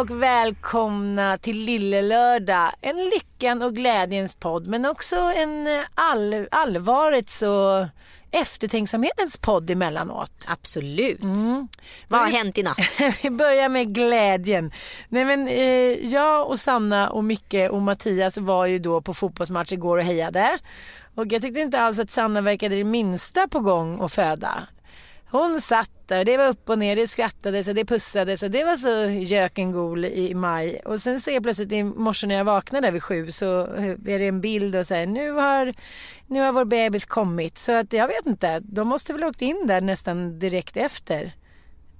Och 0.00 0.22
välkomna 0.22 1.38
till 1.38 1.56
Lille 1.56 2.02
Lördag. 2.02 2.72
En 2.80 2.96
lyckan 2.96 3.62
och 3.62 3.74
glädjens 3.74 4.34
podd 4.34 4.66
men 4.66 4.86
också 4.86 5.16
en 5.16 5.66
eh, 5.66 5.82
all, 5.94 6.48
allvarets 6.50 7.42
och 7.42 7.86
eftertänksamhetens 8.30 9.38
podd 9.38 9.70
emellanåt. 9.70 10.32
Absolut. 10.46 11.22
Mm. 11.22 11.68
Vad 12.08 12.20
har 12.20 12.28
hänt 12.28 12.58
i 12.58 12.62
natt? 12.62 12.78
Vi 13.22 13.30
börjar 13.30 13.68
med 13.68 13.94
glädjen. 13.94 14.72
Nej, 15.08 15.24
men, 15.24 15.48
eh, 15.48 16.12
jag 16.12 16.48
och 16.48 16.60
Sanna 16.60 17.10
och 17.10 17.24
Micke 17.24 17.68
och 17.70 17.82
Mattias 17.82 18.38
var 18.38 18.66
ju 18.66 18.78
då 18.78 19.00
på 19.00 19.14
fotbollsmatch 19.14 19.72
igår 19.72 19.98
och 19.98 20.04
hejade. 20.04 20.58
Och 21.14 21.32
jag 21.32 21.42
tyckte 21.42 21.60
inte 21.60 21.80
alls 21.80 21.98
att 21.98 22.10
Sanna 22.10 22.40
verkade 22.40 22.76
det 22.76 22.84
minsta 22.84 23.48
på 23.48 23.60
gång 23.60 24.00
att 24.02 24.12
föda. 24.12 24.62
Hon 25.30 25.60
satt 25.60 25.90
där, 26.08 26.24
det 26.24 26.36
var 26.36 26.48
upp 26.48 26.68
och 26.68 26.78
ner, 26.78 26.96
det 26.96 27.08
skrattades 27.08 27.68
och 27.68 27.74
det 27.74 27.84
pussades 27.84 28.42
och 28.42 28.50
det 28.50 28.64
var 28.64 28.76
så 28.76 29.10
gökengol 29.34 30.04
i 30.04 30.34
maj. 30.34 30.80
Och 30.84 31.02
sen 31.02 31.20
ser 31.20 31.32
jag 31.32 31.42
plötsligt 31.42 31.72
i 31.72 31.82
morse 31.82 32.26
när 32.26 32.34
jag 32.34 32.44
vaknade 32.44 32.90
vid 32.90 33.02
sju 33.02 33.30
så 33.30 33.60
är 34.06 34.18
det 34.18 34.26
en 34.26 34.40
bild 34.40 34.76
och 34.76 34.86
säger 34.86 35.06
nu 35.06 35.30
har, 35.30 35.74
nu 36.26 36.40
har 36.40 36.52
vår 36.52 36.64
bebis 36.64 37.06
kommit. 37.06 37.58
Så 37.58 37.72
att 37.72 37.92
jag 37.92 38.08
vet 38.08 38.26
inte, 38.26 38.60
de 38.60 38.88
måste 38.88 39.12
väl 39.12 39.22
ha 39.22 39.30
åkt 39.30 39.42
in 39.42 39.66
där 39.66 39.80
nästan 39.80 40.38
direkt 40.38 40.76
efter. 40.76 41.32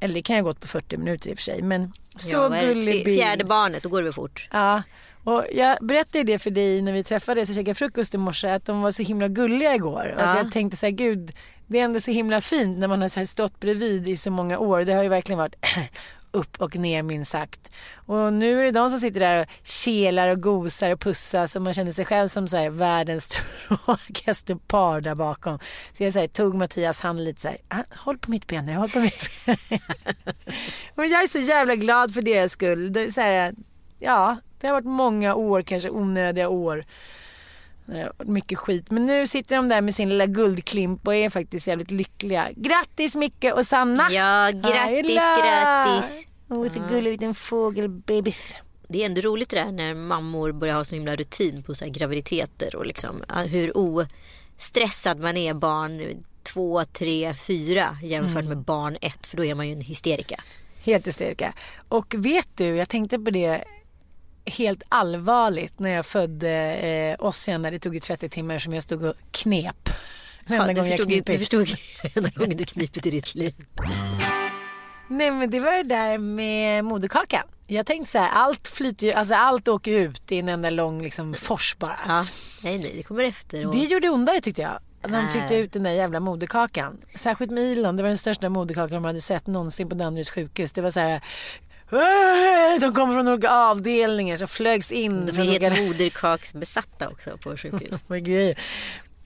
Eller 0.01 0.15
det 0.15 0.23
kan 0.23 0.37
ju 0.37 0.43
ha 0.43 0.49
gått 0.49 0.61
på 0.61 0.67
40 0.67 0.97
minuter 0.97 1.31
i 1.31 1.33
och 1.33 1.37
för 1.39 1.43
sig. 1.43 1.63
Men 1.63 1.93
så 2.17 2.37
ja, 2.37 2.49
gullig 2.49 3.05
bild. 3.05 3.19
Fjärde 3.21 3.45
barnet, 3.45 3.83
då 3.83 3.89
går 3.89 3.99
det 3.99 4.05
väl 4.05 4.13
fort. 4.13 4.49
Ja, 4.53 4.83
och 5.25 5.45
jag 5.53 5.79
berättade 5.81 6.25
det 6.25 6.39
för 6.39 6.51
dig 6.51 6.83
när 6.83 6.93
vi 6.93 7.05
träffades 7.05 7.49
och 7.49 7.55
käkade 7.55 7.75
frukost 7.75 8.15
i 8.15 8.19
morse 8.19 8.49
att 8.49 8.65
de 8.67 8.83
var 8.83 8.93
så 8.93 9.03
himla 9.03 9.29
gulliga 9.29 9.75
igår. 9.75 10.13
Och 10.15 10.21
Ja. 10.21 10.25
att 10.27 10.37
jag 10.39 10.53
tänkte 10.53 10.77
så 10.77 10.87
här, 10.87 10.91
gud, 10.91 11.33
det 11.71 11.81
är 11.81 11.85
ändå 11.85 12.01
så 12.01 12.11
himla 12.11 12.41
fint 12.41 12.79
när 12.79 12.89
man 12.89 13.03
har 13.03 13.09
så 13.09 13.21
här 13.21 13.27
stått 13.27 13.61
bredvid 13.61 14.09
i 14.09 14.17
så 14.17 14.31
många 14.31 14.59
år. 14.59 14.85
Det 14.85 14.93
har 14.93 15.03
ju 15.03 15.09
verkligen 15.09 15.39
varit 15.39 15.55
upp 16.31 16.61
och 16.61 16.77
ner 16.77 17.03
minst 17.03 17.31
sagt. 17.31 17.71
Och 17.95 18.33
nu 18.33 18.61
är 18.61 18.65
det 18.65 18.71
de 18.71 18.91
som 18.91 19.01
sitter 19.01 19.21
där 19.21 19.41
och 19.43 19.49
kelar 19.63 20.29
och 20.29 20.41
gosar 20.41 20.93
och 20.93 21.01
pussas 21.01 21.57
och 21.57 21.63
man 21.63 21.75
känner 21.75 21.93
sig 21.93 22.05
själv 22.05 22.29
som 22.29 22.49
så 22.49 22.57
här 22.57 22.71
världens 22.71 23.29
tråkigaste 23.69 24.57
par 24.57 25.01
där 25.01 25.15
bakom. 25.15 25.59
Så 25.93 26.05
jag 26.05 26.13
så 26.13 26.19
här, 26.19 26.29
tog 26.29 26.55
Mattias 26.55 27.01
hand 27.01 27.25
lite 27.25 27.41
så 27.41 27.49
här, 27.49 27.59
ah, 27.69 27.83
håll 27.91 28.19
på 28.19 28.31
mitt 28.31 28.47
ben 28.47 28.67
nu, 28.67 28.75
håll 28.75 28.91
på 28.91 29.01
mitt 29.01 29.31
ben. 29.47 29.57
Men 30.95 31.11
jag 31.11 31.23
är 31.23 31.29
så 31.29 31.39
jävla 31.39 31.75
glad 31.75 32.15
för 32.15 32.23
deras 32.23 32.53
skull. 32.53 32.93
Det 32.93 33.03
är 33.03 33.13
så 33.13 33.21
här, 33.21 33.55
ja, 33.99 34.37
det 34.61 34.67
har 34.67 34.75
varit 34.75 34.85
många 34.85 35.35
år, 35.35 35.63
kanske 35.63 35.91
onödiga 35.91 36.49
år. 36.49 36.85
Varit 37.91 38.29
Mycket 38.29 38.59
skit. 38.59 38.91
Men 38.91 39.07
nu 39.07 39.27
sitter 39.27 39.57
de 39.57 39.69
där 39.69 39.81
med 39.81 39.95
sin 39.95 40.09
lilla 40.09 40.27
guldklimp 40.27 41.07
och 41.07 41.15
är 41.15 41.31
faktiskt 41.31 41.67
jävligt 41.67 41.91
lyckliga. 41.91 42.49
Grattis 42.57 43.17
Micke 43.17 43.45
och 43.55 43.67
Sanna! 43.67 44.11
Ja, 44.11 44.51
grattis, 44.51 45.15
grattis. 45.15 46.27
Åh, 46.49 46.73
så 46.73 46.81
gullig 46.89 47.11
liten 47.13 47.35
fågelbebis. 47.35 48.55
Det 48.89 49.03
är 49.03 49.07
ändå 49.07 49.21
roligt 49.21 49.51
det 49.51 49.57
där 49.57 49.73
när 49.73 49.95
mammor 49.95 50.53
börjar 50.53 50.75
ha 50.75 50.85
så 50.85 50.95
himla 50.95 51.17
rutin 51.17 51.63
på 51.63 51.75
så 51.75 51.85
här 51.85 51.93
graviditeter 51.93 52.77
och 52.77 52.87
liksom 52.87 53.23
hur 53.47 53.73
ostressad 53.77 55.21
man 55.21 55.37
är 55.37 55.55
barn 55.55 56.25
två, 56.43 56.85
tre, 56.85 57.35
fyra 57.35 57.97
jämfört 58.03 58.45
med 58.45 58.59
barn 58.59 58.97
ett 59.01 59.27
för 59.27 59.37
då 59.37 59.45
är 59.45 59.55
man 59.55 59.69
ju 59.69 59.73
en 59.73 59.81
hysterika. 59.81 60.41
Helt 60.85 61.07
hysterika. 61.07 61.53
Och 61.89 62.15
vet 62.19 62.49
du, 62.55 62.65
jag 62.65 62.89
tänkte 62.89 63.19
på 63.19 63.31
det 63.31 63.65
helt 64.51 64.83
allvarligt 64.89 65.79
när 65.79 65.91
jag 65.91 66.07
födde 66.07 66.51
eh, 66.75 67.27
Ossian 67.27 67.63
när 67.63 67.71
det 67.71 67.79
tog 67.79 67.95
ju 67.95 68.01
30 68.01 68.29
timmar 68.29 68.59
som 68.59 68.73
jag 68.73 68.83
stod 68.83 69.05
och 69.05 69.15
knep. 69.31 69.89
Ja, 70.47 70.67
du, 70.67 70.75
gången 70.75 70.91
jag 70.91 70.99
förstod, 70.99 71.25
du 71.25 71.39
förstod 71.39 71.69
enda 72.15 72.31
gången 72.35 72.57
du 72.57 72.65
knipit 72.65 73.07
i 73.07 73.11
ditt 73.11 73.35
liv. 73.35 73.55
Nej 75.09 75.31
men 75.31 75.51
det 75.51 75.61
var 75.61 75.73
det 75.73 75.83
där 75.83 76.19
med 76.19 76.85
moderkakan. 76.85 77.43
Jag 77.67 77.87
tänkte 77.87 78.11
så 78.11 78.19
här, 78.19 78.31
allt 78.31 78.69
flyter 78.69 79.07
ju, 79.07 79.13
alltså 79.13 79.35
allt 79.35 79.69
åker 79.69 79.93
ut 79.93 80.33
i 80.33 80.39
en 80.39 80.49
enda 80.49 80.71
lång 80.71 81.03
liksom 81.03 81.35
fors 81.35 81.77
bara. 81.79 81.97
Ja, 82.07 82.27
nej, 82.65 82.79
nej, 82.79 82.93
det 82.97 83.03
kommer 83.03 83.25
efter. 83.25 83.67
Och... 83.67 83.75
Det 83.75 83.85
gjorde 83.85 84.09
ondare 84.09 84.41
tyckte 84.41 84.63
jag. 84.63 84.79
När 85.09 85.23
de 85.23 85.33
tryckte 85.33 85.55
Nej. 85.55 85.61
ut 85.61 85.73
den 85.73 85.83
där 85.83 85.91
jävla 85.91 86.21
moderkakan. 86.21 86.99
Särskilt 87.15 87.51
med 87.51 87.73
Elon, 87.73 87.97
det 87.97 88.03
var 88.03 88.09
den 88.09 88.19
största 88.19 88.49
moderkakan 88.49 88.91
de 88.91 89.05
hade 89.05 89.21
sett 89.21 89.47
någonsin 89.47 89.89
på 89.89 89.95
Danderyds 89.95 90.31
sjukhus. 90.31 90.73
Det 90.73 90.81
var 90.81 90.91
så 90.91 91.01
här. 91.01 91.23
"Åh!" 91.93 92.81
De 92.81 92.95
kommer 92.95 93.15
från 93.15 93.29
olika 93.29 93.51
avdelningar 93.51 94.37
som 94.37 94.49
flögs 94.49 94.93
in. 94.93 95.27
De 95.27 95.33
är 95.39 95.49
olika- 95.49 95.71
helt 95.71 95.89
moderkaksbesatta 95.89 97.09
också 97.09 97.39
på 97.39 97.57
sjukhus. 97.57 98.05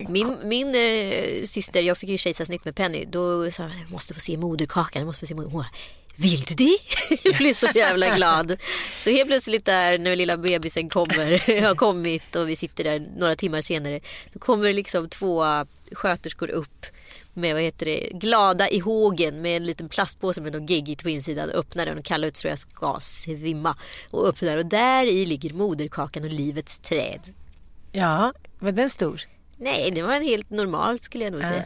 Min, 0.08 0.36
min 0.44 0.74
eh, 0.74 1.44
syster, 1.44 1.82
jag 1.82 1.98
fick 1.98 2.10
ju 2.10 2.18
kejsarsnitt 2.18 2.64
med 2.64 2.76
Penny. 2.76 3.04
Då 3.04 3.50
sa 3.50 3.62
jag, 3.62 3.72
jag 3.82 3.90
måste 3.92 4.14
få 4.14 4.20
se 4.20 4.36
moderkakan. 4.36 5.00
Jag 5.00 5.06
måste 5.06 5.20
få 5.20 5.26
se 5.26 5.34
moderkakan. 5.34 5.70
Vill 6.16 6.40
du 6.40 6.54
det? 6.54 6.78
Jag 7.24 7.36
blev 7.36 7.54
så 7.54 7.68
jävla 7.74 8.16
glad. 8.16 8.56
Så 8.96 9.10
helt 9.10 9.28
plötsligt 9.28 9.64
där 9.64 9.98
när 9.98 10.16
lilla 10.16 10.36
bebisen 10.36 10.88
kommer, 10.88 11.60
har 11.66 11.74
kommit 11.74 12.36
och 12.36 12.48
vi 12.48 12.56
sitter 12.56 12.84
där 12.84 13.06
några 13.16 13.36
timmar 13.36 13.60
senare. 13.62 14.00
Så 14.32 14.38
kommer 14.38 14.66
det 14.66 14.72
liksom 14.72 15.08
två 15.08 15.44
sköterskor 15.92 16.50
upp 16.50 16.86
med 17.34 17.54
vad 17.54 17.62
heter 17.62 17.86
det, 17.86 18.10
glada 18.12 18.68
i 18.68 18.78
hågen 18.78 19.42
med 19.42 19.56
en 19.56 19.64
liten 19.64 19.88
plastpåse 19.88 20.40
med 20.40 20.52
någon 20.52 20.66
geggigt 20.66 21.02
på 21.02 21.10
insidan. 21.10 21.50
Öppnar 21.50 21.86
den 21.86 21.98
och 21.98 22.04
kallar 22.04 22.28
ut 22.28 22.36
så 22.36 22.48
jag 22.48 22.58
ska 22.58 22.98
svimma. 23.00 23.76
Och 24.10 24.28
öppnar 24.28 24.58
och 24.58 24.66
där 24.66 25.06
i 25.06 25.26
ligger 25.26 25.54
moderkakan 25.54 26.24
och 26.24 26.30
livets 26.30 26.78
träd. 26.78 27.20
Ja, 27.92 28.32
var 28.58 28.72
den 28.72 28.90
stor? 28.90 29.22
Nej, 29.56 29.90
det 29.90 30.02
var 30.02 30.14
en 30.14 30.22
helt 30.22 30.50
normalt 30.50 31.02
skulle 31.02 31.24
jag 31.24 31.32
nog 31.32 31.42
säga. 31.42 31.64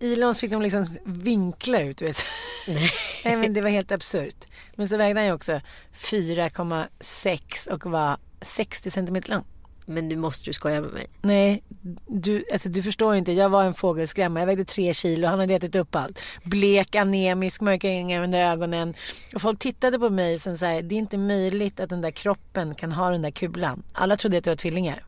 Ilons 0.00 0.40
fick 0.40 0.50
de 0.50 0.62
liksom 0.62 0.98
vinkla 1.04 1.80
ut. 1.80 2.02
Vet. 2.02 2.24
du. 2.66 2.72
Nej 3.24 3.36
men 3.36 3.52
det 3.52 3.60
var 3.60 3.70
helt 3.70 3.92
absurt. 3.92 4.46
Men 4.74 4.88
så 4.88 4.96
vägde 4.96 5.20
han 5.20 5.26
ju 5.26 5.32
också 5.32 5.60
4,6 5.94 7.70
och 7.70 7.86
var 7.86 8.18
60 8.40 8.90
centimeter 8.90 9.30
lång. 9.30 9.44
Men 9.86 10.08
nu 10.08 10.16
måste 10.16 10.50
du 10.50 10.52
skoja 10.52 10.80
med 10.80 10.92
mig. 10.92 11.06
Nej, 11.22 11.62
du, 12.06 12.44
alltså, 12.52 12.68
du 12.68 12.82
förstår 12.82 13.16
inte. 13.16 13.32
Jag 13.32 13.48
var 13.48 13.64
en 13.64 13.74
fågelskrämma. 13.74 14.40
Jag 14.40 14.46
vägde 14.46 14.64
tre 14.64 14.94
kilo. 14.94 15.28
Han 15.28 15.38
hade 15.38 15.54
ätit 15.54 15.74
upp 15.74 15.94
allt. 15.94 16.18
Blek, 16.44 16.94
anemisk, 16.94 17.60
mörka 17.60 17.88
ringar 17.88 18.22
under 18.22 18.38
ögonen. 18.38 18.94
Och 19.34 19.42
folk 19.42 19.58
tittade 19.58 19.98
på 19.98 20.10
mig 20.10 20.38
som 20.38 20.58
så 20.58 20.66
här, 20.66 20.82
det 20.82 20.94
är 20.94 20.98
inte 20.98 21.18
möjligt 21.18 21.80
att 21.80 21.88
den 21.88 22.00
där 22.00 22.10
kroppen 22.10 22.74
kan 22.74 22.92
ha 22.92 23.10
den 23.10 23.22
där 23.22 23.30
kulan. 23.30 23.82
Alla 23.92 24.16
trodde 24.16 24.38
att 24.38 24.44
det 24.44 24.50
var 24.50 24.56
tvillingar. 24.56 25.04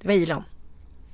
Det 0.00 0.08
var 0.08 0.14
Ilon. 0.14 0.42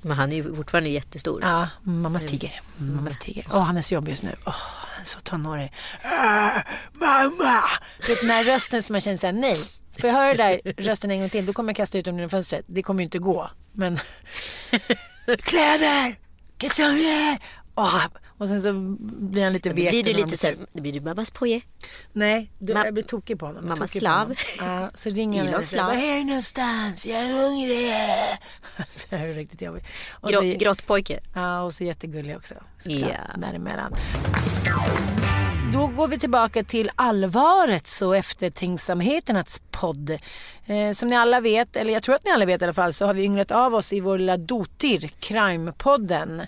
Men 0.01 0.17
han 0.17 0.31
är 0.31 0.35
ju 0.35 0.55
fortfarande 0.55 0.89
jättestor. 0.89 1.41
Ja, 1.43 1.69
mammas 1.83 2.25
tiger. 2.25 2.61
Mammas 2.77 3.19
tiger. 3.19 3.47
Åh, 3.53 3.61
han 3.61 3.77
är 3.77 3.81
så 3.81 3.93
jobbig 3.93 4.11
just 4.11 4.23
nu. 4.23 4.35
Åh, 4.45 4.55
så 5.03 5.19
tonårig. 5.19 5.73
Äh, 6.03 6.61
mamma! 6.93 7.61
Vet, 8.07 8.21
den 8.21 8.29
här 8.29 8.43
rösten 8.43 8.83
som 8.83 8.93
man 8.93 9.01
känner 9.01 9.17
såhär, 9.17 9.33
nej. 9.33 9.57
Får 10.01 10.07
jag 10.09 10.17
höra 10.17 10.27
den 10.33 10.37
där 10.37 10.73
rösten 10.83 11.11
en 11.11 11.19
gång 11.19 11.29
till, 11.29 11.45
då 11.45 11.53
kommer 11.53 11.69
jag 11.69 11.75
kasta 11.77 11.97
ut 11.97 12.05
dem 12.05 12.15
genom 12.15 12.29
fönstret. 12.29 12.65
Det 12.67 12.83
kommer 12.83 13.01
ju 13.01 13.05
inte 13.05 13.19
gå. 13.19 13.49
Men 13.71 13.99
kläder, 15.43 16.19
kalsonger. 16.57 17.37
Oh. 17.75 18.05
Och 18.37 18.47
sen 18.47 18.61
så 18.61 18.73
blir 19.19 19.43
han 19.43 19.53
lite 19.53 19.69
vek. 19.69 19.89
Blir 19.89 20.03
du 20.03 20.13
lite 20.13 20.37
så 20.37 20.47
här, 20.47 20.55
blir 20.73 20.93
du 20.93 21.01
mammas 21.01 21.31
poje? 21.31 21.61
Nej, 22.13 22.51
du, 22.59 22.73
Ma- 22.73 22.85
jag 22.85 22.93
blir 22.93 23.03
tokig 23.03 23.39
på 23.39 23.45
honom. 23.45 23.67
Mammas 23.67 23.91
slav. 23.91 24.33
Ja, 24.59 24.91
så 24.93 25.09
ringer 25.09 25.45
han 25.45 25.55
och 25.55 25.65
säger, 25.65 25.83
var 25.83 25.93
är 25.93 26.17
du 26.17 26.23
någonstans? 26.23 27.05
Jag 27.05 27.19
är 27.21 27.41
hungrig. 27.43 27.93
så 28.89 29.07
det 29.09 29.15
är 29.15 29.33
riktigt 29.33 29.61
jobbigt. 29.61 29.83
Och 30.11 30.29
Grå, 30.29 30.39
så, 30.41 30.45
grottpojke. 30.57 31.19
ja, 31.35 31.61
och 31.61 31.73
så 31.73 31.83
jättegullig 31.83 32.37
också. 32.37 32.55
såklart, 32.79 33.11
Ja. 33.11 33.37
Däremellan. 33.37 33.93
Då 35.75 35.87
går 35.87 36.07
vi 36.07 36.19
tillbaka 36.19 36.63
till 36.63 36.91
allvarets 36.95 38.01
och 38.01 38.17
eftertänksamheternas 38.17 39.61
podd. 39.71 40.09
Eh, 40.65 40.93
som 40.93 41.09
ni 41.09 41.15
alla 41.15 41.39
vet, 41.39 41.75
eller 41.75 41.93
jag 41.93 42.03
tror 42.03 42.15
att 42.15 42.25
ni 42.25 42.31
alla 42.31 42.45
vet 42.45 42.61
i 42.61 42.65
alla 42.65 42.73
fall, 42.73 42.93
så 42.93 43.05
har 43.05 43.13
vi 43.13 43.23
ynglat 43.23 43.51
av 43.51 43.75
oss 43.75 43.93
i 43.93 43.99
vår 43.99 44.17
lilla 44.17 44.37
dotir, 44.37 44.99
Crime-podden. 45.19 46.47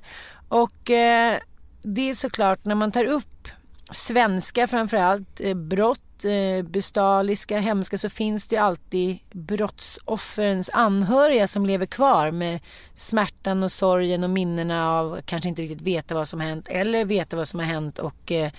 Och 0.50 0.89
eh, 0.89 1.38
det 1.81 2.09
är 2.09 2.13
såklart 2.13 2.65
när 2.65 2.75
man 2.75 2.91
tar 2.91 3.06
upp 3.06 3.47
svenska 3.91 4.68
framförallt, 4.68 5.41
eh, 5.41 5.53
brott, 5.53 6.25
eh, 6.25 6.65
bestialiska, 6.65 7.59
hemska 7.59 7.97
så 7.97 8.09
finns 8.09 8.47
det 8.47 8.56
ju 8.56 8.62
alltid 8.62 9.19
brottsoffrens 9.31 10.69
anhöriga 10.74 11.47
som 11.47 11.65
lever 11.65 11.85
kvar 11.85 12.31
med 12.31 12.59
smärtan 12.94 13.63
och 13.63 13.71
sorgen 13.71 14.24
och 14.24 14.29
minnena 14.29 14.91
av 14.91 15.21
kanske 15.25 15.50
inte 15.50 15.62
riktigt 15.62 15.81
veta 15.81 16.15
vad 16.15 16.27
som 16.27 16.39
hänt 16.39 16.68
eller 16.68 17.06
veta 17.06 17.35
vad 17.35 17.47
som 17.47 17.59
har 17.59 17.68
hänt 17.68 18.00
och 18.00 18.31
eh, 18.31 18.51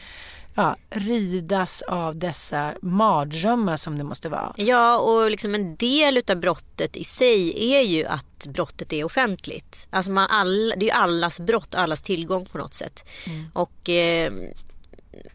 ja, 0.59 0.77
ridas 0.91 1.83
av 1.83 2.17
dessa 2.17 2.75
mardrömmar 2.83 3.77
som 3.77 3.99
det 3.99 4.05
måste 4.05 4.29
vara. 4.29 4.55
Ja, 4.57 4.99
och 4.99 5.31
liksom 5.31 5.55
en 5.55 5.77
del 5.77 6.19
utav 6.19 6.37
brottet 6.37 6.97
i 6.97 7.05
sig 7.05 7.73
är 7.75 7.81
ju 7.81 8.05
att 8.05 8.47
brottet 8.47 8.93
är 8.93 9.05
offentligt. 9.05 9.89
Alltså 9.91 10.13
man 10.13 10.27
all, 10.31 10.75
det 10.77 10.85
är 10.85 10.89
ju 10.89 10.91
allas 10.91 11.41
brott, 11.41 11.75
allas 11.75 12.03
tillgång 12.03 12.47
på 12.47 12.59
något 12.59 12.75
sätt. 12.75 13.05
Och 13.53 13.89
eh, 13.89 14.33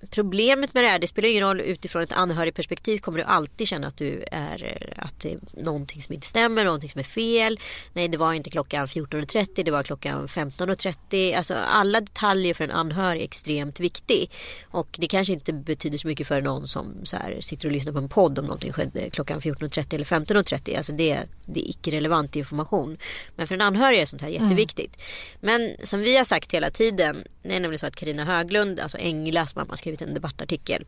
problemet 0.09 0.73
med 0.73 0.83
det 0.83 0.87
här, 0.87 0.99
det 0.99 1.07
spelar 1.07 1.29
ingen 1.29 1.43
roll 1.43 1.61
utifrån 1.61 2.01
ett 2.01 2.11
anhörigperspektiv 2.11 2.97
kommer 2.97 3.17
du 3.17 3.23
alltid 3.23 3.67
känna 3.67 3.87
att 3.87 3.97
du 3.97 4.23
är, 4.31 4.63
eh, 4.63 5.03
att 5.05 5.19
det 5.19 5.33
är 5.33 5.39
någonting 5.63 6.01
som 6.01 6.13
inte 6.13 6.27
stämmer, 6.27 6.65
någonting 6.65 6.89
som 6.89 6.99
är 6.99 7.03
fel. 7.03 7.59
Nej, 7.93 8.07
det 8.07 8.17
var 8.17 8.33
inte 8.33 8.49
klockan 8.49 8.87
14.30, 8.87 9.63
det 9.63 9.71
var 9.71 9.83
klockan 9.83 10.27
15.30. 10.27 11.37
Alltså 11.37 11.53
alla 11.53 12.01
detaljer 12.01 12.53
för 12.53 12.63
en 12.63 12.71
anhörig 12.71 13.21
är 13.21 13.25
extremt 13.25 13.79
viktig. 13.79 14.31
Och 14.63 14.87
det 14.99 15.07
kanske 15.07 15.33
inte 15.33 15.53
betyder 15.53 15.97
så 15.97 16.07
mycket 16.07 16.27
för 16.27 16.41
någon 16.41 16.67
som 16.67 16.93
så 17.03 17.17
här, 17.17 17.37
sitter 17.41 17.65
och 17.65 17.71
lyssnar 17.71 17.93
på 17.93 17.99
en 17.99 18.09
podd 18.09 18.39
om 18.39 18.45
någonting 18.45 18.73
skedde 18.73 19.09
klockan 19.09 19.41
14.30 19.41 19.95
eller 19.95 20.05
15.30. 20.05 20.77
Alltså 20.77 20.93
det, 20.93 21.19
det 21.45 21.59
är 21.59 21.69
icke-relevant 21.69 22.35
information. 22.35 22.97
Men 23.35 23.47
för 23.47 23.55
en 23.55 23.61
anhörig 23.61 23.99
är 23.99 24.05
sånt 24.05 24.21
här 24.21 24.29
jätteviktigt. 24.29 25.01
Men 25.39 25.71
som 25.83 25.99
vi 25.99 26.17
har 26.17 26.23
sagt 26.23 26.53
hela 26.53 26.69
tiden, 26.69 27.23
det 27.43 27.55
är 27.55 27.59
nämligen 27.59 27.79
så 27.79 27.85
att 27.85 27.95
Karina 27.95 28.25
Höglund, 28.25 28.79
alltså 28.79 28.97
Englas 28.97 29.55
mamma, 29.55 29.72
har 29.73 29.77
skrivit 29.77 30.01
en 30.01 30.13
debattartikel 30.13 30.85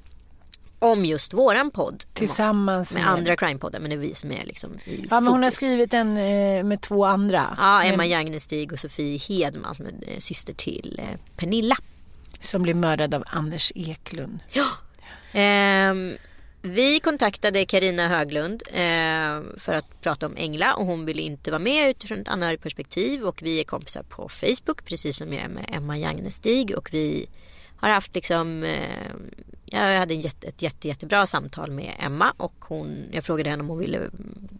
om 0.79 1.05
just 1.05 1.33
våran 1.33 1.71
podd. 1.71 2.03
Tillsammans 2.13 2.93
med 2.93 3.03
med- 3.03 3.11
andra 3.13 3.35
crime-poddar 3.35 3.79
men 3.79 3.89
det 3.89 3.95
är 3.95 3.97
vi 3.99 4.13
som 4.13 4.31
är 4.31 4.45
liksom 4.45 4.71
i 4.85 5.05
Ja, 5.09 5.19
men 5.19 5.33
hon 5.33 5.43
har 5.43 5.49
fokus. 5.49 5.55
skrivit 5.57 5.93
en 5.93 6.17
eh, 6.17 6.63
med 6.63 6.81
två 6.81 7.05
andra. 7.05 7.55
Ja, 7.57 7.83
Emma 7.83 7.97
Men- 7.97 8.09
Jagnestig 8.09 8.71
och 8.73 8.79
Sofie 8.79 9.17
Hedman 9.29 9.75
som 9.75 9.85
är 9.85 9.91
eh, 10.07 10.17
syster 10.17 10.53
till 10.53 10.99
eh, 11.03 11.19
Pernilla. 11.37 11.75
Som 12.39 12.61
blev 12.63 12.75
mördad 12.75 13.13
av 13.13 13.23
Anders 13.27 13.71
Eklund. 13.75 14.39
Ja. 14.51 14.65
Ehm, 15.33 16.17
vi 16.61 16.99
kontaktade 16.99 17.65
Karina 17.65 18.07
Höglund 18.07 18.63
eh, 18.67 19.41
för 19.57 19.73
att 19.73 20.01
prata 20.01 20.25
om 20.25 20.35
Engla 20.37 20.73
och 20.75 20.85
hon 20.85 21.05
ville 21.05 21.21
inte 21.21 21.51
vara 21.51 21.59
med 21.59 21.89
utifrån 21.89 22.19
ett 22.19 22.27
anhörigperspektiv 22.27 23.23
och 23.23 23.41
vi 23.43 23.59
är 23.59 23.63
kompisar 23.63 24.03
på 24.03 24.29
Facebook 24.29 24.85
precis 24.85 25.17
som 25.17 25.33
jag 25.33 25.43
är 25.43 25.47
med 25.49 25.65
Emma 25.73 25.97
Jagnestig 25.97 26.77
och 26.77 26.89
vi 26.93 27.27
har 27.77 27.89
haft 27.89 28.15
liksom 28.15 28.63
eh, 28.63 29.15
jag 29.65 29.99
hade 29.99 30.13
jätte, 30.13 30.47
ett 30.47 30.61
jätte, 30.61 30.87
jättebra 30.87 31.27
samtal 31.27 31.71
med 31.71 31.95
Emma 31.99 32.33
och 32.37 32.53
hon, 32.59 33.05
jag 33.11 33.23
frågade 33.23 33.49
henne 33.49 33.63
om 33.63 33.69
hon 33.69 33.77
ville 33.77 34.09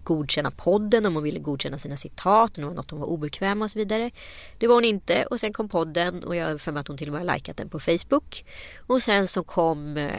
godkänna 0.04 0.52
podden, 0.52 1.06
om 1.06 1.14
hon 1.16 1.24
ville 1.24 1.40
godkänna 1.40 1.78
sina 1.78 1.98
citat, 1.98 2.58
om 2.58 2.62
det 2.64 2.68
var 2.68 2.76
något 2.76 2.92
hon 2.92 3.00
var 3.00 3.08
obekväm 3.08 3.62
och 3.62 3.72
så 3.72 3.80
vidare. 3.80 4.12
Det 4.58 4.68
var 4.68 4.76
hon 4.76 4.86
inte 4.86 5.26
och 5.26 5.40
sen 5.40 5.54
kom 5.54 5.70
podden 5.70 6.24
och 6.24 6.36
jag 6.36 6.48
har 6.48 6.58
för 6.58 6.72
mig 6.72 6.82
att 6.82 6.88
hon 6.88 6.98
till 6.98 7.08
och 7.08 7.14
med 7.14 7.28
har 7.28 7.36
likat 7.36 7.58
den 7.58 7.70
på 7.70 7.80
Facebook. 7.80 8.46
Och 8.88 9.04
sen 9.04 9.28
så 9.28 9.44
kom, 9.44 9.98
eh, 9.98 10.12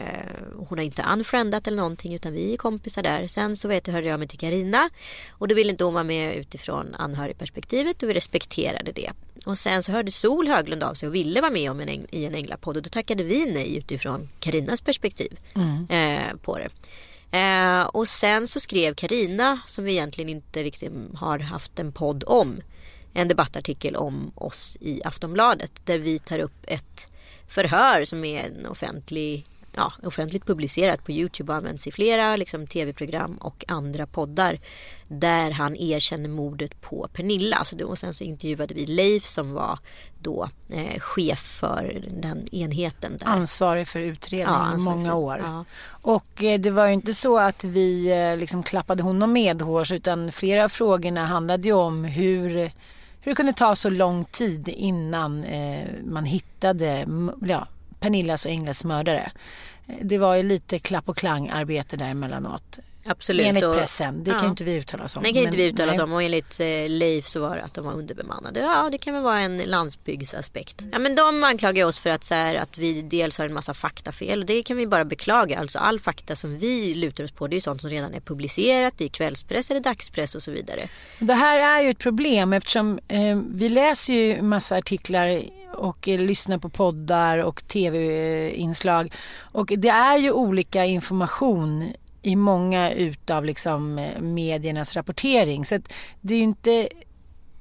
hon 0.57 0.77
har 0.77 0.85
inte 0.85 1.05
unfriendat 1.13 1.67
eller 1.67 1.77
någonting 1.77 2.13
utan 2.13 2.33
vi 2.33 2.53
är 2.53 2.57
kompisar 2.57 3.03
där. 3.03 3.27
Sen 3.27 3.57
så 3.57 3.67
vet 3.67 3.87
jag, 3.87 3.93
hörde 3.93 4.07
jag 4.07 4.19
mig 4.19 4.27
till 4.27 4.39
Karina 4.39 4.89
och 5.29 5.47
då 5.47 5.55
ville 5.55 5.71
inte 5.71 5.83
hon 5.83 5.93
vara 5.93 6.03
med 6.03 6.35
utifrån 6.35 6.95
anhörigperspektivet 6.95 8.03
och 8.03 8.09
vi 8.09 8.13
respekterade 8.13 8.91
det. 8.91 9.11
Och 9.45 9.57
sen 9.57 9.83
så 9.83 9.91
hörde 9.91 10.11
Sol 10.11 10.47
Höglund 10.47 10.83
av 10.83 10.93
sig 10.93 11.07
och 11.07 11.15
ville 11.15 11.41
vara 11.41 11.51
med 11.51 11.71
om 11.71 11.79
en, 11.79 11.89
i 11.89 12.25
en 12.25 12.35
änglapodd 12.35 12.77
och 12.77 12.83
då 12.83 12.89
tackade 12.89 13.23
vi 13.23 13.45
nej 13.45 13.77
utifrån 13.77 14.29
Karinas 14.39 14.81
perspektiv 14.81 15.39
eh, 15.89 16.35
på 16.41 16.57
det. 16.57 16.69
Eh, 17.37 17.81
och 17.81 18.07
sen 18.07 18.47
så 18.47 18.59
skrev 18.59 18.93
Karina 18.93 19.59
som 19.67 19.83
vi 19.83 19.91
egentligen 19.91 20.29
inte 20.29 20.63
riktigt 20.63 20.91
har 21.15 21.39
haft 21.39 21.79
en 21.79 21.91
podd 21.91 22.23
om 22.27 22.61
en 23.13 23.27
debattartikel 23.27 23.95
om 23.95 24.31
oss 24.35 24.77
i 24.81 25.03
Aftonbladet 25.03 25.71
där 25.85 25.99
vi 25.99 26.19
tar 26.19 26.39
upp 26.39 26.63
ett 26.63 27.09
förhör 27.47 28.05
som 28.05 28.23
är 28.23 28.45
en 28.45 28.65
offentlig 28.65 29.45
Ja, 29.77 29.93
offentligt 30.03 30.45
publicerat 30.45 31.03
på 31.05 31.11
Youtube 31.11 31.51
och 31.51 31.57
används 31.57 31.87
i 31.87 31.91
flera 31.91 32.35
liksom, 32.35 32.67
tv-program 32.67 33.37
och 33.41 33.65
andra 33.67 34.07
poddar 34.07 34.59
där 35.07 35.51
han 35.51 35.75
erkänner 35.75 36.29
mordet 36.29 36.81
på 36.81 37.07
Pernilla. 37.13 37.55
Alltså, 37.57 37.75
det- 37.75 37.85
och 37.85 37.97
sen 37.97 38.13
så 38.13 38.23
intervjuade 38.23 38.73
vi 38.73 38.85
Leif 38.85 39.25
som 39.25 39.53
var 39.53 39.79
då 40.21 40.49
eh, 40.69 40.99
chef 40.99 41.39
för 41.39 42.03
den 42.21 42.55
enheten 42.55 43.17
där. 43.17 43.27
Ansvarig 43.27 43.87
för 43.87 43.99
utredningen 43.99 44.69
Ja, 44.71 44.77
i 44.77 44.81
många 44.81 45.09
för- 45.09 45.17
år. 45.17 45.37
ja. 45.43 45.65
Och 45.89 46.43
eh, 46.43 46.59
det 46.59 46.71
var 46.71 46.87
ju 46.87 46.93
inte 46.93 47.13
så 47.13 47.39
att 47.39 47.63
vi 47.63 48.11
eh, 48.31 48.37
liksom 48.37 48.63
klappade 48.63 49.03
honom 49.03 49.33
medhårs 49.33 49.91
utan 49.91 50.31
flera 50.31 50.63
av 50.65 50.69
frågorna 50.69 51.25
handlade 51.25 51.67
ju 51.67 51.73
om 51.73 52.03
hur, 52.03 52.49
hur 53.21 53.31
det 53.31 53.35
kunde 53.35 53.53
ta 53.53 53.75
så 53.75 53.89
lång 53.89 54.25
tid 54.25 54.67
innan 54.69 55.43
eh, 55.43 55.85
man 56.05 56.25
hittade 56.25 57.05
ja, 57.41 57.67
Pernillas 57.99 58.45
och 58.45 58.51
Englas 58.51 58.83
mördare. 58.83 59.31
Det 60.01 60.17
var 60.17 60.35
ju 60.35 60.43
lite 60.43 60.79
klapp 60.79 61.09
och 61.09 61.17
klang 61.17 61.49
arbete 61.49 61.97
där 61.97 62.05
emellanåt. 62.09 62.79
Absolut. 63.07 63.45
Enligt 63.45 63.63
pressen. 63.63 64.23
Det 64.23 64.31
kan 64.31 64.41
ju 64.43 64.47
inte 64.47 64.63
vi 64.63 64.75
uttala 64.75 65.03
oss 65.03 65.15
om. 65.15 65.23
Det 65.23 65.33
kan 65.33 65.43
inte 65.43 65.57
vi 65.57 65.67
uttala 65.67 65.93
oss 65.93 65.99
om 65.99 66.13
och 66.13 66.23
enligt 66.23 66.59
eh, 66.59 66.89
Leif 66.89 67.27
så 67.27 67.39
var 67.39 67.55
det 67.55 67.63
att 67.63 67.73
de 67.73 67.85
var 67.85 67.93
underbemannade. 67.93 68.59
Ja 68.59 68.89
det 68.91 68.97
kan 68.97 69.13
väl 69.13 69.23
vara 69.23 69.39
en 69.39 69.57
landsbygdsaspekt. 69.57 70.81
Ja 70.91 70.99
men 70.99 71.15
de 71.15 71.43
anklagar 71.43 71.85
oss 71.85 71.99
för 71.99 72.09
att, 72.09 72.23
så 72.23 72.35
här, 72.35 72.55
att 72.55 72.77
vi 72.77 73.01
dels 73.01 73.37
har 73.37 73.45
en 73.45 73.53
massa 73.53 73.73
faktafel 73.73 74.39
och 74.39 74.45
det 74.45 74.63
kan 74.63 74.77
vi 74.77 74.87
bara 74.87 75.05
beklaga. 75.05 75.59
Alltså 75.59 75.79
all 75.79 75.99
fakta 75.99 76.35
som 76.35 76.57
vi 76.57 76.95
lutar 76.95 77.23
oss 77.23 77.31
på 77.31 77.47
det 77.47 77.55
är 77.55 77.61
sånt 77.61 77.81
som 77.81 77.89
redan 77.89 78.13
är 78.13 78.19
publicerat 78.19 79.01
i 79.01 79.09
kvällspress 79.09 79.71
eller 79.71 79.81
dagspress 79.81 80.35
och 80.35 80.43
så 80.43 80.51
vidare. 80.51 80.87
Det 81.19 81.33
här 81.33 81.79
är 81.79 81.83
ju 81.83 81.89
ett 81.89 81.99
problem 81.99 82.53
eftersom 82.53 82.99
eh, 83.07 83.39
vi 83.51 83.69
läser 83.69 84.13
ju 84.13 84.41
massa 84.41 84.75
artiklar 84.75 85.43
och 85.73 86.07
eh, 86.07 86.19
lyssnar 86.19 86.57
på 86.57 86.69
poddar 86.69 87.37
och 87.37 87.67
tv-inslag. 87.67 89.13
Och 89.39 89.73
det 89.77 89.89
är 89.89 90.17
ju 90.17 90.31
olika 90.31 90.85
information 90.85 91.93
i 92.21 92.35
många 92.35 92.91
utav 92.91 93.45
liksom 93.45 93.99
eh, 93.99 94.21
mediernas 94.21 94.95
rapportering. 94.95 95.65
Så 95.65 95.75
att 95.75 95.93
det 96.21 96.33
är 96.33 96.37
ju 96.37 96.43
inte 96.43 96.89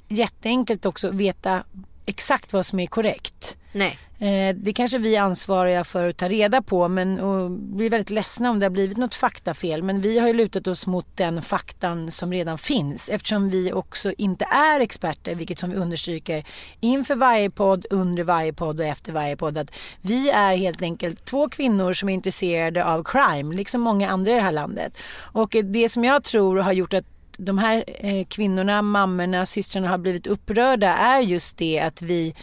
jätteenkelt 0.09 0.87
också 0.87 1.09
att 1.09 1.15
veta 1.15 1.65
exakt 2.07 2.53
vad 2.53 2.67
som 2.67 2.81
är 2.81 2.87
korrekt. 2.87 3.57
Nej. 3.73 3.99
Eh, 4.19 4.57
Det 4.57 4.73
kanske 4.73 4.99
vi 4.99 5.17
är 5.17 5.21
ansvariga 5.21 5.85
för 5.85 6.09
att 6.09 6.17
ta 6.17 6.29
reda 6.29 6.63
på 6.63 6.89
men 6.89 7.21
och 7.21 7.51
blir 7.51 7.91
väldigt 7.91 8.11
ledsna 8.11 8.51
om 8.51 8.59
det 8.59 8.67
har 8.67 8.71
blivit 8.71 8.97
något 8.97 9.15
faktafel. 9.15 9.83
Men 9.83 10.01
vi 10.01 10.19
har 10.19 10.27
ju 10.27 10.33
lutat 10.33 10.67
oss 10.67 10.87
mot 10.87 11.07
den 11.17 11.43
faktan 11.43 12.11
som 12.11 12.33
redan 12.33 12.59
finns 12.59 13.09
eftersom 13.09 13.51
vi 13.51 13.73
också 13.73 14.13
inte 14.19 14.45
är 14.45 14.81
experter, 14.81 15.35
vilket 15.35 15.59
som 15.59 15.71
vi 15.71 15.77
understryker 15.77 16.45
inför 16.81 17.15
varje 17.15 17.51
podd, 17.51 17.87
under 17.91 18.25
varje 18.25 18.53
podd 18.53 18.81
och 18.81 18.87
efter 18.87 19.13
varje 19.13 19.37
podd. 19.37 19.59
Att 19.59 19.75
vi 20.01 20.31
är 20.31 20.57
helt 20.57 20.83
enkelt 20.83 21.25
två 21.25 21.49
kvinnor 21.49 21.93
som 21.93 22.09
är 22.09 22.15
intresserade 22.15 22.85
av 22.85 23.05
crime, 23.05 23.55
liksom 23.55 23.81
många 23.81 24.11
andra 24.11 24.33
i 24.33 24.35
det 24.35 24.41
här 24.41 24.53
landet. 24.53 24.99
Och 25.33 25.57
det 25.65 25.89
som 25.89 26.05
jag 26.05 26.25
tror 26.25 26.59
har 26.59 26.73
gjort 26.73 26.95
att 26.95 27.16
de 27.39 27.59
här 27.59 27.85
eh, 27.87 28.27
kvinnorna, 28.27 28.83
mammorna, 28.83 29.47
systrarna 29.47 29.89
har 29.89 29.99
blivit 29.99 30.27
upprörda 30.27 30.89
är 30.89 31.21
just 31.21 31.57
det 31.57 31.81
att 31.81 32.03
vi 32.03 32.35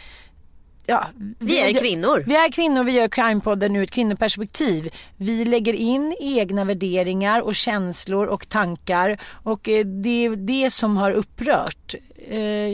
Ja, 0.86 1.06
Vi 1.38 1.60
är 1.60 1.80
kvinnor. 1.80 2.24
Vi 2.26 2.36
är 2.36 2.52
kvinnor, 2.52 2.84
vi 2.84 2.92
gör 2.92 3.08
Crimepodden 3.08 3.76
ur 3.76 3.82
ett 3.82 3.90
kvinnoperspektiv. 3.90 4.90
Vi 5.16 5.44
lägger 5.44 5.72
in 5.72 6.16
egna 6.20 6.64
värderingar 6.64 7.40
och 7.40 7.54
känslor 7.54 8.26
och 8.26 8.48
tankar 8.48 9.20
och 9.42 9.68
eh, 9.68 9.84
det 9.86 10.24
är 10.24 10.36
det 10.36 10.70
som 10.70 10.96
har 10.96 11.10
upprört 11.10 11.94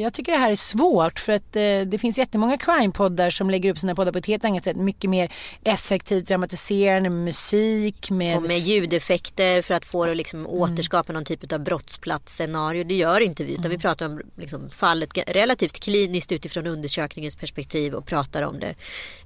jag 0.00 0.12
tycker 0.12 0.32
det 0.32 0.38
här 0.38 0.50
är 0.50 0.56
svårt 0.56 1.18
för 1.18 1.32
att 1.32 1.56
eh, 1.56 1.80
det 1.86 1.98
finns 2.00 2.18
jättemånga 2.18 2.56
crime-poddar 2.56 3.30
som 3.30 3.50
lägger 3.50 3.70
upp 3.70 3.78
sina 3.78 3.94
poddar 3.94 4.12
på 4.12 4.18
ett 4.18 4.26
helt 4.26 4.44
annat 4.44 4.64
sätt. 4.64 4.76
Mycket 4.76 5.10
mer 5.10 5.32
effektivt 5.64 6.28
dramatiserande 6.28 7.10
med 7.10 7.24
musik. 7.24 8.10
Med... 8.10 8.36
Och 8.36 8.42
med 8.42 8.58
ljudeffekter 8.58 9.62
för 9.62 9.74
att 9.74 9.84
få 9.84 10.06
det 10.06 10.14
liksom 10.14 10.40
mm. 10.40 10.52
återskapa 10.52 11.12
någon 11.12 11.24
typ 11.24 11.52
av 11.52 11.60
brottsplatsscenario. 11.60 12.84
Det 12.84 12.94
gör 12.94 13.20
inte 13.20 13.44
vi 13.44 13.52
utan 13.52 13.64
mm. 13.64 13.76
vi 13.76 13.82
pratar 13.82 14.06
om 14.06 14.20
liksom, 14.36 14.70
fallet 14.70 15.18
relativt 15.26 15.80
kliniskt 15.80 16.32
utifrån 16.32 16.66
undersökningens 16.66 17.36
perspektiv 17.36 17.94
och 17.94 18.06
pratar 18.06 18.42
om 18.42 18.60
det 18.60 18.74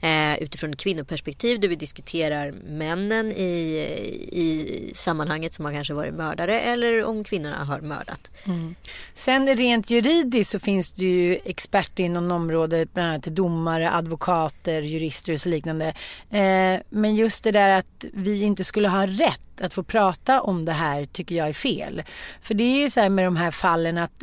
eh, 0.09 0.43
utifrån 0.43 0.73
ett 0.73 0.81
kvinnoperspektiv 0.81 1.61
där 1.61 1.69
vi 1.69 1.77
diskuterar 1.77 2.53
männen 2.53 3.33
i, 3.33 3.53
i 4.33 4.91
sammanhanget 4.95 5.55
som 5.55 5.65
har 5.65 5.73
kanske 5.73 5.95
varit 5.95 6.15
mördare 6.15 6.61
eller 6.61 7.05
om 7.05 7.25
kvinnorna 7.25 7.65
har 7.65 7.81
mördat. 7.81 8.31
Mm. 8.45 8.75
Sen 9.15 9.57
rent 9.57 9.91
juridiskt 9.91 10.14
så 10.45 10.59
finns 10.59 10.93
det 10.93 11.05
ju 11.05 11.39
experter 11.45 12.05
inom 12.05 12.31
området, 12.31 12.95
bland 12.95 13.09
annat 13.09 13.25
domare, 13.25 13.91
advokater, 13.91 14.83
jurister 14.83 15.33
och 15.33 15.41
så 15.41 15.49
liknande. 15.49 15.95
Eh, 16.31 16.81
men 16.89 17.15
just 17.15 17.45
det 17.45 17.53
där 17.53 17.79
att 17.79 18.05
vi 18.13 18.43
inte 18.43 18.65
skulle 18.65 18.89
ha 18.89 19.07
rätt 19.07 19.41
att 19.61 19.75
få 19.75 19.83
prata 19.83 20.41
om 20.41 20.65
det 20.65 20.73
här 20.73 21.05
tycker 21.05 21.35
jag 21.35 21.49
är 21.49 21.53
fel. 21.53 22.03
För 22.41 22.55
det 22.55 22.65
är 22.65 22.83
ju 22.83 22.91
så 22.91 23.01
här 23.01 23.09
med 23.09 23.25
de 23.25 23.37
här 23.37 23.51
fallen 23.51 23.99
att 23.99 24.23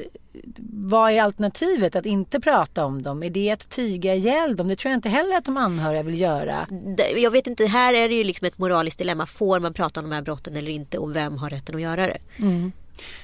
vad 0.73 1.11
är 1.11 1.21
alternativet 1.21 1.95
att 1.95 2.05
inte 2.05 2.39
prata 2.39 2.85
om 2.85 3.01
dem? 3.01 3.23
Är 3.23 3.29
det 3.29 3.51
att 3.51 3.69
tiga 3.69 4.15
ihjäl 4.15 4.55
dem? 4.55 4.67
Det 4.67 4.75
tror 4.75 4.91
jag 4.91 4.97
inte 4.97 5.09
heller 5.09 5.37
att 5.37 5.45
de 5.45 5.57
anhöriga 5.57 6.03
vill 6.03 6.19
göra. 6.19 6.67
Jag 7.15 7.31
vet 7.31 7.47
inte, 7.47 7.65
här 7.65 7.93
är 7.93 8.09
det 8.09 8.15
ju 8.15 8.23
liksom 8.23 8.47
ett 8.47 8.57
moraliskt 8.57 8.97
dilemma. 8.97 9.25
Får 9.25 9.59
man 9.59 9.73
prata 9.73 9.99
om 9.99 10.09
de 10.09 10.15
här 10.15 10.21
brotten 10.21 10.55
eller 10.57 10.71
inte 10.71 10.97
och 10.97 11.15
vem 11.15 11.37
har 11.37 11.49
rätten 11.49 11.75
att 11.75 11.81
göra 11.81 12.07
det? 12.07 12.17
Mm. 12.39 12.71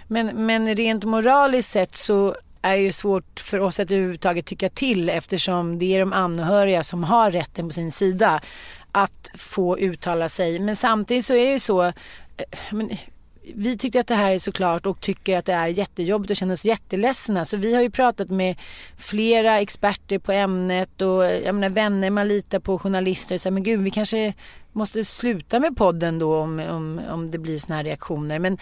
Men, 0.07 0.45
men 0.45 0.75
rent 0.75 1.03
moraliskt 1.03 1.71
sett 1.71 1.95
så 1.95 2.35
är 2.61 2.77
det 2.77 2.83
ju 2.83 2.91
svårt 2.91 3.39
för 3.39 3.59
oss 3.59 3.79
att 3.79 3.91
överhuvudtaget 3.91 4.45
tycka 4.45 4.69
till 4.69 5.09
eftersom 5.09 5.79
det 5.79 5.95
är 5.95 5.99
de 5.99 6.13
anhöriga 6.13 6.83
som 6.83 7.03
har 7.03 7.31
rätten 7.31 7.67
på 7.67 7.73
sin 7.73 7.91
sida 7.91 8.41
att 8.91 9.29
få 9.35 9.79
uttala 9.79 10.29
sig. 10.29 10.59
Men 10.59 10.75
samtidigt 10.75 11.25
så 11.25 11.33
är 11.33 11.45
det 11.45 11.51
ju 11.51 11.59
så 11.59 11.83
eh, 11.83 11.93
men, 12.71 12.97
vi 13.55 13.77
tyckte 13.77 13.99
att 13.99 14.07
det 14.07 14.15
här 14.15 14.31
är 14.31 14.39
såklart 14.39 14.85
och 14.85 15.01
tycker 15.01 15.37
att 15.37 15.45
det 15.45 15.53
är 15.53 15.67
jättejobbigt 15.67 16.31
och 16.31 16.37
känner 16.37 16.53
oss 16.53 16.65
jätteledsna. 16.65 17.45
Så 17.45 17.57
vi 17.57 17.75
har 17.75 17.81
ju 17.81 17.89
pratat 17.89 18.29
med 18.29 18.55
flera 18.97 19.59
experter 19.59 20.19
på 20.19 20.31
ämnet 20.31 21.01
och 21.01 21.25
eh, 21.25 21.45
jag 21.45 21.55
menar 21.55 21.69
vänner 21.69 22.09
man 22.09 22.27
litar 22.27 22.59
på, 22.59 22.79
journalister 22.79 23.35
och 23.35 23.41
så 23.41 23.49
här, 23.49 23.53
men 23.53 23.63
gud 23.63 23.81
vi 23.81 23.91
kanske 23.91 24.33
måste 24.71 25.05
sluta 25.05 25.59
med 25.59 25.77
podden 25.77 26.19
då 26.19 26.37
om, 26.37 26.59
om, 26.59 27.01
om 27.09 27.31
det 27.31 27.37
blir 27.37 27.59
såna 27.59 27.75
här 27.75 27.83
reaktioner. 27.83 28.39
Men 28.39 28.57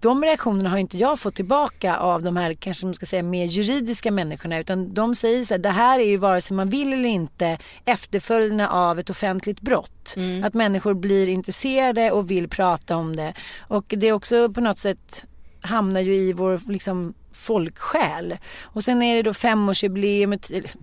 de 0.00 0.24
reaktionerna 0.24 0.70
har 0.70 0.78
inte 0.78 0.98
jag 0.98 1.18
fått 1.18 1.34
tillbaka 1.34 1.96
av 1.96 2.22
de 2.22 2.36
här 2.36 2.54
kanske 2.54 2.86
man 2.86 2.94
ska 2.94 3.06
säga 3.06 3.22
mer 3.22 3.46
juridiska 3.46 4.10
människorna 4.10 4.58
utan 4.58 4.94
de 4.94 5.14
säger 5.14 5.44
så 5.44 5.54
här, 5.54 5.58
det 5.58 5.68
här 5.68 5.98
är 5.98 6.04
ju 6.04 6.16
vare 6.16 6.40
sig 6.40 6.56
man 6.56 6.70
vill 6.70 6.92
eller 6.92 7.08
inte 7.08 7.58
efterföljderna 7.84 8.68
av 8.68 8.98
ett 8.98 9.10
offentligt 9.10 9.60
brott. 9.60 10.14
Mm. 10.16 10.44
Att 10.44 10.54
människor 10.54 10.94
blir 10.94 11.28
intresserade 11.28 12.10
och 12.10 12.30
vill 12.30 12.48
prata 12.48 12.96
om 12.96 13.16
det. 13.16 13.34
Och 13.60 13.84
det 13.88 14.08
är 14.08 14.12
också 14.12 14.52
på 14.52 14.60
något 14.60 14.78
sätt 14.78 15.24
hamnar 15.62 16.00
ju 16.00 16.16
i 16.16 16.32
vår 16.32 16.72
liksom 16.72 17.14
folksjäl. 17.32 18.38
Och 18.62 18.84
sen 18.84 19.02
är 19.02 19.16
det 19.16 19.22
då 19.22 19.34
femårsjubileum, 19.34 20.38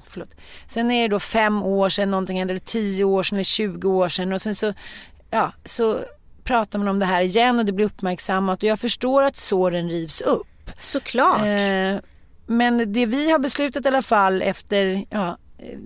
förlåt. 0.07 0.35
Sen 0.67 0.91
är 0.91 1.01
det 1.01 1.15
då 1.15 1.19
fem 1.19 1.63
år 1.63 1.89
sedan 1.89 2.11
någonting 2.11 2.39
hände, 2.39 2.53
eller 2.53 2.61
tio 2.61 3.03
år 3.03 3.23
sedan 3.23 3.35
eller 3.35 3.43
20 3.43 3.89
år 3.89 4.09
sedan 4.09 4.33
och 4.33 4.41
sen 4.41 4.55
så, 4.55 4.73
ja, 5.31 5.51
så 5.65 5.99
pratar 6.47 6.79
man 6.79 6.87
om 6.87 6.99
det 6.99 7.05
här 7.05 7.21
igen 7.21 7.59
och 7.59 7.65
det 7.65 7.71
blir 7.71 7.85
uppmärksammat 7.85 8.63
och 8.63 8.69
jag 8.69 8.79
förstår 8.79 9.23
att 9.23 9.35
såren 9.35 9.89
rivs 9.89 10.21
upp. 10.21 10.71
Såklart. 10.79 11.41
Eh, 11.41 11.99
men 12.45 12.93
det 12.93 13.05
vi 13.05 13.31
har 13.31 13.39
beslutat 13.39 13.85
i 13.85 13.87
alla 13.87 14.01
fall 14.01 14.41
efter 14.41 15.05
ja, 15.09 15.37
eh, 15.57 15.79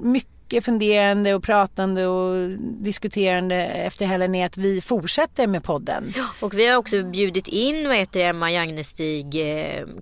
mycket 0.00 0.33
mycket 0.44 0.64
funderande 0.64 1.34
och 1.34 1.42
pratande 1.42 2.06
och 2.06 2.48
diskuterande 2.58 3.56
efter 3.56 4.06
helgen 4.06 4.34
är 4.34 4.46
att 4.46 4.56
vi 4.56 4.80
fortsätter 4.80 5.46
med 5.46 5.64
podden. 5.64 6.12
Och 6.40 6.54
vi 6.54 6.68
har 6.68 6.76
också 6.76 7.02
bjudit 7.02 7.48
in 7.48 7.88
vad 7.88 7.96
heter 7.96 8.20
Emma 8.20 8.50
Jagnestig, 8.50 9.32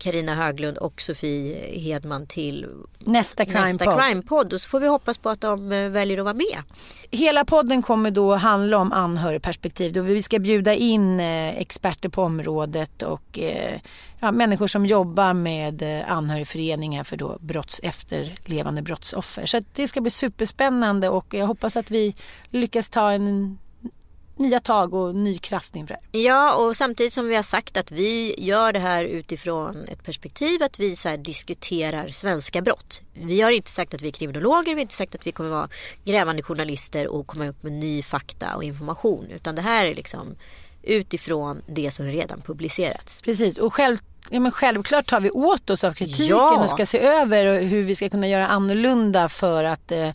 Karina 0.00 0.34
Höglund 0.34 0.78
och 0.78 1.00
Sofie 1.00 1.80
Hedman 1.80 2.26
till 2.26 2.66
nästa 2.98 3.44
crime-podd. 3.44 3.98
Crime 3.98 4.54
och 4.54 4.60
så 4.60 4.68
får 4.68 4.80
vi 4.80 4.86
hoppas 4.86 5.18
på 5.18 5.30
att 5.30 5.40
de 5.40 5.72
eh, 5.72 5.88
väljer 5.88 6.18
att 6.18 6.24
vara 6.24 6.34
med. 6.34 6.62
Hela 7.10 7.44
podden 7.44 7.82
kommer 7.82 8.10
då 8.10 8.34
handla 8.34 8.78
om 8.78 8.92
anhörigperspektiv. 8.92 9.92
Då 9.92 10.02
vi 10.02 10.22
ska 10.22 10.38
bjuda 10.38 10.74
in 10.74 11.20
eh, 11.20 11.58
experter 11.58 12.08
på 12.08 12.22
området 12.22 13.02
och 13.02 13.38
eh, 13.38 13.80
ja, 14.22 14.32
människor 14.32 14.66
som 14.66 14.86
jobbar 14.86 15.32
med 15.32 15.82
eh, 15.82 16.12
anhörigföreningar 16.12 17.04
för 17.04 17.16
då 17.16 17.38
brotts, 17.40 17.80
efterlevande 17.82 18.82
brottsoffer. 18.82 19.46
Så 19.46 19.60
det 19.74 19.88
ska 19.88 20.00
bli 20.00 20.10
superspännande 20.10 21.08
och 21.08 21.34
jag 21.34 21.46
hoppas 21.46 21.76
att 21.76 21.90
vi 21.90 22.14
lyckas 22.50 22.90
ta 22.90 23.12
en 23.12 23.58
nya 24.36 24.60
tag 24.60 24.94
och 24.94 25.14
ny 25.14 25.38
kraft 25.38 25.76
inför 25.76 25.94
det 25.94 26.18
Ja, 26.18 26.54
och 26.54 26.76
samtidigt 26.76 27.12
som 27.12 27.28
vi 27.28 27.36
har 27.36 27.42
sagt 27.42 27.76
att 27.76 27.90
vi 27.90 28.34
gör 28.38 28.72
det 28.72 28.78
här 28.78 29.04
utifrån 29.04 29.88
ett 29.88 30.04
perspektiv 30.04 30.62
att 30.62 30.78
vi 30.78 30.96
så 30.96 31.16
diskuterar 31.16 32.08
svenska 32.08 32.62
brott. 32.62 33.02
Vi 33.12 33.40
har 33.40 33.50
inte 33.50 33.70
sagt 33.70 33.94
att 33.94 34.02
vi 34.02 34.08
är 34.08 34.12
kriminologer, 34.12 34.66
vi 34.66 34.72
har 34.74 34.80
inte 34.80 34.94
sagt 34.94 35.14
att 35.14 35.26
vi 35.26 35.32
kommer 35.32 35.50
vara 35.50 35.68
grävande 36.04 36.42
journalister 36.42 37.08
och 37.08 37.26
komma 37.26 37.48
upp 37.48 37.62
med 37.62 37.72
ny 37.72 38.02
fakta 38.02 38.56
och 38.56 38.64
information. 38.64 39.26
Utan 39.30 39.54
det 39.54 39.62
här 39.62 39.86
är 39.86 39.94
liksom 39.94 40.36
utifrån 40.82 41.62
det 41.66 41.90
som 41.90 42.06
redan 42.06 42.40
publicerats. 42.40 43.22
Precis, 43.22 43.58
och 43.58 43.74
själv 43.74 43.98
ja, 44.30 44.40
men 44.40 44.52
självklart 44.52 45.06
tar 45.06 45.20
vi 45.20 45.30
åt 45.30 45.70
oss 45.70 45.84
av 45.84 45.92
kritiken 45.92 46.26
ja. 46.26 46.62
och 46.62 46.70
ska 46.70 46.86
se 46.86 46.98
över 46.98 47.60
hur 47.60 47.82
vi 47.82 47.94
ska 47.94 48.08
kunna 48.08 48.28
göra 48.28 48.48
annorlunda 48.48 49.28
för 49.28 49.64
att 49.64 49.92
eh, 49.92 50.10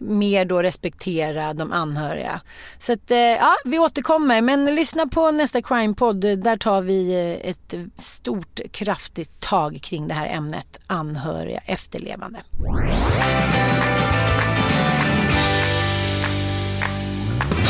mer 0.00 0.44
då 0.44 0.62
respektera 0.62 1.54
de 1.54 1.72
anhöriga. 1.72 2.40
Så 2.78 2.92
att, 2.92 3.10
eh, 3.10 3.18
ja, 3.18 3.56
vi 3.64 3.78
återkommer. 3.78 4.40
Men 4.40 4.74
lyssna 4.74 5.06
på 5.06 5.30
nästa 5.30 5.62
crime-podd. 5.62 6.20
Där 6.20 6.56
tar 6.56 6.82
vi 6.82 7.14
eh, 7.14 7.50
ett 7.50 7.74
stort 7.96 8.60
kraftigt 8.72 9.40
tag 9.40 9.78
kring 9.82 10.08
det 10.08 10.14
här 10.14 10.26
ämnet 10.26 10.78
anhöriga 10.86 11.60
efterlevande. 11.66 12.38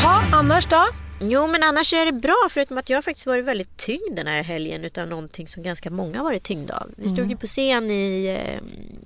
Ja, 0.03 0.23
annars 0.33 0.67
då? 0.67 0.85
Jo 1.21 1.47
men 1.47 1.63
annars 1.63 1.93
är 1.93 2.05
det 2.05 2.11
bra 2.11 2.47
förutom 2.49 2.77
att 2.77 2.89
jag 2.89 3.03
faktiskt 3.03 3.25
varit 3.25 3.45
väldigt 3.45 3.77
tyngd 3.77 4.15
den 4.15 4.27
här 4.27 4.43
helgen 4.43 4.83
utav 4.83 5.07
någonting 5.07 5.47
som 5.47 5.63
ganska 5.63 5.89
många 5.89 6.23
varit 6.23 6.43
tyngda 6.43 6.77
av. 6.77 6.91
Vi 6.95 7.07
stod 7.07 7.19
mm. 7.19 7.29
ju 7.29 7.37
på 7.37 7.47
scen 7.47 7.91
i 7.91 8.25
eh, 8.39 8.61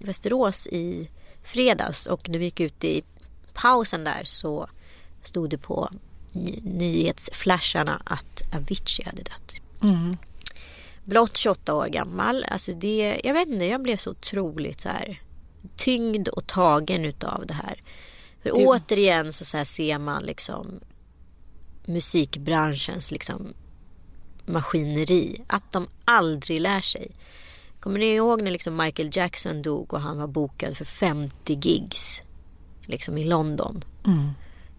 Västerås 0.06 0.68
i 0.68 1.10
fredags 1.44 2.06
och 2.06 2.30
när 2.30 2.40
vi 2.40 2.46
gick 2.46 2.60
ut 2.60 2.84
i 2.84 3.04
pausen 3.54 4.04
där 4.04 4.24
så 4.24 4.70
stod 5.24 5.50
det 5.50 5.58
på 5.58 5.90
ny 6.32 6.60
nyhetsflasharna 6.64 8.02
att 8.06 8.56
Avicii 8.56 9.06
hade 9.06 9.24
dött. 9.24 9.62
Mm. 9.84 10.18
Blott 11.04 11.38
28 11.38 11.76
år 11.76 11.88
gammal. 11.88 12.46
Alltså 12.50 12.72
det, 12.72 13.22
jag 13.24 13.34
vet 13.34 13.48
inte, 13.48 13.66
jag 13.66 13.82
blev 13.82 13.98
så 13.98 14.12
otroligt 14.12 14.82
så 14.82 14.90
här 14.90 15.22
tyngd 15.76 16.28
och 16.28 16.48
tagen 16.48 17.06
utav 17.06 17.46
det 17.48 17.54
här. 17.54 17.82
För 18.44 18.50
det... 18.50 18.52
återigen 18.52 19.34
så, 19.34 19.46
så 19.46 19.66
ser 19.66 19.98
man 19.98 20.24
liksom 20.24 20.80
musikbranschens 21.86 23.12
liksom 23.12 23.54
maskineri. 24.46 25.44
Att 25.48 25.72
de 25.72 25.88
aldrig 26.06 26.62
lär 26.62 26.82
sig. 26.82 27.12
Kommer 27.80 28.00
ni 28.00 28.06
ihåg 28.06 28.42
när 28.42 28.52
liksom 28.52 28.78
Michael 28.78 29.10
Jackson 29.14 29.62
dog 29.62 29.94
och 29.94 30.02
han 30.02 30.18
var 30.18 30.28
bokad 30.28 30.78
för 30.78 30.86
50 30.86 31.54
gigs 31.54 32.24
liksom 32.86 33.18
i 33.18 33.26
London? 33.26 33.84
Mm. 34.06 34.30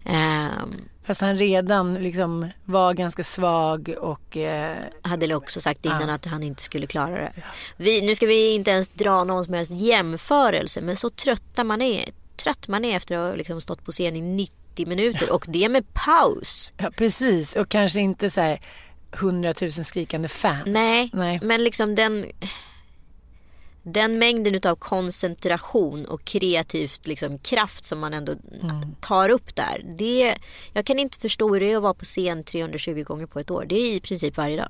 Um, 0.05 0.75
Fast 1.03 1.21
han 1.21 1.37
redan 1.37 1.93
liksom 1.93 2.49
var 2.65 2.93
ganska 2.93 3.23
svag 3.23 3.95
och... 3.99 4.37
Eh, 4.37 4.77
hade 5.01 5.35
också 5.35 5.61
sagt 5.61 5.85
innan 5.85 6.09
ah. 6.09 6.13
att 6.13 6.25
han 6.25 6.43
inte 6.43 6.63
skulle 6.63 6.87
klara 6.87 7.15
det. 7.15 7.33
Vi, 7.77 8.01
nu 8.01 8.15
ska 8.15 8.25
vi 8.25 8.53
inte 8.53 8.71
ens 8.71 8.89
dra 8.89 9.23
någon 9.23 9.45
som 9.45 9.53
helst 9.53 9.79
jämförelse 9.79 10.81
men 10.81 10.95
så 10.95 11.09
trötta 11.09 11.63
man 11.63 11.81
är, 11.81 12.09
trött 12.35 12.67
man 12.67 12.85
är 12.85 12.97
efter 12.97 13.17
att 13.17 13.29
ha 13.29 13.35
liksom 13.35 13.61
stått 13.61 13.85
på 13.85 13.91
scen 13.91 14.15
i 14.15 14.21
90 14.21 14.64
90 14.75 14.87
minuter 14.87 15.33
och 15.33 15.45
det 15.47 15.69
med 15.69 15.93
paus. 15.93 16.73
Ja 16.77 16.91
precis 16.97 17.55
och 17.55 17.69
kanske 17.69 18.01
inte 18.01 18.29
så 18.29 18.41
här 18.41 18.59
100 19.13 19.53
000 19.61 19.71
skrikande 19.71 20.27
fans. 20.27 20.63
Nej, 20.65 21.09
Nej. 21.13 21.39
men 21.43 21.63
liksom 21.63 21.95
den 21.95 22.25
den 23.83 24.19
mängden 24.19 24.71
av 24.71 24.75
koncentration 24.75 26.05
och 26.05 26.25
kreativt 26.25 27.07
liksom 27.07 27.39
kraft 27.39 27.85
som 27.85 27.99
man 27.99 28.13
ändå 28.13 28.31
mm. 28.61 28.95
tar 29.01 29.29
upp 29.29 29.55
där. 29.55 29.95
Det, 29.97 30.35
jag 30.73 30.85
kan 30.85 30.99
inte 30.99 31.19
förstå 31.19 31.53
hur 31.53 31.59
det 31.59 31.71
är 31.71 31.77
att 31.77 31.83
vara 31.83 31.93
på 31.93 32.05
scen 32.05 32.43
320 32.43 33.03
gånger 33.03 33.25
på 33.25 33.39
ett 33.39 33.51
år. 33.51 33.65
Det 33.69 33.75
är 33.75 33.93
i 33.93 33.99
princip 33.99 34.37
varje 34.37 34.57
dag. 34.57 34.69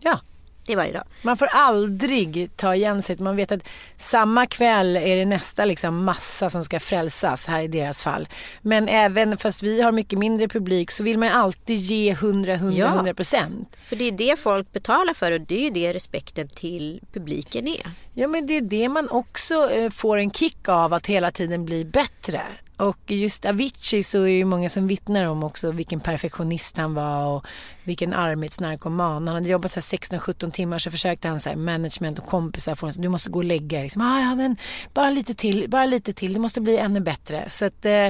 Ja, 0.00 0.20
Det 0.66 0.72
är 0.72 0.76
varje 0.76 0.92
dag. 0.92 1.04
Man 1.22 1.36
får 1.36 1.46
aldrig 1.46 2.50
ta 2.56 2.74
igen 2.74 3.02
sig. 3.02 3.16
Man 3.18 3.36
vet 3.36 3.52
att 3.52 3.68
samma 3.96 4.46
kväll 4.46 4.96
är 4.96 5.16
det 5.16 5.24
nästa 5.24 5.64
liksom 5.64 6.04
massa 6.04 6.50
som 6.50 6.64
ska 6.64 6.80
frälsas 6.80 7.46
här 7.46 7.62
i 7.62 7.68
deras 7.68 8.02
fall. 8.02 8.28
Men 8.60 8.88
även 8.88 9.38
fast 9.38 9.62
vi 9.62 9.82
har 9.82 9.92
mycket 9.92 10.18
mindre 10.18 10.48
publik 10.48 10.90
så 10.90 11.02
vill 11.02 11.18
man 11.18 11.28
alltid 11.28 11.76
ge 11.76 12.10
100, 12.10 12.52
100, 12.54 12.78
Ja. 12.78 12.86
100 12.86 13.14
procent. 13.14 13.76
För 13.84 13.96
det 13.96 14.04
är 14.04 14.12
det 14.12 14.38
folk 14.38 14.72
betalar 14.72 15.14
för 15.14 15.32
och 15.32 15.40
det 15.40 15.66
är 15.66 15.70
det 15.70 15.92
respekten 15.92 16.48
till 16.48 17.00
publiken 17.12 17.68
är. 17.68 17.86
Ja 18.14 18.28
men 18.28 18.46
det 18.46 18.56
är 18.56 18.60
det 18.60 18.88
man 18.88 19.08
också 19.10 19.70
eh, 19.70 19.90
får 19.90 20.16
en 20.18 20.30
kick 20.30 20.68
av 20.68 20.92
att 20.94 21.06
hela 21.06 21.30
tiden 21.30 21.64
bli 21.64 21.84
bättre. 21.84 22.42
Och 22.76 23.10
just 23.10 23.44
Avicii 23.44 24.02
så 24.02 24.18
är 24.18 24.22
det 24.22 24.30
ju 24.30 24.44
många 24.44 24.70
som 24.70 24.86
vittnar 24.86 25.26
om 25.26 25.44
också 25.44 25.70
vilken 25.72 26.00
perfektionist 26.00 26.76
han 26.76 26.94
var 26.94 27.26
och 27.26 27.46
vilken 27.84 28.12
arbetsnarkoman. 28.12 29.26
Han 29.26 29.34
hade 29.34 29.48
jobbat 29.48 29.70
16-17 29.70 30.50
timmar 30.50 30.78
så 30.78 30.90
försökte 30.90 31.28
han 31.28 31.40
så 31.40 31.48
här 31.48 31.56
management 31.56 32.18
och 32.18 32.26
kompisar 32.26 32.74
få 32.74 32.86
honom, 32.86 33.02
du 33.02 33.08
måste 33.08 33.30
gå 33.30 33.38
och 33.38 33.44
lägga 33.44 33.78
dig. 33.78 33.82
Liksom, 33.82 34.02
ah, 34.02 34.20
ja, 34.20 34.34
men 34.34 34.56
bara 34.94 35.10
lite 35.10 35.34
till, 35.34 35.70
bara 35.70 35.86
lite 35.86 36.12
till, 36.12 36.32
det 36.32 36.40
måste 36.40 36.60
bli 36.60 36.78
ännu 36.78 37.00
bättre. 37.00 37.50
Så 37.50 37.64
att 37.64 37.84
eh, 37.84 38.08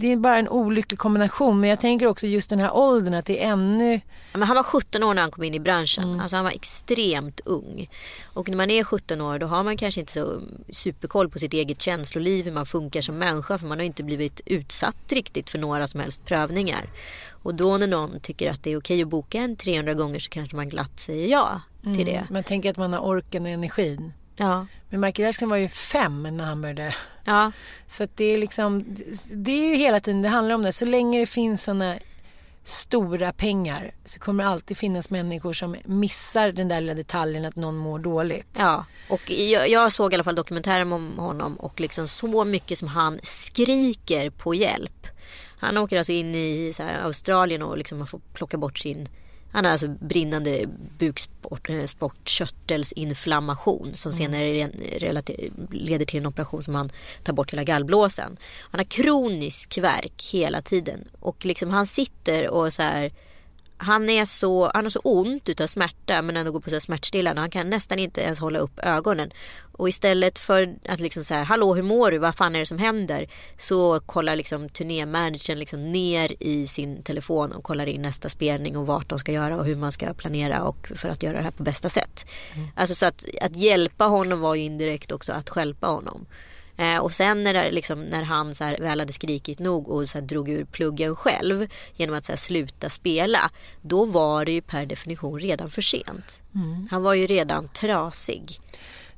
det 0.00 0.12
är 0.12 0.16
bara 0.16 0.38
en 0.38 0.48
olycklig 0.48 0.98
kombination. 0.98 1.60
Men 1.60 1.70
jag 1.70 1.80
tänker 1.80 2.06
också 2.06 2.26
just 2.26 2.50
den 2.50 2.58
här 2.58 2.76
åldern 2.76 3.14
att 3.14 3.26
det 3.26 3.44
är 3.44 3.52
ännu 3.52 4.00
Ja, 4.32 4.38
Men 4.38 4.48
han 4.48 4.56
var 4.56 4.62
17 4.62 5.02
år 5.02 5.14
när 5.14 5.22
han 5.22 5.30
kom 5.30 5.44
in 5.44 5.54
i 5.54 5.60
branschen. 5.60 6.04
Mm. 6.04 6.20
Alltså 6.20 6.36
han 6.36 6.44
var 6.44 6.52
extremt 6.52 7.40
ung. 7.44 7.90
Och 8.24 8.48
när 8.48 8.56
man 8.56 8.70
är 8.70 8.84
17 8.84 9.20
år 9.20 9.38
då 9.38 9.46
har 9.46 9.62
man 9.62 9.76
kanske 9.76 10.00
inte 10.00 10.12
så 10.12 10.40
superkoll 10.72 11.28
på 11.28 11.38
sitt 11.38 11.52
eget 11.52 11.82
känsloliv, 11.82 12.44
hur 12.44 12.52
man 12.52 12.66
funkar 12.66 13.00
som 13.00 13.18
människa. 13.18 13.58
För 13.58 13.66
man 13.66 13.78
har 13.78 13.84
inte 13.84 14.04
blivit 14.04 14.40
utsatt 14.46 15.12
riktigt 15.12 15.50
för 15.50 15.58
några 15.58 15.86
som 15.86 16.00
helst 16.00 16.24
prövningar. 16.24 16.90
Och 17.42 17.54
då 17.54 17.76
när 17.76 17.86
någon 17.86 18.20
tycker 18.20 18.50
att 18.50 18.62
det 18.62 18.72
är 18.72 18.78
okej 18.78 19.02
att 19.02 19.08
boka 19.08 19.38
en 19.38 19.56
300 19.56 19.94
gånger 19.94 20.18
så 20.18 20.30
kanske 20.30 20.56
man 20.56 20.68
glatt 20.68 21.00
säger 21.00 21.28
ja 21.28 21.60
till 21.82 22.06
det. 22.06 22.26
Man 22.30 22.44
tänker 22.44 22.70
att 22.70 22.76
man 22.76 22.92
har 22.92 23.00
orken 23.00 23.42
och 23.42 23.48
energin. 23.48 24.12
Ja, 24.38 24.66
Men 24.88 25.00
Michael 25.00 25.24
Jackson 25.26 25.48
var 25.48 25.56
ju 25.56 25.68
fem 25.68 26.22
när 26.22 26.44
han 26.44 26.60
började. 26.60 26.94
ja, 27.24 27.52
Så 27.86 28.06
det 28.14 28.24
är 28.24 28.38
liksom, 28.38 28.84
det 29.30 29.50
är 29.50 29.68
ju 29.70 29.76
hela 29.76 30.00
tiden 30.00 30.22
det 30.22 30.28
handlar 30.28 30.54
om 30.54 30.62
det. 30.62 30.72
Så 30.72 30.84
länge 30.84 31.20
det 31.20 31.26
finns 31.26 31.62
sådana 31.64 31.98
stora 32.64 33.32
pengar 33.32 33.90
så 34.04 34.18
kommer 34.20 34.44
det 34.44 34.50
alltid 34.50 34.78
finnas 34.78 35.10
människor 35.10 35.52
som 35.52 35.76
missar 35.84 36.52
den 36.52 36.68
där 36.68 36.80
lilla 36.80 36.94
detaljen 36.94 37.44
att 37.44 37.56
någon 37.56 37.76
mår 37.76 37.98
dåligt. 37.98 38.56
ja. 38.58 38.84
Och 39.08 39.30
jag, 39.30 39.68
jag 39.68 39.92
såg 39.92 40.12
i 40.12 40.16
alla 40.16 40.24
fall 40.24 40.34
dokumentären 40.34 40.92
om 40.92 41.18
honom 41.18 41.56
och 41.56 41.80
liksom 41.80 42.08
så 42.08 42.44
mycket 42.44 42.78
som 42.78 42.88
han 42.88 43.20
skriker 43.22 44.30
på 44.30 44.54
hjälp. 44.54 45.06
Han 45.60 45.76
åker 45.78 45.98
alltså 45.98 46.12
in 46.12 46.34
i 46.34 46.72
Australien 47.02 47.62
och 47.62 47.78
liksom 47.78 47.98
man 47.98 48.06
får 48.06 48.20
plocka 48.32 48.56
bort 48.56 48.78
sin 48.78 49.08
han 49.52 49.64
har 49.64 49.72
alltså 49.72 49.88
brinnande 49.88 50.64
bukspottkörtelsinflammation 50.98 53.94
som 53.94 54.12
senare 54.12 54.44
re- 54.44 54.98
relate- 54.98 55.50
leder 55.70 56.04
till 56.04 56.20
en 56.20 56.26
operation 56.26 56.62
som 56.62 56.74
han 56.74 56.90
tar 57.22 57.32
bort 57.32 57.52
hela 57.52 57.64
gallblåsan. 57.64 58.36
Han 58.70 58.78
har 58.78 58.84
kronisk 58.84 59.78
värk 59.78 60.30
hela 60.32 60.60
tiden 60.60 61.08
och 61.20 61.46
liksom 61.46 61.70
han 61.70 61.86
sitter 61.86 62.48
och 62.48 62.72
så 62.72 62.82
här 62.82 63.12
han, 63.80 64.10
är 64.10 64.24
så, 64.24 64.70
han 64.74 64.84
har 64.84 64.90
så 64.90 65.00
ont 65.00 65.48
utav 65.48 65.66
smärta 65.66 66.22
men 66.22 66.36
ändå 66.36 66.52
går 66.52 66.60
på 66.60 66.70
så 66.70 66.80
smärtstillande. 66.80 67.40
Han 67.40 67.50
kan 67.50 67.70
nästan 67.70 67.98
inte 67.98 68.20
ens 68.20 68.38
hålla 68.38 68.58
upp 68.58 68.78
ögonen. 68.78 69.30
Och 69.78 69.88
istället 69.88 70.38
för 70.38 70.76
att 70.88 71.00
liksom 71.00 71.24
så 71.24 71.34
här, 71.34 71.44
hallå 71.44 71.74
hur 71.74 71.82
mår 71.82 72.10
du, 72.10 72.18
vad 72.18 72.34
fan 72.34 72.54
är 72.54 72.58
det 72.60 72.66
som 72.66 72.78
händer? 72.78 73.26
Så 73.56 74.00
kollar 74.00 74.36
liksom 74.36 74.68
turnémanagern 74.68 75.58
liksom 75.58 75.92
ner 75.92 76.32
i 76.42 76.66
sin 76.66 77.02
telefon 77.02 77.52
och 77.52 77.64
kollar 77.64 77.86
in 77.86 78.02
nästa 78.02 78.28
spelning 78.28 78.76
och 78.76 78.86
vart 78.86 79.08
de 79.08 79.18
ska 79.18 79.32
göra 79.32 79.56
och 79.56 79.64
hur 79.64 79.76
man 79.76 79.92
ska 79.92 80.14
planera 80.14 80.62
och 80.62 80.92
för 80.94 81.08
att 81.08 81.22
göra 81.22 81.36
det 81.36 81.42
här 81.42 81.50
på 81.50 81.62
bästa 81.62 81.88
sätt. 81.88 82.26
Alltså 82.76 82.94
så 82.94 83.06
att, 83.06 83.24
att 83.40 83.56
hjälpa 83.56 84.04
honom 84.04 84.40
var 84.40 84.54
ju 84.54 84.62
indirekt 84.62 85.12
också 85.12 85.32
att 85.32 85.50
stjälpa 85.50 85.86
honom. 85.86 86.26
Eh, 86.76 86.98
och 86.98 87.12
sen 87.12 87.44
när, 87.44 87.54
det, 87.54 87.70
liksom, 87.70 88.02
när 88.02 88.22
han 88.22 88.54
så 88.54 88.64
här, 88.64 88.78
väl 88.78 89.00
hade 89.00 89.12
skrikit 89.12 89.58
nog 89.58 89.88
och 89.88 90.08
så 90.08 90.18
här, 90.18 90.26
drog 90.26 90.48
ur 90.48 90.64
pluggen 90.64 91.16
själv 91.16 91.68
genom 91.96 92.16
att 92.16 92.24
så 92.24 92.32
här, 92.32 92.36
sluta 92.36 92.90
spela. 92.90 93.50
Då 93.82 94.04
var 94.04 94.44
det 94.44 94.52
ju 94.52 94.60
per 94.60 94.86
definition 94.86 95.40
redan 95.40 95.70
för 95.70 95.82
sent. 95.82 96.42
Han 96.90 97.02
var 97.02 97.14
ju 97.14 97.26
redan 97.26 97.68
trasig. 97.68 98.60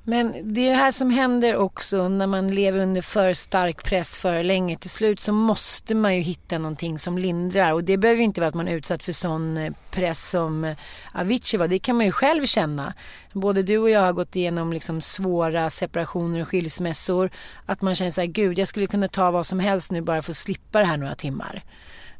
Men 0.04 0.52
det 0.54 0.60
är 0.68 0.70
det 0.70 0.76
här 0.76 0.92
som 0.92 1.10
händer 1.10 1.56
också 1.56 2.08
när 2.08 2.26
man 2.26 2.48
lever 2.48 2.78
under 2.78 3.02
för 3.02 3.34
stark 3.34 3.84
press 3.84 4.18
för 4.18 4.42
länge. 4.42 4.76
Till 4.76 4.90
slut 4.90 5.20
så 5.20 5.32
måste 5.32 5.94
man 5.94 6.16
ju 6.16 6.22
hitta 6.22 6.58
någonting 6.58 6.98
som 6.98 7.18
lindrar 7.18 7.72
och 7.72 7.84
det 7.84 7.96
behöver 7.96 8.18
ju 8.18 8.24
inte 8.24 8.40
vara 8.40 8.48
att 8.48 8.54
man 8.54 8.68
är 8.68 8.76
utsatt 8.76 9.04
för 9.04 9.12
sån 9.12 9.56
eh, 9.56 9.72
press 9.90 10.30
som 10.30 10.64
eh, 10.64 10.76
Avicii 11.14 11.58
var. 11.58 11.68
Det 11.68 11.78
kan 11.78 11.96
man 11.96 12.06
ju 12.06 12.12
själv 12.12 12.46
känna. 12.46 12.94
Både 13.32 13.62
du 13.62 13.78
och 13.78 13.90
jag 13.90 14.00
har 14.00 14.12
gått 14.12 14.36
igenom 14.36 14.72
liksom 14.72 15.00
svåra 15.00 15.70
separationer 15.70 16.42
och 16.42 16.48
skilsmässor. 16.48 17.30
Att 17.66 17.82
man 17.82 17.94
känner 17.94 18.10
så 18.10 18.20
här, 18.20 18.28
gud 18.28 18.58
jag 18.58 18.68
skulle 18.68 18.86
kunna 18.86 19.08
ta 19.08 19.30
vad 19.30 19.46
som 19.46 19.60
helst 19.60 19.92
nu 19.92 20.00
bara 20.00 20.22
för 20.22 20.32
att 20.32 20.36
slippa 20.36 20.78
det 20.78 20.84
här 20.84 20.96
några 20.96 21.14
timmar. 21.14 21.64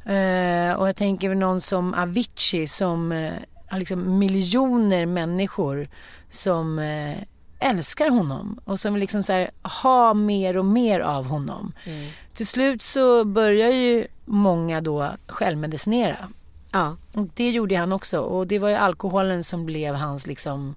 Eh, 0.05 0.73
och 0.73 0.87
jag 0.87 0.95
tänker 0.95 1.29
väl 1.29 1.37
någon 1.37 1.61
som 1.61 1.93
Avicii 1.93 2.67
som 2.67 3.31
har 3.69 3.79
liksom 3.79 4.19
miljoner 4.19 5.05
människor 5.05 5.87
som 6.29 6.79
älskar 7.61 8.09
honom 8.09 8.59
och 8.65 8.79
som 8.79 8.97
liksom 8.97 9.23
så 9.23 9.33
här, 9.33 9.51
har 9.61 10.13
mer 10.13 10.57
och 10.57 10.65
mer 10.65 10.99
av 10.99 11.25
honom. 11.25 11.73
Till 12.33 12.47
slut 12.47 12.81
så 12.81 13.25
börjar 13.25 13.69
ju 13.69 14.07
många 14.25 14.81
då 14.81 15.11
självmedicinera. 15.27 16.17
Ja, 16.71 16.97
Och 17.13 17.27
det 17.33 17.49
gjorde 17.49 17.75
han 17.77 17.93
också 17.93 18.19
och 18.19 18.47
det 18.47 18.59
var 18.59 18.69
ju 18.69 18.75
alkoholen 18.75 19.43
som 19.43 19.65
blev 19.65 19.95
hans 19.95 20.27
liksom 20.27 20.75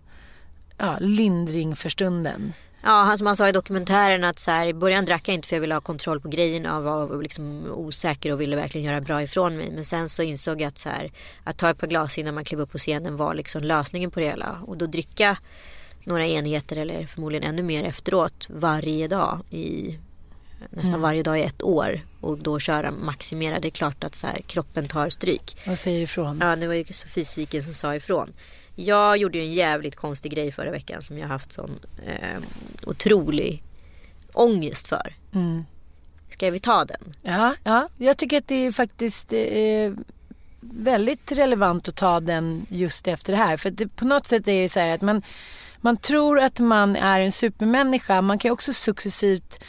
ja, 0.78 0.96
lindring 1.00 1.76
för 1.76 1.88
stunden. 1.88 2.52
Ja, 2.82 2.90
han 2.90 3.18
som 3.18 3.26
han 3.26 3.36
sa 3.36 3.48
i 3.48 3.52
dokumentären 3.52 4.24
att 4.24 4.38
så 4.38 4.50
här, 4.50 4.66
i 4.66 4.74
början 4.74 5.04
drack 5.04 5.28
jag 5.28 5.34
inte 5.34 5.48
för 5.48 5.56
jag 5.56 5.60
ville 5.60 5.74
ha 5.74 5.80
kontroll 5.80 6.20
på 6.20 6.28
grejerna 6.28 6.76
och 6.76 6.84
var 6.84 7.22
liksom 7.22 7.66
osäker 7.74 8.32
och 8.32 8.40
ville 8.40 8.56
verkligen 8.56 8.86
göra 8.86 9.00
bra 9.00 9.22
ifrån 9.22 9.56
mig. 9.56 9.70
Men 9.74 9.84
sen 9.84 10.08
så 10.08 10.22
insåg 10.22 10.60
jag 10.60 10.68
att, 10.68 10.78
så 10.78 10.88
här, 10.88 11.12
att 11.44 11.56
ta 11.56 11.70
ett 11.70 11.78
par 11.78 11.86
glas 11.86 12.18
innan 12.18 12.34
man 12.34 12.44
klev 12.44 12.60
upp 12.60 12.72
på 12.72 12.78
scenen 12.78 13.16
var 13.16 13.34
liksom 13.34 13.62
lösningen 13.62 14.10
på 14.10 14.20
det 14.20 14.26
hela. 14.26 14.58
Och 14.66 14.76
då 14.76 14.86
dricka 14.86 15.36
några 16.04 16.26
enheter 16.26 16.76
eller 16.76 17.06
förmodligen 17.06 17.48
ännu 17.48 17.62
mer 17.62 17.84
efteråt 17.84 18.46
varje 18.50 19.08
dag 19.08 19.40
i 19.50 19.98
nästan 20.70 21.00
varje 21.00 21.22
dag 21.22 21.38
i 21.38 21.42
ett 21.42 21.62
år 21.62 22.00
och 22.20 22.38
då 22.38 22.58
köra 22.58 22.90
maximera. 22.90 23.60
Det 23.60 23.68
är 23.68 23.70
klart 23.70 24.04
att 24.04 24.14
så 24.14 24.26
här, 24.26 24.40
kroppen 24.46 24.88
tar 24.88 25.10
stryk. 25.10 25.56
Och 25.66 25.78
säger 25.78 26.04
ifrån. 26.04 26.38
Ja, 26.42 26.56
det 26.56 26.66
var 26.66 26.74
ju 26.74 26.84
fysiken 26.84 27.62
som 27.62 27.74
sa 27.74 27.94
ifrån. 27.94 28.32
Jag 28.74 29.16
gjorde 29.16 29.38
ju 29.38 29.44
en 29.44 29.52
jävligt 29.52 29.96
konstig 29.96 30.32
grej 30.32 30.52
förra 30.52 30.70
veckan 30.70 31.02
som 31.02 31.18
jag 31.18 31.28
haft 31.28 31.52
sån 31.52 31.78
eh, 32.06 32.40
otrolig 32.86 33.62
ångest 34.32 34.88
för. 34.88 35.14
Mm. 35.34 35.64
Ska 36.30 36.50
vi 36.50 36.58
ta 36.58 36.84
den? 36.84 37.12
Ja, 37.22 37.54
ja, 37.64 37.88
jag 37.98 38.16
tycker 38.16 38.38
att 38.38 38.48
det 38.48 38.66
är 38.66 38.72
faktiskt 38.72 39.32
eh, 39.32 39.92
väldigt 40.60 41.32
relevant 41.32 41.88
att 41.88 41.96
ta 41.96 42.20
den 42.20 42.66
just 42.68 43.08
efter 43.08 43.32
det 43.32 43.38
här. 43.38 43.56
För 43.56 43.70
det, 43.70 43.88
på 43.88 44.04
något 44.04 44.26
sätt 44.26 44.48
är 44.48 44.62
det 44.62 44.68
så 44.68 44.80
här 44.80 44.94
att 44.94 45.02
man, 45.02 45.22
man 45.84 45.96
tror 45.96 46.40
att 46.40 46.60
man 46.60 46.96
är 46.96 47.20
en 47.20 47.32
supermänniska. 47.32 48.22
Man 48.22 48.38
kan 48.38 48.50
också 48.50 48.72
successivt, 48.72 49.64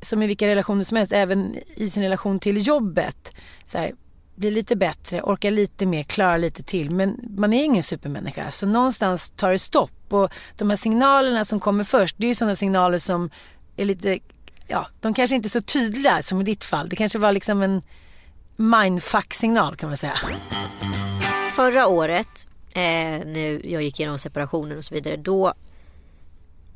som 0.00 0.22
i 0.22 0.26
vilka 0.26 0.46
relationer 0.46 0.84
som 0.84 0.96
helst, 0.96 1.12
även 1.12 1.56
i 1.76 1.90
sin 1.90 2.02
relation 2.02 2.38
till 2.38 2.66
jobbet, 2.66 3.32
så 3.66 3.78
här, 3.78 3.92
bli 4.34 4.50
lite 4.50 4.76
bättre, 4.76 5.22
orka 5.22 5.50
lite 5.50 5.86
mer, 5.86 6.02
klara 6.02 6.36
lite 6.36 6.62
till. 6.62 6.90
Men 6.90 7.20
man 7.36 7.52
är 7.52 7.64
ingen 7.64 7.82
supermänniska. 7.82 8.50
Så 8.50 8.66
någonstans 8.66 9.30
tar 9.30 9.52
det 9.52 9.58
stopp. 9.58 10.12
Och 10.12 10.32
de 10.56 10.70
här 10.70 10.76
signalerna 10.76 11.44
som 11.44 11.60
kommer 11.60 11.84
först, 11.84 12.16
det 12.18 12.26
är 12.26 12.28
ju 12.28 12.34
sådana 12.34 12.56
signaler 12.56 12.98
som 12.98 13.30
är 13.76 13.84
lite, 13.84 14.18
ja, 14.66 14.86
de 15.00 15.14
kanske 15.14 15.36
inte 15.36 15.46
är 15.46 15.50
så 15.50 15.62
tydliga 15.62 16.22
som 16.22 16.40
i 16.40 16.44
ditt 16.44 16.64
fall. 16.64 16.88
Det 16.88 16.96
kanske 16.96 17.18
var 17.18 17.32
liksom 17.32 17.62
en 17.62 17.82
mindfuck-signal 18.56 19.76
kan 19.76 19.88
man 19.88 19.96
säga. 19.96 20.18
Förra 21.52 21.86
året, 21.86 22.48
eh, 22.76 23.26
när 23.26 23.66
jag 23.66 23.82
gick 23.82 24.00
igenom 24.00 24.18
separationen 24.18 24.78
och 24.78 24.84
så 24.84 24.94
vidare, 24.94 25.16
då 25.16 25.52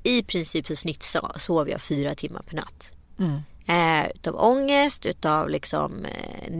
i 0.02 0.22
princip 0.22 0.66
så 0.66 0.76
snitt 0.76 1.00
so- 1.00 1.38
sov 1.38 1.68
jag 1.68 1.80
fyra 1.80 2.14
timmar 2.14 2.42
per 2.42 2.56
natt. 2.56 2.92
Mm. 3.18 3.40
Eh, 3.66 4.10
utav 4.14 4.36
ångest, 4.36 5.06
utav 5.06 5.48
liksom 5.48 6.04
eh, 6.04 6.50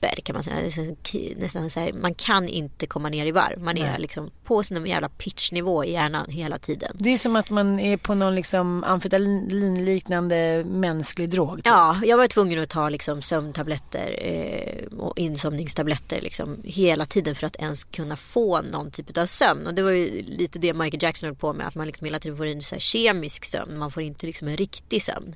nipper 0.00 0.20
kan 0.20 0.34
man 0.34 0.42
säga. 0.44 0.94
Nästan 1.36 1.70
så 1.70 1.80
här, 1.80 1.92
man 1.92 2.14
kan 2.14 2.48
inte 2.48 2.86
komma 2.86 3.08
ner 3.08 3.26
i 3.26 3.30
varv. 3.30 3.62
Man 3.62 3.78
är 3.78 3.90
Nej. 3.90 4.00
liksom 4.00 4.30
på 4.44 4.62
sin 4.62 4.86
jävla 4.86 5.08
pitchnivå 5.08 5.84
i 5.84 5.92
hjärnan 5.92 6.30
hela 6.30 6.58
tiden. 6.58 6.96
Det 6.98 7.10
är 7.10 7.18
som 7.18 7.36
att 7.36 7.50
man 7.50 7.80
är 7.80 7.96
på 7.96 8.14
någon 8.14 8.34
liksom 8.34 8.84
amfetalinliknande 8.84 10.64
mänsklig 10.66 11.30
drog. 11.30 11.56
typ. 11.56 11.66
Ja, 11.66 12.00
jag 12.04 12.16
var 12.16 12.26
tvungen 12.26 12.62
att 12.62 12.68
ta 12.68 12.88
liksom 12.88 13.22
sömntabletter 13.22 14.18
eh, 14.22 14.98
och 14.98 15.18
insomningstabletter 15.18 16.20
liksom 16.20 16.56
hela 16.64 17.06
tiden 17.06 17.34
för 17.34 17.46
att 17.46 17.56
ens 17.56 17.84
kunna 17.84 18.16
få 18.16 18.60
någon 18.60 18.90
typ 18.90 19.18
av 19.18 19.26
sömn. 19.26 19.66
Och 19.66 19.74
det 19.74 19.82
var 19.82 19.90
ju 19.90 20.22
lite 20.22 20.58
det 20.58 20.74
Michael 20.74 21.02
Jackson 21.02 21.26
höll 21.26 21.36
på 21.36 21.52
med, 21.52 21.66
att 21.66 21.74
man 21.74 21.86
liksom 21.86 22.04
hela 22.04 22.18
tiden 22.18 22.38
får 22.38 22.46
en 22.46 22.62
så 22.62 22.76
kemisk 22.78 23.44
sömn. 23.44 23.78
Man 23.78 23.90
får 23.90 24.02
inte 24.02 24.26
liksom 24.26 24.48
en 24.48 24.56
riktig 24.56 25.02
sömn. 25.02 25.34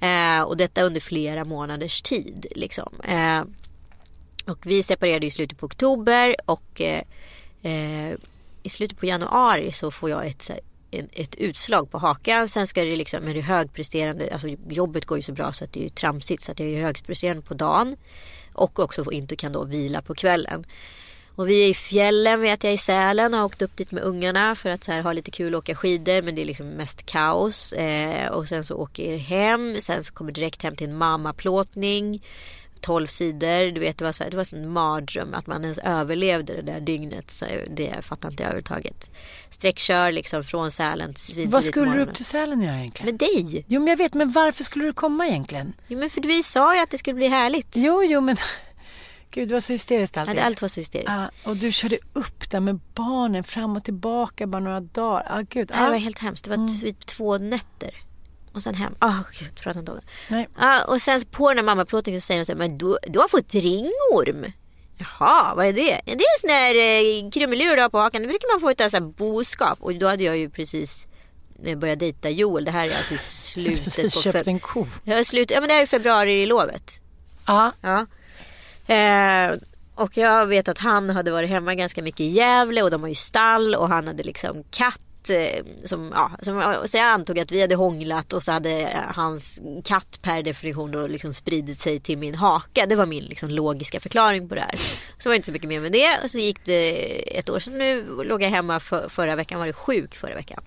Eh, 0.00 0.42
och 0.42 0.56
detta 0.56 0.82
under 0.82 1.00
flera 1.00 1.44
månaders 1.44 2.02
tid. 2.02 2.46
Liksom. 2.50 2.92
Eh, 3.04 3.42
och 4.46 4.66
vi 4.66 4.82
separerade 4.82 5.26
i 5.26 5.30
slutet 5.30 5.58
på 5.58 5.66
oktober 5.66 6.36
och 6.44 6.80
eh, 6.80 7.02
eh, 7.62 8.14
i 8.62 8.68
slutet 8.68 8.98
på 8.98 9.06
januari 9.06 9.72
så 9.72 9.90
får 9.90 10.10
jag 10.10 10.26
ett, 10.26 10.50
ett 11.12 11.34
utslag 11.34 11.90
på 11.90 11.98
hakan. 11.98 12.48
Sen 12.48 12.66
ska 12.66 12.84
det 12.84 12.96
liksom, 12.96 13.28
är 13.28 13.34
det 13.34 13.40
högpresterande, 13.40 14.32
alltså 14.32 14.48
jobbet 14.68 15.04
går 15.04 15.18
ju 15.18 15.22
så 15.22 15.32
bra 15.32 15.52
så 15.52 15.64
att 15.64 15.72
det 15.72 15.80
är 15.80 15.84
ju 15.84 15.88
tramsigt 15.88 16.42
så 16.42 16.52
att 16.52 16.60
jag 16.60 16.68
är 16.68 16.82
högpresterande 16.82 17.42
på 17.42 17.54
dagen. 17.54 17.96
Och 18.52 18.78
också 18.78 19.12
inte 19.12 19.36
kan 19.36 19.52
då 19.52 19.64
vila 19.64 20.02
på 20.02 20.14
kvällen. 20.14 20.64
Och 21.34 21.48
vi 21.48 21.64
är 21.64 21.68
i 21.68 21.74
fjällen 21.74 22.40
vet 22.40 22.64
jag 22.64 22.72
i 22.72 22.78
Sälen 22.78 23.34
har 23.34 23.44
åkt 23.44 23.62
upp 23.62 23.76
dit 23.76 23.92
med 23.92 24.02
ungarna 24.02 24.54
för 24.54 24.70
att 24.70 24.84
så 24.84 24.92
här, 24.92 25.02
ha 25.02 25.12
lite 25.12 25.30
kul 25.30 25.54
och 25.54 25.58
åka 25.58 25.74
skidor 25.74 26.22
men 26.22 26.34
det 26.34 26.42
är 26.42 26.44
liksom 26.44 26.66
mest 26.66 27.06
kaos. 27.06 27.72
Eh, 27.72 28.30
och 28.30 28.48
sen 28.48 28.64
så 28.64 28.74
åker 28.74 29.12
jag 29.12 29.18
hem, 29.18 29.76
sen 29.80 30.04
så 30.04 30.12
kommer 30.12 30.32
direkt 30.32 30.62
hem 30.62 30.76
till 30.76 30.88
en 30.88 30.96
mammaplåtning. 30.96 32.22
12 32.80 33.06
sidor, 33.06 33.72
du 33.72 33.80
vet 33.80 33.98
det 33.98 34.04
var, 34.04 34.12
så 34.12 34.24
här, 34.24 34.30
det 34.30 34.36
var 34.36 34.54
en 34.54 34.70
mardröm 34.72 35.34
att 35.34 35.46
man 35.46 35.62
ens 35.62 35.78
överlevde 35.78 36.56
det 36.56 36.62
där 36.62 36.80
dygnet. 36.80 37.30
Så 37.30 37.44
det 37.70 38.04
fattar 38.04 38.30
inte 38.30 38.42
jag 38.42 38.48
överhuvudtaget. 38.48 39.10
Sträckkör 39.50 40.12
liksom 40.12 40.44
från 40.44 40.70
Sälen 40.70 41.14
till 41.14 41.48
Vad 41.48 41.64
skulle 41.64 41.92
du 41.92 42.02
upp 42.02 42.14
till 42.14 42.24
Sälen 42.24 42.62
göra 42.62 42.78
egentligen? 42.78 43.06
Med 43.06 43.18
dig. 43.18 43.64
Jo 43.68 43.80
men 43.80 43.88
jag 43.88 43.96
vet, 43.96 44.14
men 44.14 44.32
varför 44.32 44.64
skulle 44.64 44.84
du 44.84 44.92
komma 44.92 45.26
egentligen? 45.26 45.72
Jo 45.88 45.98
men 45.98 46.10
för 46.10 46.20
vi 46.20 46.42
sa 46.42 46.74
ju 46.74 46.82
att 46.82 46.90
det 46.90 46.98
skulle 46.98 47.14
bli 47.14 47.28
härligt. 47.28 47.68
Jo, 47.74 48.04
jo 48.04 48.20
men 48.20 48.36
Gud, 49.30 49.48
det 49.48 49.54
var 49.54 49.60
så 49.60 49.72
hysteriskt 49.72 50.16
alltid. 50.16 50.36
Ja, 50.36 50.42
allt 50.42 50.62
var 50.62 50.68
så 50.68 50.80
hysteriskt. 50.80 51.10
Ah, 51.10 51.30
och 51.44 51.56
du 51.56 51.72
körde 51.72 51.98
upp 52.12 52.50
där 52.50 52.60
med 52.60 52.80
barnen 52.94 53.44
fram 53.44 53.76
och 53.76 53.84
tillbaka 53.84 54.46
bara 54.46 54.60
några 54.60 54.80
dagar. 54.80 55.26
Ah, 55.30 55.42
gud. 55.48 55.70
Ah. 55.74 55.84
Det 55.84 55.90
var 55.90 55.98
helt 55.98 56.18
hemskt. 56.18 56.44
Det 56.44 56.50
var 56.50 56.56
mm. 56.56 56.80
typ 56.80 57.06
två 57.06 57.38
nätter. 57.38 57.94
Och 58.52 58.62
sen 58.62 58.74
hem. 58.74 58.94
Ah, 58.98 59.22
gud, 59.38 59.60
prata 59.60 59.78
inte 59.78 59.92
om 59.92 59.98
det. 59.98 60.34
Nej. 60.34 60.48
Ah, 60.56 60.84
och 60.84 61.02
sen 61.02 61.20
på 61.30 61.48
den 61.48 61.58
här 61.58 61.64
mammaplåtningen 61.64 62.20
så 62.20 62.24
säger 62.24 62.40
de 62.40 62.44
så 62.44 62.52
här, 62.52 62.58
men 62.58 62.78
du, 62.78 62.98
du 63.06 63.18
har 63.18 63.28
fått 63.28 63.54
ringorm. 63.54 64.52
Jaha, 64.98 65.54
vad 65.54 65.66
är 65.66 65.72
det? 65.72 66.00
Det 66.04 66.12
är 66.12 66.14
en 66.14 66.40
sån 66.40 66.50
här 66.50 66.74
eh, 66.74 67.30
krumelur 67.30 67.76
du 67.76 67.82
har 67.82 67.88
på 67.88 67.98
hakan. 67.98 68.22
Det 68.22 68.28
brukar 68.28 68.52
man 68.52 68.60
få 68.60 68.90
så 68.90 68.96
här 68.96 69.00
boskap. 69.00 69.78
Och 69.80 69.94
då 69.94 70.08
hade 70.08 70.24
jag 70.24 70.36
ju 70.38 70.50
precis 70.50 71.06
börjat 71.76 71.98
dejta 71.98 72.30
Joel. 72.30 72.64
Det 72.64 72.70
här 72.70 72.88
är 72.88 72.96
alltså 72.96 73.14
i 73.14 73.18
slutet 73.18 74.14
på... 74.14 74.20
köpt 74.20 74.46
en 74.46 74.60
ko. 74.60 74.86
Ja, 75.04 75.24
slut, 75.24 75.50
ja 75.50 75.60
men 75.60 75.68
det 75.68 75.74
här 75.74 75.82
är 75.82 75.86
februari 75.86 76.42
i 76.42 76.46
lovet. 76.46 77.02
Ah. 77.44 77.70
Ja. 77.80 78.06
Eh, 78.94 79.52
och 79.94 80.16
jag 80.16 80.46
vet 80.46 80.68
att 80.68 80.78
han 80.78 81.10
hade 81.10 81.30
varit 81.30 81.50
hemma 81.50 81.74
ganska 81.74 82.02
mycket 82.02 82.20
i 82.20 82.26
Gävle 82.26 82.82
och 82.82 82.90
de 82.90 83.00
har 83.00 83.08
ju 83.08 83.14
stall 83.14 83.74
och 83.74 83.88
han 83.88 84.06
hade 84.06 84.22
liksom 84.22 84.64
katt 84.70 85.00
katt 85.20 85.30
eh, 85.30 85.64
som, 85.84 86.12
ja, 86.14 86.30
som, 86.40 86.76
så 86.84 86.96
jag 86.96 87.06
antog 87.06 87.38
att 87.38 87.52
vi 87.52 87.60
hade 87.60 87.74
hånglat 87.74 88.32
och 88.32 88.42
så 88.42 88.52
hade 88.52 88.80
eh, 88.80 89.00
hans 89.14 89.60
katt 89.84 90.18
per 90.22 90.42
definition 90.42 90.90
då 90.90 91.06
liksom 91.06 91.34
spridit 91.34 91.78
sig 91.78 92.00
till 92.00 92.18
min 92.18 92.34
haka. 92.34 92.86
Det 92.86 92.96
var 92.96 93.06
min 93.06 93.24
liksom 93.24 93.50
logiska 93.50 94.00
förklaring 94.00 94.48
på 94.48 94.54
det 94.54 94.60
här. 94.60 94.76
Så 95.18 95.28
var 95.28 95.30
det 95.30 95.36
inte 95.36 95.46
så 95.46 95.52
mycket 95.52 95.68
mer 95.68 95.80
med 95.80 95.92
det. 95.92 96.20
Och 96.24 96.30
så 96.30 96.38
gick 96.38 96.64
det 96.64 97.38
ett 97.38 97.50
år 97.50 97.58
sedan 97.58 97.78
nu 97.78 98.24
låg 98.24 98.42
jag 98.42 98.50
hemma 98.50 98.80
för, 98.80 99.08
förra 99.08 99.36
veckan, 99.36 99.58
var 99.58 99.66
det 99.66 99.72
sjuk 99.72 100.14
förra 100.14 100.34
veckan. 100.34 100.62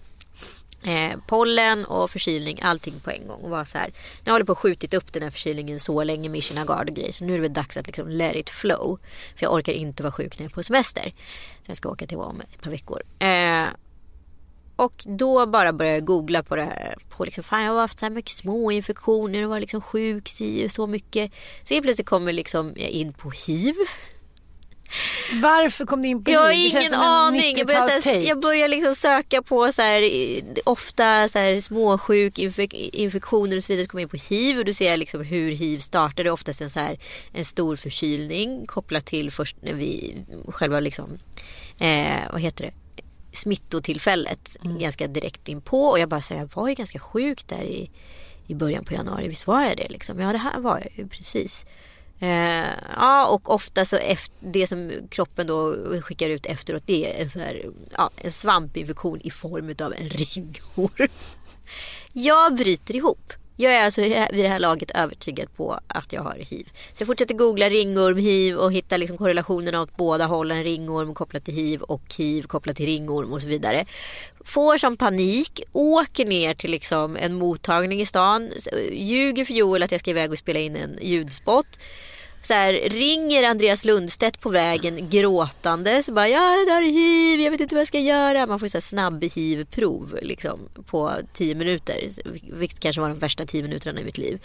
Eh, 0.86 1.18
pollen 1.28 1.86
och 1.86 2.12
förkylning, 2.12 2.60
allting 2.62 3.00
på 3.00 3.12
en 3.12 3.28
gång. 3.28 3.42
Och 3.42 3.50
var 3.50 3.66
så 3.66 3.78
här, 3.78 3.94
nu 4.24 4.32
har 4.32 4.39
jag 4.39 4.48
på 4.48 4.52
och 4.52 4.60
skjutit 4.60 4.94
upp 4.94 5.13
den 5.13 5.24
här 5.24 5.30
förkylningen 5.30 5.80
så 5.80 6.04
länge, 6.04 6.30
mission 6.30 6.58
agard 6.58 6.89
och 6.89 6.96
grejer. 6.96 7.12
Så 7.12 7.24
nu 7.24 7.34
är 7.34 7.38
det 7.38 7.42
väl 7.42 7.54
dags 7.54 7.78
att 7.78 7.88
liksom 7.88 8.10
let 8.10 8.36
it 8.36 8.50
flow. 8.50 9.00
För 9.36 9.46
jag 9.46 9.54
orkar 9.54 9.74
inte 9.74 10.04
vara 10.04 10.12
sjuk 10.12 10.39
när 10.39 10.46
jag 10.46 10.52
är 10.52 10.56
på 10.56 10.63
semester. 10.63 11.13
Så 11.62 11.70
jag 11.70 11.78
ska 11.78 11.89
åka 11.89 12.08
till 12.08 12.18
om 12.18 12.42
ett 12.42 12.62
par 12.62 12.72
veckor. 12.72 13.02
Eh, 13.20 13.68
och 14.75 15.03
då 15.05 15.45
bara 15.45 15.73
började 15.73 15.97
jag 15.97 16.05
googla 16.05 16.43
på 16.43 16.55
det 16.55 16.63
här. 16.63 16.95
På 17.09 17.25
liksom, 17.25 17.43
fan 17.43 17.63
jag 17.63 17.73
har 17.73 17.81
haft 17.81 17.99
så 17.99 18.05
här 18.05 18.13
mycket 18.13 18.31
små 18.31 18.71
infektioner 18.71 19.43
och 19.43 19.49
var 19.49 19.59
liksom 19.59 19.81
sjuk 19.81 20.29
så 20.69 20.88
mycket. 20.88 21.31
Så 21.63 21.73
helt 21.73 21.83
plötsligt 21.83 22.07
kommer 22.07 22.33
liksom 22.33 22.73
jag 22.75 22.89
in 22.89 23.13
på 23.13 23.31
hiv. 23.47 23.75
Varför 25.41 25.86
kom 25.86 26.01
du 26.01 26.07
in 26.07 26.23
på 26.23 26.31
Jag 26.31 26.39
har 26.39 26.51
ingen 26.51 26.93
aning. 26.93 27.57
Jag 27.57 27.67
börjar, 27.67 28.27
jag 28.27 28.39
börjar 28.39 28.67
liksom 28.67 28.95
söka 28.95 29.41
på 29.41 29.71
så 29.71 29.81
här, 29.81 30.09
ofta 30.65 31.27
så 31.27 31.39
här, 31.39 31.62
småsjuk 31.62 32.39
infek 32.39 32.73
infektioner 32.73 33.57
och 33.57 33.63
så 33.63 33.73
vidare. 33.73 33.86
Så 33.86 33.89
kommer 33.89 34.01
jag 34.01 34.05
in 34.05 34.19
på 34.19 34.33
hiv 34.33 34.57
och 34.57 34.65
då 34.65 34.73
ser 34.73 34.89
jag 34.89 34.99
liksom 34.99 35.21
hur 35.23 35.51
hiv 35.51 35.79
startade. 35.79 36.31
Oftast 36.31 36.62
en, 36.62 36.69
så 36.69 36.79
här, 36.79 36.97
en 37.33 37.45
stor 37.45 37.75
förkylning 37.75 38.65
kopplat 38.65 39.05
till 39.05 39.31
först 39.31 39.57
när 39.62 39.73
vi 39.73 40.15
själva 40.47 40.79
liksom, 40.79 41.17
eh, 41.79 42.31
vad 42.31 42.41
heter 42.41 42.65
det? 42.65 42.83
Smittotillfället 43.34 44.58
mm. 44.65 44.80
ganska 44.80 45.08
direkt 45.08 45.50
in 45.50 45.62
på 45.62 45.84
och 45.86 46.00
jag 46.00 46.10
bara 46.10 46.22
säger 46.22 46.41
jag 46.41 46.56
var 46.56 46.67
ju 46.67 46.74
ganska 46.76 47.00
sjuk 47.00 47.48
där 47.48 47.63
i, 47.63 47.91
i 48.48 48.56
början 48.56 48.86
på 48.86 48.93
januari. 48.93 49.28
Visst 49.28 49.48
var 49.48 49.62
jag 49.63 49.78
det 49.78 49.89
liksom? 49.89 50.19
Ja 50.19 50.32
det 50.32 50.38
här 50.38 50.60
var 50.60 50.80
jag 50.80 50.91
ju 50.98 51.08
precis. 51.08 51.65
Eh, 52.19 52.67
ja, 52.96 53.28
och 53.28 53.54
ofta 53.54 53.86
så 53.86 53.96
efter, 53.96 54.36
det 54.39 54.67
som 54.67 54.91
kroppen 55.10 55.48
då 55.48 55.76
skickar 56.02 56.30
ut 56.30 56.46
efteråt 56.46 56.84
det 56.86 57.12
är 57.12 57.24
en, 57.24 57.30
så 57.30 57.39
här, 57.39 57.65
ja, 57.98 58.10
en 58.17 58.32
svampinfektion 58.32 59.22
i 59.22 59.32
form 59.32 59.76
av 59.86 59.93
en 59.93 60.10
ringorm. 60.10 61.12
Jag 62.13 62.56
bryter 62.56 62.96
ihop. 62.96 63.34
Jag 63.56 63.74
är 63.74 63.86
alltså 63.86 64.02
vid 64.02 64.46
det 64.46 64.48
här 64.48 64.60
laget 64.60 64.92
övertygad 64.92 65.56
på 65.56 65.80
att 65.88 66.13
jag 66.13 66.22
har 66.22 66.36
hiv. 66.36 66.70
Så 66.94 67.02
jag 67.02 67.08
fortsätter 67.08 67.36
googla 67.36 67.70
ringorm, 67.70 68.18
hiv 68.18 68.58
och 68.58 68.74
hittar 68.74 68.98
liksom 68.98 69.18
korrelationerna 69.18 69.82
åt 69.82 69.98
båda 69.98 70.26
hållen. 70.26 70.63
Ringorm 70.63 71.13
kopplat 71.13 71.46
till 71.46 71.54
hiv 71.54 71.82
och 71.82 72.04
hiv 72.18 72.44
kopplat 72.44 72.76
till 72.76 72.86
ringorm 72.86 73.34
och 73.34 73.42
så 73.42 73.48
vidare. 73.48 73.86
Får 74.46 74.78
som 74.78 74.98
panik, 74.98 75.62
åker 75.72 76.26
ner 76.26 76.54
till 76.54 76.72
liksom 76.72 77.18
en 77.18 77.34
mottagning 77.34 78.02
i 78.02 78.06
stan. 78.06 78.52
Ljuger 78.92 79.46
för 79.46 79.54
Joel 79.54 79.84
att 79.84 79.92
jag 79.92 80.02
ska 80.02 80.12
iväg 80.12 80.32
och 80.32 80.39
spela 80.39 80.60
in 80.60 80.76
en 80.76 80.98
ljudspot 81.02 81.80
så 82.45 82.53
här, 82.53 82.73
ringer 82.73 83.43
Andreas 83.43 83.86
Lundstedt 83.86 84.39
på 84.39 84.49
vägen 84.49 85.10
gråtande. 85.10 86.03
Så 86.03 86.12
bara, 86.13 86.27
jag 86.27 86.39
har 86.39 86.82
hiv, 86.82 87.39
jag 87.39 87.51
vet 87.51 87.60
inte 87.60 87.75
vad 87.75 87.82
jag 87.82 87.88
ska 87.88 87.99
göra. 87.99 88.45
Man 88.45 88.60
får 88.60 88.67
så 88.67 88.77
här 88.77 88.82
snabb 88.82 89.23
hiv-prov 89.23 90.19
liksom, 90.21 90.60
på 90.86 91.12
tio 91.34 91.56
minuter. 91.56 92.10
Vilket 92.53 92.79
kanske 92.79 93.01
var 93.01 93.10
de 93.10 93.19
värsta 93.19 93.45
tio 93.45 93.63
minuterna 93.63 94.01
i 94.01 94.03
mitt 94.03 94.17
liv. 94.17 94.41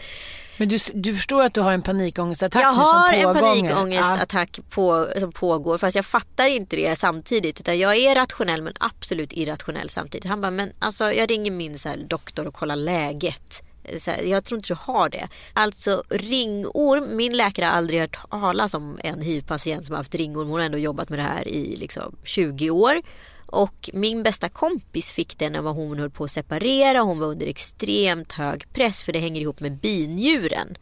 Men 0.56 0.68
du, 0.68 0.78
du 0.94 1.14
förstår 1.14 1.44
att 1.44 1.54
du 1.54 1.60
har 1.60 1.72
en 1.72 1.82
panikångestattack 1.82 2.62
Jag 2.62 2.72
har 2.72 3.12
en 3.12 3.34
panikångestattack 3.34 4.60
på, 4.70 5.08
som 5.18 5.32
pågår. 5.32 5.78
Fast 5.78 5.96
jag 5.96 6.06
fattar 6.06 6.48
inte 6.48 6.76
det 6.76 6.96
samtidigt. 6.96 7.60
Utan 7.60 7.78
jag 7.78 7.96
är 7.96 8.14
rationell 8.14 8.62
men 8.62 8.72
absolut 8.80 9.32
irrationell 9.32 9.88
samtidigt. 9.88 10.26
Han 10.26 10.40
bara, 10.40 10.50
men 10.50 10.72
alltså 10.78 11.12
jag 11.12 11.30
ringer 11.30 11.50
min 11.50 11.78
så 11.78 11.88
här, 11.88 11.96
doktor 11.96 12.46
och 12.46 12.54
kollar 12.54 12.76
läget 12.76 13.62
här, 14.06 14.22
jag 14.22 14.44
tror 14.44 14.58
inte 14.58 14.68
du 14.68 14.78
har 14.80 15.08
det. 15.08 15.28
Alltså 15.52 16.02
ringorm, 16.08 17.16
min 17.16 17.36
läkare 17.36 17.66
har 17.66 17.72
aldrig 17.72 18.00
hört 18.00 18.30
talas 18.30 18.74
om 18.74 18.98
en 19.04 19.20
hiv-patient 19.20 19.86
som 19.86 19.92
har 19.92 19.98
haft 19.98 20.14
ringorm. 20.14 20.48
Hon 20.48 20.58
har 20.58 20.66
ändå 20.66 20.78
jobbat 20.78 21.08
med 21.08 21.18
det 21.18 21.22
här 21.22 21.48
i 21.48 21.76
liksom 21.76 22.16
20 22.24 22.70
år. 22.70 23.02
Och 23.46 23.90
min 23.92 24.22
bästa 24.22 24.48
kompis 24.48 25.10
fick 25.10 25.38
det 25.38 25.50
när 25.50 25.60
hon 25.60 25.98
höll 25.98 26.10
på 26.10 26.24
att 26.24 26.30
separera. 26.30 27.00
Hon 27.00 27.18
var 27.18 27.26
under 27.26 27.46
extremt 27.46 28.32
hög 28.32 28.72
press 28.72 29.02
för 29.02 29.12
det 29.12 29.18
hänger 29.18 29.40
ihop 29.40 29.60
med 29.60 29.72
binjuren. 29.72 30.76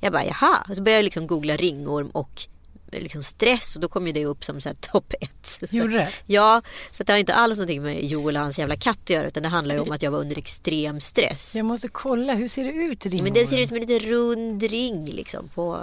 Jag 0.00 0.12
bara 0.12 0.24
jaha, 0.24 0.64
och 0.68 0.76
så 0.76 0.82
började 0.82 0.98
jag 0.98 1.04
liksom 1.04 1.26
googla 1.26 1.56
ringorm 1.56 2.10
och 2.10 2.46
liksom 2.90 3.22
stress 3.22 3.76
och 3.76 3.82
då 3.82 3.88
kom 3.88 4.06
ju 4.06 4.12
det 4.12 4.26
upp 4.26 4.44
som 4.44 4.60
topp 4.80 5.14
ett. 5.20 5.58
Gjorde 5.72 5.94
det? 5.94 6.08
Ja, 6.26 6.62
så 6.90 7.02
det 7.02 7.12
har 7.12 7.18
inte 7.18 7.34
alls 7.34 7.58
någonting 7.58 7.82
med 7.82 8.04
Joel 8.04 8.36
och 8.36 8.42
hans 8.42 8.58
jävla 8.58 8.76
katt 8.76 8.98
att 9.02 9.10
göra 9.10 9.26
utan 9.26 9.42
det 9.42 9.48
handlar 9.48 9.74
ju 9.74 9.80
om 9.80 9.92
att 9.92 10.02
jag 10.02 10.10
var 10.10 10.18
under 10.18 10.38
extrem 10.38 11.00
stress. 11.00 11.56
Jag 11.56 11.66
måste 11.66 11.88
kolla, 11.88 12.34
hur 12.34 12.48
ser 12.48 12.64
det 12.64 12.70
ut? 12.70 13.06
Ringormen? 13.06 13.24
Men 13.24 13.32
den 13.32 13.46
ser 13.46 13.58
ut 13.58 13.68
som 13.68 13.76
en 13.76 13.86
liten 13.86 14.10
rund 14.10 14.62
ring 14.62 15.04
liksom 15.04 15.48
på 15.48 15.78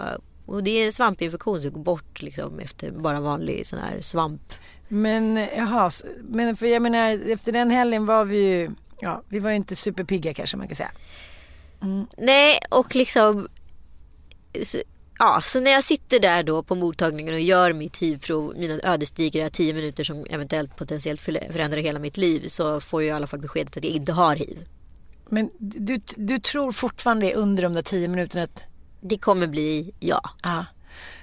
och 0.48 0.64
det 0.64 0.72
är 0.72 0.86
en 0.86 0.94
svampinfektion 0.94 1.62
som 1.62 1.72
går 1.72 1.82
bort 1.82 2.22
liksom 2.22 2.60
efter 2.60 2.92
bara 2.92 3.20
vanlig 3.20 3.68
sån 3.68 3.80
här 3.80 4.02
svamp. 4.02 4.54
Men 4.88 5.48
jaha, 5.58 5.92
men 6.22 6.58
för 6.58 6.66
jag 6.66 6.82
menar 6.82 7.32
efter 7.32 7.52
den 7.52 7.72
helgen 7.72 8.06
var 8.06 8.26
vi 8.26 8.38
ju, 8.38 8.70
ja 9.00 9.24
vi 9.30 9.40
var 9.40 9.50
ju 9.50 9.56
inte 9.56 9.76
superpigga 9.76 10.34
kanske 10.34 10.58
man 10.58 10.68
kan 10.68 10.76
säga. 10.76 10.92
Mm. 11.82 12.08
Nej 12.18 12.60
och 12.70 12.96
liksom 12.96 13.48
ja, 15.20 15.42
så 15.44 15.60
när 15.60 15.72
jag 15.72 15.84
sitter 15.84 16.20
där 16.20 16.44
då 16.44 16.64
på 16.64 16.76
mottagningen 16.76 17.34
och 17.34 17.40
gör 17.40 17.74
mitt 17.74 17.98
hivprov, 17.98 18.54
mina 18.58 18.80
ödesdigra 18.84 19.50
tio 19.50 19.74
minuter 19.74 20.04
som 20.04 20.26
eventuellt 20.30 20.76
potentiellt 20.76 21.22
förändrar 21.22 21.78
hela 21.78 22.00
mitt 22.00 22.18
liv 22.18 22.48
så 22.48 22.82
får 22.82 23.04
jag 23.04 23.08
i 23.08 23.12
alla 23.12 23.28
fall 23.28 23.40
beskedet 23.40 23.78
att 23.78 23.84
jag 23.84 23.94
inte 23.94 24.12
har 24.12 24.36
hiv. 24.36 24.68
Men 25.30 25.50
du, 25.60 26.02
du 26.16 26.40
tror 26.40 26.72
fortfarande 26.72 27.34
under 27.34 27.64
de 27.64 27.74
där 27.74 27.82
tio 27.82 28.08
minuterna 28.08 28.44
att... 28.44 28.64
Det 29.02 29.18
kommer 29.18 29.48
bli 29.48 29.94
ja. 30.00 30.22
ja. 30.44 30.66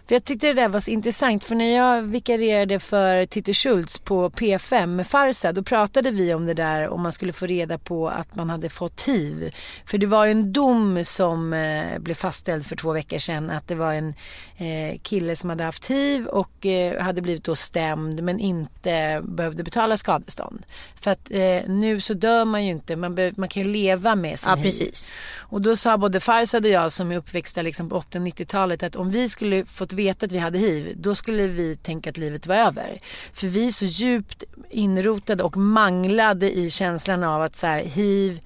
För 0.06 0.14
jag 0.14 0.24
tyckte 0.24 0.46
det 0.46 0.52
där 0.52 0.68
var 0.68 0.80
så 0.80 0.90
intressant 0.90 1.44
för 1.44 1.54
när 1.54 1.76
jag 1.76 2.02
vikarierade 2.02 2.78
för 2.78 3.26
Titti 3.26 3.54
Schultz 3.54 3.98
på 3.98 4.30
P5 4.30 4.86
med 4.86 5.06
Farsa 5.06 5.52
då 5.52 5.62
pratade 5.62 6.10
vi 6.10 6.34
om 6.34 6.46
det 6.46 6.54
där 6.54 6.88
om 6.88 7.02
man 7.02 7.12
skulle 7.12 7.32
få 7.32 7.46
reda 7.46 7.78
på 7.78 8.08
att 8.08 8.34
man 8.34 8.50
hade 8.50 8.68
fått 8.68 9.02
hiv. 9.02 9.54
För 9.86 9.98
det 9.98 10.06
var 10.06 10.26
en 10.26 10.52
dom 10.52 11.04
som 11.04 11.52
eh, 11.52 11.98
blev 11.98 12.14
fastställd 12.14 12.66
för 12.66 12.76
två 12.76 12.92
veckor 12.92 13.18
sedan 13.18 13.50
att 13.50 13.68
det 13.68 13.74
var 13.74 13.92
en 13.92 14.08
eh, 14.56 14.98
kille 15.02 15.36
som 15.36 15.50
hade 15.50 15.64
haft 15.64 15.90
hiv 15.90 16.26
och 16.26 16.66
eh, 16.66 17.02
hade 17.02 17.22
blivit 17.22 17.44
då 17.44 17.56
stämd 17.56 18.22
men 18.22 18.40
inte 18.40 19.22
behövde 19.24 19.64
betala 19.64 19.96
skadestånd. 19.96 20.66
För 21.00 21.10
att 21.10 21.30
eh, 21.30 21.68
nu 21.68 22.00
så 22.00 22.14
dör 22.14 22.44
man 22.44 22.64
ju 22.64 22.70
inte, 22.70 22.96
man, 22.96 23.32
man 23.36 23.48
kan 23.48 23.62
ju 23.62 23.68
leva 23.68 24.14
med 24.14 24.38
sin 24.38 24.50
ja, 24.50 24.56
hiv. 24.56 24.62
Precis. 24.62 25.12
Och 25.38 25.62
då 25.62 25.76
sa 25.76 25.98
både 25.98 26.20
Farsad 26.20 26.64
och 26.64 26.70
jag 26.70 26.92
som 26.92 27.12
är 27.12 27.16
uppväxta 27.16 27.62
liksom 27.62 27.88
på 27.88 27.96
80 27.96 28.18
90-talet 28.18 28.82
att 28.82 28.96
om 28.96 29.10
vi 29.10 29.28
skulle 29.28 29.64
fått 29.64 29.93
veta 29.94 30.26
att 30.26 30.32
vi 30.32 30.38
hade 30.38 30.58
hiv, 30.58 30.92
då 30.96 31.14
skulle 31.14 31.46
vi 31.46 31.76
tänka 31.76 32.10
att 32.10 32.18
livet 32.18 32.46
var 32.46 32.56
över. 32.56 32.98
För 33.32 33.46
vi 33.46 33.66
är 33.66 33.72
så 33.72 33.84
djupt 33.84 34.44
inrotade 34.70 35.42
och 35.42 35.56
manglade 35.56 36.58
i 36.58 36.70
känslan 36.70 37.24
av 37.24 37.42
att 37.42 37.56
så 37.56 37.66
här, 37.66 37.82
hiv, 37.82 38.40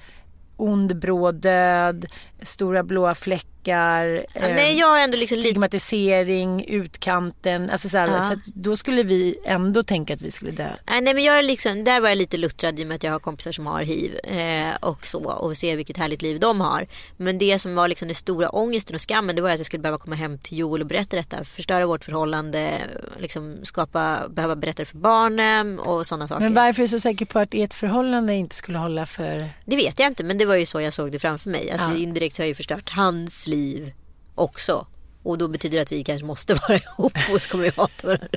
ond 0.56 0.98
bråd 0.98 1.34
död, 1.34 2.06
stora 2.42 2.83
blåa 2.83 3.14
fläckar 3.14 3.59
Ja, 3.68 4.24
nej, 4.35 4.79
jag 4.79 5.03
ändå 5.03 5.16
liksom 5.16 5.40
stigmatisering, 5.40 6.64
utkanten. 6.68 7.70
Alltså 7.70 7.88
så, 7.88 7.98
här, 7.98 8.09
ja. 8.09 8.22
så 8.22 8.51
då 8.55 8.77
skulle 8.77 9.03
vi 9.03 9.37
ändå 9.44 9.83
tänka 9.83 10.14
att 10.14 10.22
vi 10.22 10.31
skulle 10.31 10.51
dö. 10.51 10.68
Nej, 10.90 11.03
men 11.03 11.24
jag 11.24 11.38
är 11.38 11.42
liksom, 11.42 11.85
där 11.85 12.01
var 12.01 12.09
jag 12.09 12.18
lite 12.18 12.37
luttrad 12.37 12.81
i 12.81 12.83
och 12.83 12.87
med 12.87 12.94
att 12.94 13.03
jag 13.03 13.12
har 13.12 13.18
kompisar 13.18 13.53
som 13.53 13.66
har 13.66 13.83
hiv 13.83 14.18
eh, 14.24 14.77
och 14.81 15.07
så 15.07 15.24
och 15.24 15.57
ser 15.57 15.77
vilket 15.77 15.96
härligt 15.96 16.22
liv 16.22 16.40
de 16.40 16.61
har. 16.61 16.87
Men 17.16 17.38
det 17.38 17.59
som 17.59 17.74
var 17.74 17.88
liksom 17.88 18.09
den 18.09 18.14
stora 18.14 18.48
ångesten 18.48 18.94
och 18.94 19.01
skammen 19.09 19.37
det 19.37 19.42
var 19.42 19.51
att 19.51 19.59
jag 19.59 19.66
skulle 19.66 19.83
behöva 19.83 19.98
komma 19.98 20.16
hem 20.16 20.38
till 20.38 20.59
Joel 20.59 20.81
och 20.81 20.87
berätta 20.87 21.16
detta. 21.16 21.44
Förstöra 21.44 21.87
vårt 21.87 22.05
förhållande, 22.05 22.81
liksom 23.18 23.57
skapa, 23.62 24.29
behöva 24.29 24.57
berätta 24.57 24.83
det 24.83 24.87
för 24.87 24.98
barnen 24.98 25.79
och 25.79 26.07
sådana 26.07 26.29
saker. 26.29 26.44
Men 26.44 26.55
varför 26.55 26.83
är 26.83 26.85
du 26.85 26.88
så 26.88 27.01
säker 27.01 27.27
på 27.27 27.38
att 27.38 27.55
ert 27.55 27.74
förhållande 27.74 28.35
inte 28.35 28.57
skulle 28.57 28.79
hålla 28.79 29.07
för? 29.07 29.51
Det 29.64 29.77
vet 29.77 29.98
jag 29.98 30.07
inte 30.07 30.24
men 30.24 30.38
det 30.38 30.44
var 30.44 30.55
ju 30.55 30.66
så 30.66 30.81
jag 30.81 30.92
såg 30.92 31.12
det 31.12 31.18
framför 31.18 31.51
mig. 31.51 31.70
Alltså 31.70 31.90
ja. 31.90 31.96
indirekt 31.96 32.28
så 32.35 32.43
har 32.43 32.45
jag 32.45 32.49
ju 32.49 32.55
förstört 32.55 32.91
hans 32.91 33.47
liv 33.47 33.93
också. 34.35 34.87
Och 35.23 35.38
då 35.38 35.49
betyder 35.49 35.79
det 35.79 35.83
att 35.83 35.93
vi 35.93 36.05
kanske 36.05 36.27
måste 36.27 36.55
vara 36.69 36.79
ihop 36.79 37.12
och 37.33 37.43
så 37.43 37.49
kommer 37.49 37.64
vi 37.64 37.71
hata 37.77 38.07
varandra 38.07 38.29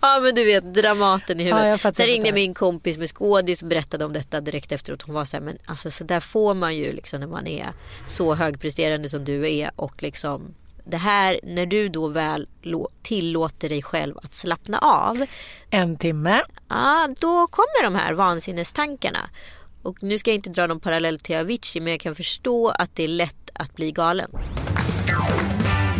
Ja 0.00 0.20
men 0.20 0.34
du 0.34 0.44
vet 0.44 0.74
Dramaten 0.74 1.40
i 1.40 1.44
huvudet. 1.44 1.84
Ja, 1.84 1.92
Sen 1.92 2.06
ringde 2.06 2.32
min 2.32 2.54
kompis 2.54 2.98
med 2.98 3.08
skådis 3.08 3.62
och 3.62 3.68
berättade 3.68 4.04
om 4.04 4.12
detta 4.12 4.40
direkt 4.40 4.72
efteråt. 4.72 5.02
Hon 5.02 5.14
var 5.14 5.24
så 5.24 5.36
här, 5.36 5.44
men 5.44 5.58
alltså 5.66 5.90
så 5.90 6.04
där 6.04 6.20
får 6.20 6.54
man 6.54 6.76
ju 6.76 6.92
liksom 6.92 7.20
när 7.20 7.26
man 7.26 7.46
är 7.46 7.66
så 8.06 8.34
högpresterande 8.34 9.08
som 9.08 9.24
du 9.24 9.50
är 9.50 9.70
och 9.76 10.02
liksom 10.02 10.54
det 10.84 10.96
här 10.96 11.40
när 11.42 11.66
du 11.66 11.88
då 11.88 12.08
väl 12.08 12.48
tillåter 13.02 13.68
dig 13.68 13.82
själv 13.82 14.18
att 14.18 14.34
slappna 14.34 14.78
av. 14.78 15.26
En 15.70 15.96
timme. 15.96 16.42
Ja, 16.68 17.08
då 17.18 17.46
kommer 17.46 17.82
de 17.82 17.94
här 17.94 18.12
vansinnestankarna. 18.12 19.30
Och 19.84 20.02
nu 20.02 20.18
ska 20.18 20.30
jag 20.30 20.34
inte 20.34 20.50
dra 20.50 20.66
någon 20.66 20.80
parallell 20.80 21.18
till 21.18 21.36
Avicii 21.36 21.80
men 21.80 21.90
jag 21.90 22.00
kan 22.00 22.14
förstå 22.14 22.68
att 22.68 22.96
det 22.96 23.04
är 23.04 23.08
lätt 23.08 23.50
att 23.54 23.74
bli 23.74 23.92
galen. 23.92 24.30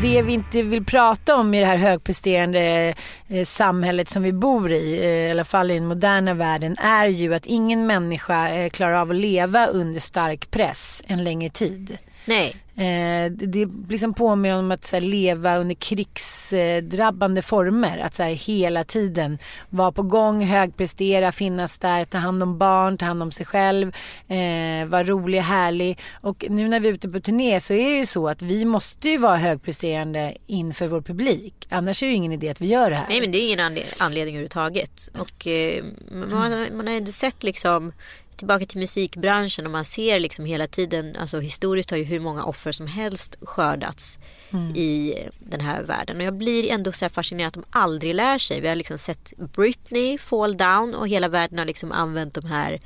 Det 0.03 0.23
vi 0.23 0.33
inte 0.33 0.63
vill 0.63 0.85
prata 0.85 1.37
om 1.37 1.55
i 1.55 1.61
det 1.61 1.67
här 1.67 1.77
högpresterande 1.77 2.95
eh, 3.29 3.45
samhället 3.45 4.09
som 4.09 4.23
vi 4.23 4.33
bor 4.33 4.73
i, 4.73 4.99
eh, 4.99 5.09
i 5.09 5.31
alla 5.31 5.45
fall 5.45 5.71
i 5.71 5.75
den 5.75 5.87
moderna 5.87 6.35
världen, 6.35 6.77
är 6.79 7.07
ju 7.07 7.35
att 7.35 7.47
ingen 7.47 7.87
människa 7.87 8.49
eh, 8.49 8.71
klarar 8.71 8.95
av 8.95 9.11
att 9.11 9.17
leva 9.17 9.67
under 9.67 10.01
stark 10.01 10.51
press 10.51 11.03
en 11.07 11.25
längre 11.25 11.51
tid. 11.51 11.99
Nej. 12.25 12.57
Eh, 12.77 13.31
det 13.31 13.69
liksom 13.89 14.15
påminner 14.15 14.59
om 14.59 14.71
att 14.71 14.93
här, 14.93 15.01
leva 15.01 15.57
under 15.57 15.75
krigsdrabbande 15.75 17.43
former. 17.43 17.99
Att 17.99 18.15
så 18.15 18.23
här, 18.23 18.31
hela 18.31 18.85
tiden 18.85 19.39
vara 19.71 19.93
på 19.93 20.03
gång, 20.03 20.45
högprestera, 20.45 21.33
finnas 21.33 21.79
där, 21.79 22.05
ta 22.05 22.19
hand 22.19 22.43
om 22.43 22.59
barn, 22.59 22.99
ta 22.99 23.07
hand 23.07 23.23
om 23.23 23.33
sig 23.33 23.47
själv, 23.47 23.89
eh, 24.29 24.87
vara 24.87 25.05
rolig, 25.05 25.39
härlig. 25.39 25.99
Och 26.21 26.45
nu 26.49 26.69
när 26.69 26.81
vi 26.81 26.89
är 26.89 26.93
ute 26.93 27.09
på 27.09 27.21
turné 27.21 27.61
så 27.61 27.73
är 27.73 27.91
det 27.91 27.99
ju 27.99 28.07
så 28.07 28.29
att 28.29 28.43
vi 28.43 28.65
måste 28.65 29.09
ju 29.09 29.19
vara 29.19 29.37
högpresterande 29.37 30.37
inför 30.47 30.89
vår 30.89 31.01
publik. 31.01 31.67
Annars 31.71 32.03
är 32.03 32.07
det 32.07 32.11
ju 32.11 32.17
ingen 32.17 32.33
idé 32.33 32.49
att 32.49 32.61
vi 32.61 32.67
gör 32.67 32.91
det 32.91 32.97
här. 32.97 33.07
Nej 33.09 33.21
men 33.21 33.33
det 33.33 33.39
är 33.39 33.47
ingen 33.47 33.61
anledning 33.99 34.35
överhuvudtaget. 34.35 35.11
Och 35.19 35.47
eh, 35.47 35.85
man, 36.11 36.77
man 36.77 36.87
har 36.87 36.93
ju 36.93 36.99
inte 36.99 37.13
sett 37.13 37.43
liksom 37.43 37.93
tillbaka 38.37 38.67
till 38.67 38.79
musikbranschen 38.79 39.67
och 39.67 39.73
man 39.73 39.85
ser 39.85 40.21
liksom 40.21 40.45
hela 40.45 40.67
tiden, 40.67 41.17
alltså 41.17 41.41
historiskt 41.41 41.91
har 41.91 41.99
ju 41.99 42.05
hur 42.05 42.21
många 42.21 42.45
offer 42.45 42.73
som 42.73 42.87
helst 42.87 43.37
skördats 43.43 44.19
mm. 44.51 44.77
i 44.77 45.15
den 45.39 45.61
här 45.61 45.83
världen. 45.83 46.17
Och 46.17 46.23
jag 46.23 46.35
blir 46.35 46.71
ändå 46.71 46.93
så 46.93 47.09
fascinerad 47.09 47.49
att 47.49 47.55
de 47.55 47.65
aldrig 47.71 48.15
lär 48.15 48.39
sig. 48.39 48.61
Vi 48.61 48.69
har 48.69 48.75
liksom 48.75 48.99
sett 48.99 49.33
Britney 49.37 50.19
fall 50.19 50.57
down 50.57 50.95
och 50.95 51.09
hela 51.09 51.29
världen 51.29 51.59
har 51.59 51.67
liksom 51.67 51.93
använt 51.93 52.35
de 52.35 52.45
här 52.45 52.81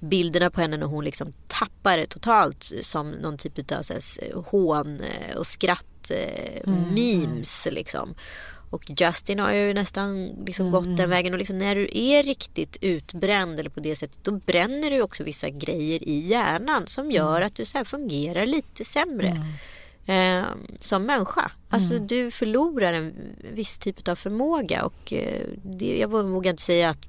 bilderna 0.00 0.50
på 0.50 0.60
henne 0.60 0.76
när 0.76 0.86
hon 0.86 1.04
liksom 1.04 1.32
tappar 1.46 1.98
det 1.98 2.06
totalt 2.06 2.72
som 2.82 3.10
någon 3.10 3.38
typ 3.38 3.72
av 3.72 3.82
så 3.82 3.92
här, 3.92 4.42
hån 4.50 5.02
och 5.36 5.46
skratt 5.46 6.10
eh, 6.10 6.60
mm. 6.66 6.94
memes 6.94 7.68
liksom. 7.70 8.14
Och 8.70 8.84
Justin 9.00 9.38
har 9.38 9.52
ju 9.52 9.74
nästan 9.74 10.26
liksom 10.46 10.66
mm. 10.66 10.72
gått 10.72 10.96
den 10.96 11.10
vägen. 11.10 11.32
Och 11.32 11.38
liksom 11.38 11.58
när 11.58 11.74
du 11.74 11.88
är 11.92 12.22
riktigt 12.22 12.76
utbränd 12.80 13.60
eller 13.60 13.70
på 13.70 13.80
det 13.80 13.96
sättet 13.96 14.18
då 14.22 14.30
bränner 14.30 14.90
du 14.90 15.02
också 15.02 15.24
vissa 15.24 15.50
grejer 15.50 16.08
i 16.08 16.18
hjärnan 16.18 16.86
som 16.86 17.10
gör 17.10 17.36
mm. 17.36 17.46
att 17.46 17.54
du 17.54 17.64
så 17.64 17.84
fungerar 17.84 18.46
lite 18.46 18.84
sämre. 18.84 19.28
Mm. 19.28 19.42
Eh, 20.06 20.48
som 20.78 21.02
människa. 21.02 21.52
Alltså 21.68 21.94
mm. 21.94 22.06
du 22.06 22.30
förlorar 22.30 22.92
en 22.92 23.14
viss 23.52 23.78
typ 23.78 24.08
av 24.08 24.16
förmåga. 24.16 24.84
Och 24.84 25.12
eh, 25.12 25.46
det, 25.64 25.98
jag 25.98 26.08
vågar 26.08 26.50
inte 26.50 26.62
säga 26.62 26.90
att 26.90 27.06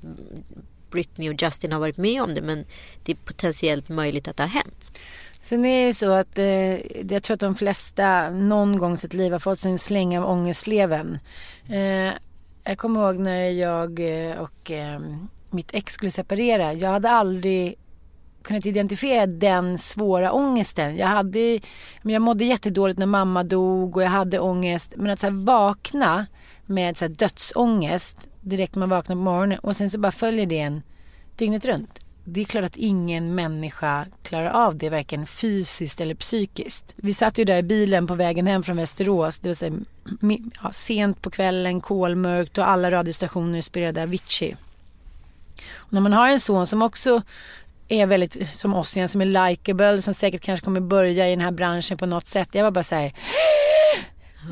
Britney 0.91 1.29
och 1.29 1.41
Justin 1.41 1.71
har 1.71 1.79
varit 1.79 1.97
med 1.97 2.21
om 2.21 2.33
det 2.33 2.41
men 2.41 2.65
det 3.03 3.11
är 3.11 3.15
potentiellt 3.15 3.89
möjligt 3.89 4.27
att 4.27 4.37
det 4.37 4.43
har 4.43 4.49
hänt. 4.49 4.99
Sen 5.43 5.65
är 5.65 5.87
det 5.87 5.93
så 5.93 6.11
att 6.11 6.37
eh, 6.37 7.01
jag 7.11 7.23
tror 7.23 7.33
att 7.33 7.39
de 7.39 7.55
flesta 7.55 8.29
någon 8.29 8.77
gång 8.77 8.93
i 8.93 8.97
sitt 8.97 9.13
liv 9.13 9.31
har 9.31 9.39
fått 9.39 9.59
sin 9.59 9.79
släng 9.79 10.17
av 10.17 10.29
ångestleven. 10.29 11.19
Eh, 11.69 12.13
jag 12.63 12.77
kommer 12.77 13.01
ihåg 13.01 13.19
när 13.19 13.49
jag 13.49 13.99
eh, 13.99 14.37
och 14.37 14.71
eh, 14.71 14.99
mitt 15.49 15.75
ex 15.75 15.93
skulle 15.93 16.11
separera. 16.11 16.73
Jag 16.73 16.89
hade 16.89 17.09
aldrig 17.09 17.75
kunnat 18.41 18.65
identifiera 18.65 19.25
den 19.25 19.77
svåra 19.77 20.31
ångesten. 20.31 20.97
Jag, 20.97 21.07
hade, 21.07 21.59
jag 22.01 22.21
mådde 22.21 22.45
jättedåligt 22.45 22.99
när 22.99 23.05
mamma 23.05 23.43
dog 23.43 23.97
och 23.97 24.03
jag 24.03 24.09
hade 24.09 24.39
ångest. 24.39 24.93
Men 24.97 25.11
att 25.11 25.19
så 25.19 25.29
vakna 25.31 26.25
med 26.65 26.97
så 26.97 27.05
här 27.05 27.09
dödsångest 27.09 28.29
direkt 28.41 28.75
när 28.75 28.79
man 28.79 28.89
vaknar 28.89 29.15
på 29.15 29.21
morgonen 29.21 29.59
och 29.59 29.75
sen 29.75 29.89
så 29.89 29.99
bara 29.99 30.11
följer 30.11 30.45
det 30.45 30.59
en 30.59 30.81
dygnet 31.35 31.65
runt 31.65 31.99
det 32.23 32.41
är 32.41 32.45
klart 32.45 32.65
att 32.65 32.77
ingen 32.77 33.35
människa 33.35 34.05
klarar 34.23 34.49
av 34.49 34.75
det, 34.77 34.89
varken 34.89 35.27
fysiskt 35.27 36.01
eller 36.01 36.15
psykiskt. 36.15 36.93
Vi 36.95 37.13
satt 37.13 37.37
ju 37.37 37.43
där 37.43 37.57
i 37.57 37.63
bilen 37.63 38.07
på 38.07 38.13
vägen 38.13 38.47
hem 38.47 38.63
från 38.63 38.77
Västerås, 38.77 39.39
det 39.39 39.49
vill 39.49 39.55
säga 39.55 39.73
ja, 40.63 40.71
sent 40.71 41.21
på 41.21 41.29
kvällen, 41.29 41.81
kolmörkt 41.81 42.57
och 42.57 42.69
alla 42.69 42.91
radiostationer 42.91 43.61
spelade 43.61 44.03
Avicii. 44.03 44.55
Och 45.75 45.93
när 45.93 46.01
man 46.01 46.13
har 46.13 46.29
en 46.29 46.39
son 46.39 46.67
som 46.67 46.81
också 46.81 47.21
är 47.87 48.05
väldigt 48.05 48.49
som 48.49 48.73
oss 48.73 48.97
igen, 48.97 49.09
som 49.09 49.21
är 49.21 49.49
likeable, 49.49 50.01
som 50.01 50.13
säkert 50.13 50.41
kanske 50.41 50.65
kommer 50.65 50.79
börja 50.79 51.27
i 51.27 51.29
den 51.29 51.41
här 51.41 51.51
branschen 51.51 51.97
på 51.97 52.05
något 52.05 52.27
sätt. 52.27 52.49
Jag 52.51 52.63
var 52.63 52.71
bara 52.71 52.83
så 52.83 52.95
här, 52.95 53.13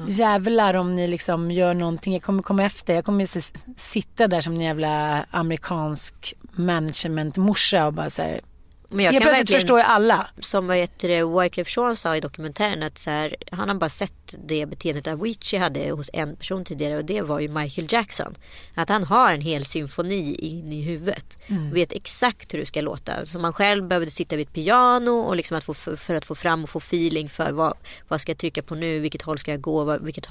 Jävlar 0.08 0.74
om 0.74 0.96
ni 0.96 1.08
liksom 1.08 1.52
gör 1.52 1.74
någonting. 1.74 2.14
Jag 2.14 2.24
kommer 2.24 2.44
komma 2.44 2.64
efter. 2.64 2.96
Jag 2.96 3.06
kommer 3.06 3.28
sitta 3.80 4.28
där 4.28 4.42
som 4.42 4.54
en 4.54 4.62
jävla 4.62 5.26
amerikansk 5.32 6.34
managementmorsa 6.52 7.88
och 7.88 7.94
bara 7.94 8.10
så 8.10 8.22
här, 8.22 8.42
men 8.90 9.06
jag 9.06 9.12
Helt 9.12 9.24
kan 9.24 9.34
plötsligt 9.34 9.62
förstår 9.62 9.80
jag 9.80 9.88
alla. 9.88 10.28
Som 10.40 10.68
vad 10.68 10.78
heter 10.78 11.42
Wyclef 11.42 11.78
Jean 11.78 11.96
sa 11.96 12.16
i 12.16 12.20
dokumentären 12.20 12.84
att 12.84 12.98
så 12.98 13.10
här, 13.10 13.36
han 13.52 13.70
har 13.70 13.76
bara 13.76 13.90
sett 13.90 14.36
det 14.48 14.66
beteendet 14.66 15.08
Avicii 15.08 15.60
hade 15.60 15.92
hos 15.92 16.10
en 16.14 16.36
person 16.36 16.66
tidigare 16.66 16.98
och 16.98 17.06
det 17.06 17.22
var 17.22 17.40
ju 17.40 17.48
Michael 17.48 17.88
Jackson. 17.90 18.36
Att 18.76 18.90
han 18.90 19.04
har 19.04 19.34
en 19.34 19.42
hel 19.42 19.66
symfoni 19.66 20.36
in 20.36 20.74
i 20.74 20.82
huvudet 20.82 21.38
mm. 21.48 21.74
vet 21.74 21.94
exakt 21.94 22.54
hur 22.54 22.60
det 22.60 22.66
ska 22.66 22.82
låta. 22.82 23.26
Så 23.26 23.40
man 23.40 23.54
själv 23.54 23.88
behövde 23.88 24.12
sitta 24.12 24.36
vid 24.36 24.48
ett 24.48 24.54
piano 24.54 25.12
och 25.12 25.36
liksom 25.36 25.58
att 25.58 25.64
få, 25.64 25.74
för 25.74 26.16
att 26.16 26.26
få 26.26 26.36
fram 26.36 26.64
och 26.64 26.70
få 26.70 26.80
feeling 26.80 27.30
för 27.30 27.52
vad, 27.52 27.78
vad 28.08 28.22
ska 28.22 28.32
jag 28.32 28.38
trycka 28.38 28.62
på 28.62 28.76
nu, 28.76 29.00
vilket 29.00 29.22
håll 29.22 29.40
ska 29.40 29.52
jag 29.52 29.62
gå, 29.62 29.98
vilket 29.98 30.26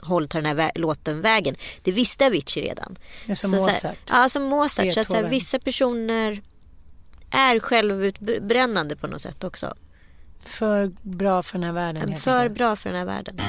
håll 0.00 0.28
tar 0.28 0.40
den 0.40 0.58
här 0.58 0.72
låten 0.74 1.20
vägen. 1.20 1.56
Det 1.82 1.92
visste 1.92 2.26
Avicii 2.26 2.62
redan. 2.62 2.96
Det 3.26 3.32
är 3.32 3.34
som 3.34 3.50
så, 3.50 3.56
Mozart. 3.56 3.80
Så 3.80 3.86
här, 3.86 3.96
ja, 4.08 4.28
som 4.28 4.42
Mozart. 4.42 5.06
Så 5.06 5.14
här, 5.14 5.28
vissa 5.28 5.58
personer 5.58 6.42
är 7.30 7.60
självutbrännande 7.60 8.96
på 8.96 9.06
något 9.06 9.20
sätt 9.20 9.44
också. 9.44 9.74
För 10.42 10.92
bra 11.02 11.42
för 11.42 11.58
den 11.58 11.64
här 11.64 11.72
världen. 11.72 12.16
För 12.16 12.48
bra 12.48 12.76
för 12.76 12.90
den 12.90 12.98
här 12.98 13.06
världen. 13.06 13.40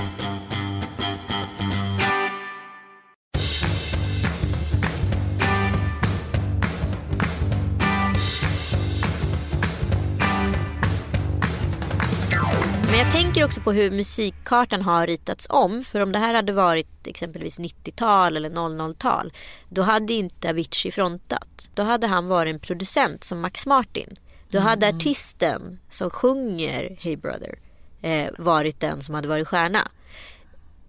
Men 12.90 13.00
jag 13.00 13.12
tänker 13.12 13.44
också 13.44 13.62
på 13.62 13.72
hur 13.72 13.92
musikkartan 13.92 14.82
har 14.82 15.08
ritats 15.08 15.48
om. 15.50 15.84
För 15.84 16.02
om 16.02 16.12
det 16.12 16.20
här 16.20 16.34
hade 16.34 16.54
varit 16.54 17.08
exempelvis 17.08 17.60
90-tal 17.60 18.38
eller 18.38 18.50
00-tal. 18.50 19.34
Då 19.70 19.82
hade 19.82 20.14
inte 20.14 20.50
Avicii 20.50 20.92
frontat. 20.92 21.70
Då 21.74 21.84
hade 21.84 22.08
han 22.08 22.28
varit 22.28 22.54
en 22.54 22.60
producent 22.60 23.24
som 23.24 23.40
Max 23.40 23.66
Martin. 23.66 24.16
Då 24.50 24.60
hade 24.60 24.86
mm. 24.86 24.98
artisten 24.98 25.80
som 25.90 26.10
sjunger 26.10 26.98
Hey 27.00 27.16
Brother 27.16 27.60
eh, 28.02 28.30
varit 28.38 28.80
den 28.80 29.02
som 29.02 29.16
hade 29.16 29.30
varit 29.30 29.48
stjärna. 29.48 29.92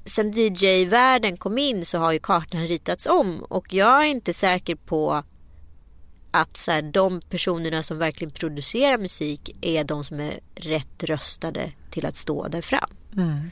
Sen 0.04 0.30
DJ-världen 0.30 1.36
kom 1.36 1.58
in 1.58 1.84
så 1.84 1.98
har 1.98 2.12
ju 2.12 2.18
kartan 2.18 2.66
ritats 2.66 3.06
om 3.06 3.42
och 3.42 3.74
jag 3.74 4.02
är 4.02 4.08
inte 4.08 4.32
säker 4.32 4.74
på 4.74 5.22
att 6.30 6.56
så 6.56 6.70
här, 6.70 6.82
de 6.82 7.20
personerna 7.20 7.82
som 7.82 7.98
verkligen 7.98 8.30
producerar 8.30 8.98
musik 8.98 9.56
är 9.60 9.84
de 9.84 10.04
som 10.04 10.20
är 10.20 10.40
rätt 10.54 11.04
röstade 11.04 11.72
till 11.98 12.06
att 12.06 12.16
stå 12.16 12.48
där 12.48 12.62
fram. 12.62 12.90
Mm. 13.16 13.50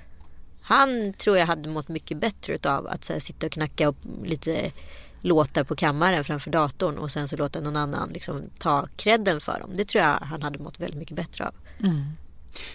Han 0.61 1.13
tror 1.13 1.39
jag 1.39 1.47
hade 1.47 1.69
mått 1.69 1.89
mycket 1.89 2.19
bättre 2.19 2.71
av 2.71 2.87
att 2.87 3.09
här, 3.09 3.19
sitta 3.19 3.47
och 3.47 3.53
knacka 3.53 3.87
upp 3.87 3.97
lite 4.25 4.73
låtar 5.21 5.65
på 5.65 5.77
kammaren 5.77 6.25
framför 6.25 6.51
datorn 6.51 6.99
och 6.99 7.11
sen 7.11 7.29
så 7.29 7.37
låta 7.37 7.61
någon 7.61 7.77
annan 7.77 8.09
liksom, 8.09 8.43
ta 8.59 8.87
credden 8.97 9.41
för 9.41 9.61
dem. 9.61 9.71
Det 9.77 9.85
tror 9.85 10.05
jag 10.05 10.13
han 10.13 10.43
hade 10.43 10.59
mått 10.59 10.81
väldigt 10.81 10.99
mycket 10.99 11.17
bättre 11.17 11.47
av. 11.47 11.55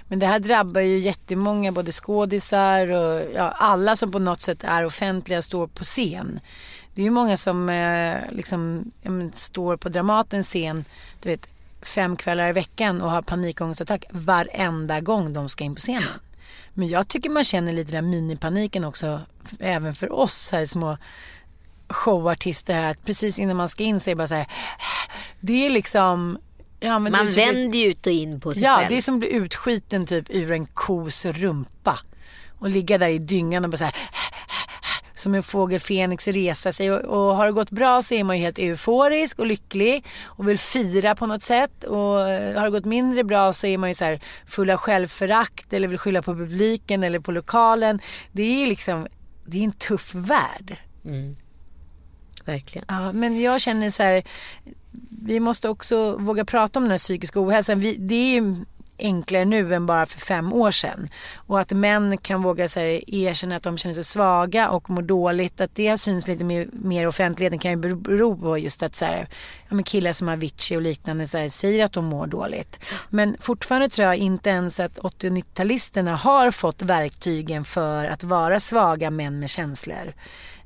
Men 0.08 0.20
det 0.20 0.26
här 0.26 0.40
drabbar 0.40 0.82
ju 0.82 1.00
jättemånga, 1.00 1.72
både 1.72 1.92
skådisar 1.92 2.88
och 2.88 3.24
ja, 3.36 3.52
alla 3.52 3.96
som 3.96 4.12
på 4.12 4.20
något 4.20 4.42
sätt 4.42 4.64
är 4.64 4.86
offentliga 4.86 5.42
står 5.42 5.68
på 5.68 5.84
scen. 5.84 6.40
Det 6.94 7.02
är 7.02 7.06
ju 7.06 7.12
många 7.12 7.38
som 7.38 7.70
eh, 7.70 8.18
liksom, 8.32 8.92
ja, 9.02 9.12
står 9.34 9.78
på 9.78 9.90
Dramatens 9.90 10.48
scen, 10.48 10.86
du 11.22 11.30
vet, 11.30 11.48
fem 11.82 12.18
kvällar 12.18 12.50
i 12.50 12.54
veckan 12.54 13.02
och 13.02 13.12
har 13.12 13.22
panikångestattack 13.22 14.06
varenda 14.12 15.00
gång 15.02 15.34
de 15.34 15.50
ska 15.50 15.64
in 15.64 15.76
på 15.76 15.82
scenen. 15.82 16.10
Men 16.74 16.88
jag 16.88 17.08
tycker 17.08 17.30
man 17.30 17.44
känner 17.44 17.74
lite 17.74 17.92
den 17.92 18.10
minipaniken 18.10 18.84
också, 18.86 19.22
även 19.60 19.96
för 19.96 20.12
oss 20.14 20.50
här 20.52 20.66
små 20.66 20.98
showartister 21.88 22.74
här, 22.74 22.90
att 22.92 23.06
precis 23.06 23.40
innan 23.40 23.56
man 23.58 23.70
ska 23.70 23.84
in 23.84 24.00
så 24.00 24.10
är 24.10 24.12
det 24.12 24.18
bara 24.18 24.28
så 24.28 24.36
här, 24.36 24.48
det 25.40 25.66
är 25.66 25.70
liksom 25.70 26.38
Ja, 26.84 27.00
Man 27.00 27.12
det- 27.12 27.32
vänder 27.32 27.80
ju 27.80 27.86
ut 27.86 28.06
och 28.08 28.14
in 28.14 28.42
på 28.42 28.54
sig 28.54 28.64
Ja, 28.64 28.76
själv. 28.78 28.90
det 28.90 28.98
är 28.98 29.02
som 29.02 29.14
att 29.16 29.20
bli 29.20 29.30
utskiten 29.34 30.06
typ 30.06 30.26
ur 30.30 30.52
en 30.52 30.66
kos 30.66 31.26
rumpa. 31.26 32.00
Och 32.60 32.70
ligga 32.70 32.98
där 32.98 33.08
i 33.08 33.18
dyngan 33.18 33.64
och 33.64 33.70
bara 33.72 33.78
så 33.78 33.84
här, 33.84 33.96
som 35.22 35.36
en 35.36 35.44
fågel 35.44 35.80
Fenix 35.80 36.28
resa 36.28 36.74
sig. 36.74 36.92
Och, 36.92 37.00
och 37.00 37.36
har 37.36 37.46
det 37.46 37.52
gått 37.52 37.72
bra 37.72 38.02
så 38.02 38.14
är 38.14 38.24
man 38.24 38.38
ju 38.38 38.44
helt 38.44 38.60
euforisk 38.60 39.40
och 39.40 39.46
lycklig 39.46 40.06
och 40.24 40.48
vill 40.48 40.60
fira 40.60 41.16
på 41.16 41.26
något 41.26 41.44
sätt. 41.44 41.84
Och 41.84 42.30
eh, 42.30 42.58
har 42.58 42.64
det 42.64 42.72
gått 42.72 42.86
mindre 42.86 43.24
bra 43.24 43.54
så 43.54 43.68
är 43.68 43.78
man 43.78 43.90
ju 43.90 43.96
så 43.96 44.06
här 44.06 44.22
full 44.48 44.70
av 44.70 44.78
självförakt 44.78 45.74
eller 45.74 45.88
vill 45.88 45.98
skylla 45.98 46.22
på 46.22 46.36
publiken 46.36 47.04
eller 47.04 47.20
på 47.20 47.32
lokalen. 47.32 48.00
Det 48.32 48.64
är 48.64 48.68
liksom, 48.68 49.08
det 49.46 49.58
är 49.58 49.64
en 49.64 49.72
tuff 49.72 50.16
värld. 50.16 50.78
Verkligen. 52.46 52.86
Ja, 52.88 53.12
men 53.12 53.42
jag 53.42 53.62
känner 53.62 53.90
så 53.90 54.04
här, 54.04 54.24
vi 55.26 55.40
måste 55.40 55.70
också 55.70 56.18
våga 56.18 56.46
prata 56.46 56.80
om 56.80 56.84
den 56.84 56.92
här 56.92 56.98
psykiska 56.98 57.42
ohälsan. 57.42 57.80
Vi, 57.80 57.96
det 57.96 58.16
är 58.16 58.34
ju 58.34 58.56
enklare 59.02 59.46
nu 59.46 59.76
än 59.76 59.86
bara 59.86 60.06
för 60.06 60.20
fem 60.20 60.54
år 60.54 60.72
sedan. 60.72 61.10
Och 61.36 61.60
att 61.60 61.72
män 61.72 62.18
kan 62.18 62.44
våga 62.44 62.70
så 62.70 62.80
här, 62.80 63.16
erkänna 63.16 63.56
att 63.56 63.64
de 63.64 63.78
känner 63.78 63.94
sig 63.94 64.04
svaga 64.04 64.70
och 64.70 64.90
mår 64.90 65.02
dåligt. 65.02 65.62
Att 65.62 65.76
det 65.76 65.98
syns 65.98 66.28
lite 66.28 66.44
mer, 66.44 66.68
mer 66.72 67.04
i 67.04 67.06
offentligheten 67.06 67.60
kan 67.60 67.72
ju 67.72 67.96
bero 67.96 68.38
på 68.38 68.58
just 68.58 68.84
att 68.84 68.96
så 68.96 69.06
här, 69.06 69.28
ja, 69.70 69.76
men 69.76 69.84
killar 69.84 70.14
som 70.14 70.30
Avicii 70.30 70.78
och 70.78 70.82
liknande 70.82 71.28
så 71.28 71.38
här, 71.38 71.50
säger 71.50 71.86
att 71.86 71.94
de 71.94 72.06
mår 72.06 72.28
dåligt. 72.28 72.80
Men 73.10 73.38
fortfarande 73.40 73.90
tror 73.90 74.08
jag 74.08 74.18
inte 74.18 74.50
ens 74.50 74.80
att 74.80 74.98
80 74.98 75.28
och 75.28 75.34
90-talisterna 75.34 76.16
har 76.16 76.52
fått 76.52 76.82
verktygen 76.82 77.66
för 77.66 78.06
att 78.06 78.24
vara 78.24 78.60
svaga 78.60 79.12
män 79.12 79.40
med 79.40 79.50
känslor. 79.50 80.14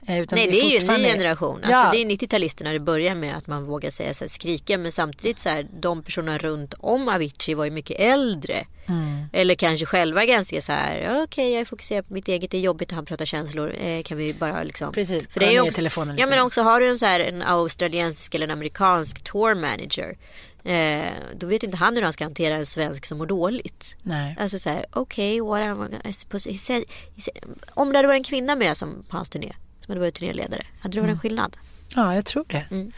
Eh, 0.07 0.25
Nej 0.31 0.47
det 0.51 0.59
är 0.61 0.69
ju 0.81 0.87
en 0.87 1.01
ny 1.01 1.07
generation. 1.07 1.55
Alltså, 1.55 1.71
Ja. 1.71 1.89
Det 1.91 1.97
är 2.01 2.05
90-talisterna 2.05 2.71
det 2.73 2.79
börjar 2.79 3.15
med 3.15 3.37
att 3.37 3.47
man 3.47 3.65
vågar 3.65 3.89
säga 3.89 4.13
så 4.13 4.23
här, 4.23 4.29
skrika. 4.29 4.77
Men 4.77 4.91
samtidigt 4.91 5.39
så 5.39 5.49
här, 5.49 5.67
de 5.81 6.03
personerna 6.03 6.37
runt 6.37 6.73
om 6.79 7.07
Avicii 7.09 7.53
var 7.53 7.65
ju 7.65 7.71
mycket 7.71 7.99
äldre. 7.99 8.65
Mm. 8.87 9.25
Eller 9.33 9.55
kanske 9.55 9.85
själva 9.85 10.25
ganska 10.25 10.61
så 10.61 10.71
här, 10.71 10.97
"Ja, 10.97 11.23
okej 11.23 11.53
jag 11.53 11.67
fokuserar 11.67 12.01
på 12.01 12.13
mitt 12.13 12.27
eget, 12.27 12.51
det 12.51 12.57
är 12.57 12.61
jobbigt 12.61 12.89
att 12.89 12.95
han 12.95 13.05
pratar 13.05 13.25
känslor. 13.25 13.73
Eh, 13.81 14.03
kan 14.03 14.17
vi 14.17 14.33
bara 14.33 14.63
liksom. 14.63 14.93
Precis, 14.93 15.27
För 15.29 15.39
det 15.39 15.55
är 15.55 15.61
också, 15.61 15.73
telefonen 15.73 16.17
Ja 16.17 16.25
lite. 16.25 16.35
men 16.37 16.45
också 16.45 16.61
har 16.61 16.79
du 16.79 16.89
en 16.89 16.97
så 16.99 17.05
här 17.05 17.19
en 17.19 17.41
australiensisk 17.41 18.35
eller 18.35 18.45
en 18.47 18.51
amerikansk 18.51 19.23
tour 19.23 19.55
manager. 19.55 20.17
Eh, 20.63 21.05
då 21.35 21.47
vet 21.47 21.63
inte 21.63 21.77
han 21.77 21.95
hur 21.95 22.03
han 22.03 22.13
ska 22.13 22.23
hantera 22.23 22.55
en 22.55 22.65
svensk 22.65 23.05
som 23.05 23.17
mår 23.17 23.25
dåligt. 23.25 23.95
Nej. 24.03 24.35
Alltså 24.39 24.59
så 24.59 24.69
här, 24.69 24.85
okej, 24.93 25.41
what 25.41 25.61
am 25.61 25.83
I 26.05 26.07
supposed- 26.11 26.51
he 26.51 26.57
said- 26.57 26.85
he 27.15 27.21
said- 27.21 27.43
om 27.73 27.91
det 27.91 27.97
hade 27.97 28.07
varit 28.07 28.19
en 28.19 28.23
kvinna 28.23 28.55
med 28.55 28.77
som 28.77 29.03
på 29.09 29.17
hans 29.17 29.29
turné, 29.29 29.53
som 29.85 29.91
hade 29.91 29.99
varit 30.01 30.15
turnéledare, 30.15 30.61
hade 30.79 30.97
det 30.97 31.01
varit 31.01 31.11
en 31.11 31.19
skillnad? 31.19 31.57
Ja, 31.95 32.15
jag 32.15 32.25
tror 32.25 32.45
det. 32.47 32.65
Mm. 32.71 32.91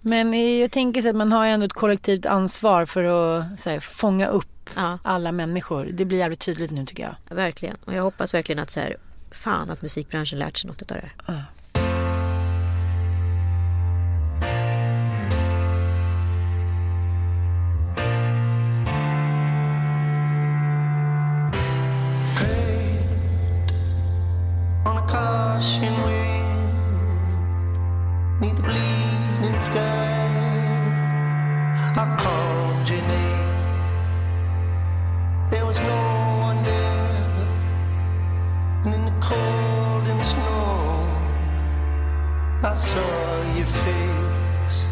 Men 0.00 0.58
jag 0.58 0.70
tänker 0.70 1.02
så 1.02 1.08
att 1.08 1.16
man 1.16 1.32
har 1.32 1.46
ändå 1.46 1.66
ett 1.66 1.72
kollektivt 1.72 2.26
ansvar 2.26 2.86
för 2.86 3.04
att 3.04 3.60
så 3.60 3.70
här, 3.70 3.80
fånga 3.80 4.26
upp 4.26 4.46
Ja. 4.74 4.98
alla 5.02 5.32
människor. 5.32 5.88
Det 5.92 6.04
blir 6.04 6.18
jävligt 6.18 6.40
tydligt 6.40 6.70
nu 6.70 6.86
tycker 6.86 7.02
jag. 7.02 7.36
Verkligen. 7.36 7.76
Och 7.84 7.94
jag 7.94 8.02
hoppas 8.02 8.34
verkligen 8.34 8.58
att 8.58 8.70
så 8.70 8.80
här, 8.80 8.96
fan 9.30 9.70
att 9.70 9.82
musikbranschen 9.82 10.38
lärt 10.38 10.56
sig 10.56 10.68
något 10.68 10.82
av 10.82 10.98
det 10.98 11.10
här. 11.26 11.44
on 24.86 24.96
a 24.98 25.06
caution 25.08 26.03
saw 42.76 43.56
your 43.56 43.66
face. 43.66 44.86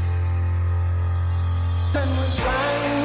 And 1.95 2.11
we 2.11 2.27
sang 2.41 3.02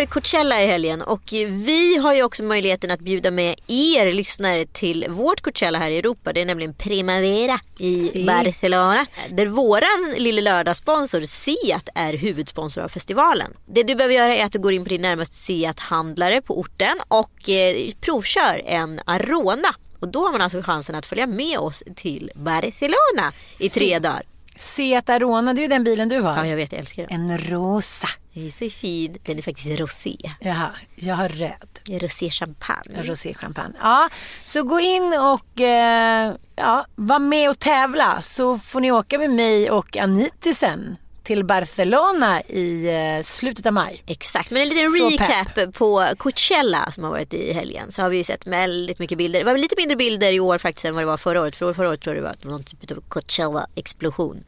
Varit 0.00 0.10
Coachella 0.10 0.62
i 0.62 0.66
helgen 0.66 1.02
och 1.02 1.22
vi 1.48 1.96
har 1.96 2.14
ju 2.14 2.22
också 2.22 2.42
möjligheten 2.42 2.90
att 2.90 3.00
bjuda 3.00 3.30
med 3.30 3.56
er 3.66 4.12
lyssnare 4.12 4.66
till 4.66 5.06
vårt 5.08 5.40
Coachella 5.40 5.78
här 5.78 5.90
i 5.90 5.98
Europa. 5.98 6.32
Det 6.32 6.40
är 6.40 6.44
nämligen 6.44 6.74
Primavera 6.74 7.60
i 7.78 8.24
Barcelona. 8.26 9.06
Där 9.30 9.46
våran 9.46 10.14
lilla 10.16 10.40
lördagssponsor 10.40 11.20
Seat 11.20 11.88
är 11.94 12.12
huvudsponsor 12.12 12.82
av 12.82 12.88
festivalen. 12.88 13.52
Det 13.66 13.82
du 13.82 13.94
behöver 13.94 14.14
göra 14.14 14.36
är 14.36 14.44
att 14.44 14.52
du 14.52 14.58
går 14.58 14.72
in 14.72 14.84
på 14.84 14.88
din 14.88 15.02
närmaste 15.02 15.36
Seat-handlare 15.36 16.42
på 16.42 16.58
orten 16.58 16.96
och 17.08 17.50
eh, 17.50 17.90
provkör 18.00 18.62
en 18.66 19.00
Arona. 19.04 19.74
Och 20.00 20.08
då 20.08 20.24
har 20.24 20.32
man 20.32 20.40
alltså 20.42 20.62
chansen 20.62 20.94
att 20.94 21.06
följa 21.06 21.26
med 21.26 21.58
oss 21.58 21.82
till 21.96 22.30
Barcelona 22.34 23.32
i 23.58 23.68
tre 23.68 23.98
dagar. 23.98 24.22
Seat 24.60 25.08
Arona, 25.10 25.54
det 25.54 25.60
är 25.60 25.62
ju 25.62 25.68
den 25.68 25.84
bilen 25.84 26.08
du 26.08 26.14
Ja, 26.14 26.22
har. 26.22 26.44
jag 26.44 26.56
vet, 26.56 26.72
jag 26.72 26.78
älskar 26.80 27.06
den. 27.06 27.30
En 27.30 27.38
rosa. 27.38 28.08
Den 28.34 28.46
är 28.46 28.50
så 28.50 28.70
fin. 28.70 29.16
Den 29.24 29.38
är 29.38 29.42
faktiskt 29.42 29.80
rosé. 29.80 30.16
Jaha, 30.40 30.70
jag 30.96 31.14
har 31.14 31.28
röd. 31.28 32.00
Rosé 32.02 32.30
champagne. 32.30 33.02
Roséchampagne. 33.02 33.74
Ja, 33.82 34.08
så 34.44 34.62
gå 34.62 34.80
in 34.80 35.12
och 35.20 35.60
eh, 35.60 36.32
ja, 36.56 36.86
var 36.94 37.18
med 37.18 37.50
och 37.50 37.58
tävla 37.58 38.22
så 38.22 38.58
får 38.58 38.80
ni 38.80 38.92
åka 38.92 39.18
med 39.18 39.30
mig 39.30 39.70
och 39.70 39.96
Anitisen 39.96 40.96
till 41.30 41.44
Barcelona 41.44 42.42
i 42.42 42.86
eh, 42.86 43.22
slutet 43.22 43.66
av 43.66 43.72
maj. 43.72 44.02
Exakt, 44.06 44.50
men 44.50 44.62
en 44.62 44.68
liten 44.68 44.90
Så 44.90 45.08
recap 45.08 45.74
på 45.74 46.06
Coachella 46.18 46.90
som 46.90 47.04
har 47.04 47.10
varit 47.10 47.34
i 47.34 47.52
helgen. 47.52 47.92
Så 47.92 48.02
har 48.02 48.08
vi 48.08 48.16
ju 48.16 48.24
sett 48.24 48.46
väldigt 48.46 48.98
mycket 48.98 49.18
bilder. 49.18 49.40
Det 49.40 49.44
var 49.44 49.58
lite 49.58 49.74
mindre 49.78 49.96
bilder 49.96 50.32
i 50.32 50.40
år 50.40 50.58
faktiskt 50.58 50.84
än 50.84 50.94
vad 50.94 51.02
det 51.02 51.06
var 51.06 51.16
förra 51.16 51.40
året. 51.40 51.56
För 51.56 51.72
förra 51.72 51.88
året 51.88 52.00
tror 52.00 52.16
jag 52.16 52.24
det 52.24 52.28
var 52.44 52.50
någon 52.50 52.64
typ 52.64 52.90
av 52.90 53.02
Coachella-explosion. 53.08 54.44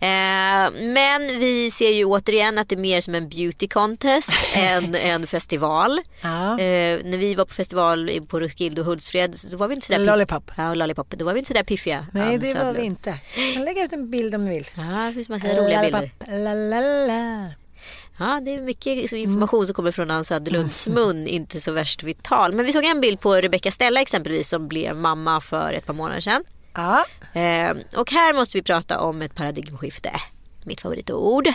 Eh, 0.00 0.70
men 0.82 1.26
vi 1.38 1.70
ser 1.70 1.90
ju 1.90 2.04
återigen 2.04 2.58
att 2.58 2.68
det 2.68 2.74
är 2.74 2.80
mer 2.80 3.00
som 3.00 3.14
en 3.14 3.28
beauty 3.28 3.68
contest 3.68 4.32
än 4.54 4.94
en 4.94 5.26
festival. 5.26 6.00
Ja. 6.20 6.52
Eh, 6.52 7.00
när 7.04 7.18
vi 7.18 7.34
var 7.34 7.44
på 7.44 7.54
festival 7.54 8.10
på 8.28 8.40
Roskilde 8.40 8.80
och 8.80 8.86
Hultsfred 8.86 9.36
så 9.38 9.56
var 9.56 9.68
vi 9.68 9.74
inte 9.74 9.86
sådär 9.86 9.98
Lollipop. 9.98 10.50
Ja, 10.56 10.74
Lollipop. 10.74 11.10
Då 11.10 11.24
var 11.24 11.32
vi 11.32 11.38
inte 11.38 11.48
sådär 11.48 11.64
piffiga. 11.64 12.06
Nej, 12.12 12.34
Ann 12.34 12.40
det 12.40 12.54
var 12.54 12.72
vi 12.72 12.82
inte. 12.82 13.18
Jag 13.36 13.54
kan 13.54 13.64
lägga 13.64 13.84
ut 13.84 13.92
en 13.92 14.10
bild 14.10 14.34
om 14.34 14.44
du 14.44 14.50
vill. 14.50 14.66
Ja, 14.76 14.82
det 14.82 15.12
finns 15.12 15.28
massa 15.28 15.46
roliga 15.46 15.82
bilder. 15.82 16.10
La, 16.26 16.54
la, 16.54 16.80
la. 17.06 17.52
Ja, 18.18 18.40
det 18.44 18.54
är 18.54 18.60
mycket 18.60 19.12
information 19.12 19.66
som 19.66 19.74
kommer 19.74 19.92
från 19.92 20.10
Ann 20.10 20.24
Söderlunds 20.24 20.88
mun, 20.88 21.26
inte 21.26 21.60
så 21.60 21.72
värst 21.72 22.02
vital. 22.02 22.52
Men 22.52 22.66
vi 22.66 22.72
såg 22.72 22.84
en 22.84 23.00
bild 23.00 23.20
på 23.20 23.34
Rebecca 23.34 23.70
Stella 23.70 24.00
exempelvis 24.00 24.48
som 24.48 24.68
blev 24.68 24.96
mamma 24.96 25.40
för 25.40 25.72
ett 25.72 25.86
par 25.86 25.94
månader 25.94 26.20
sedan. 26.20 26.44
Ja. 26.76 27.04
Eh, 27.40 27.76
och 27.96 28.12
här 28.12 28.34
måste 28.34 28.58
vi 28.58 28.62
prata 28.62 29.00
om 29.00 29.22
ett 29.22 29.34
paradigmskifte. 29.34 30.10
Mitt 30.64 30.80
favoritord. 30.80 31.46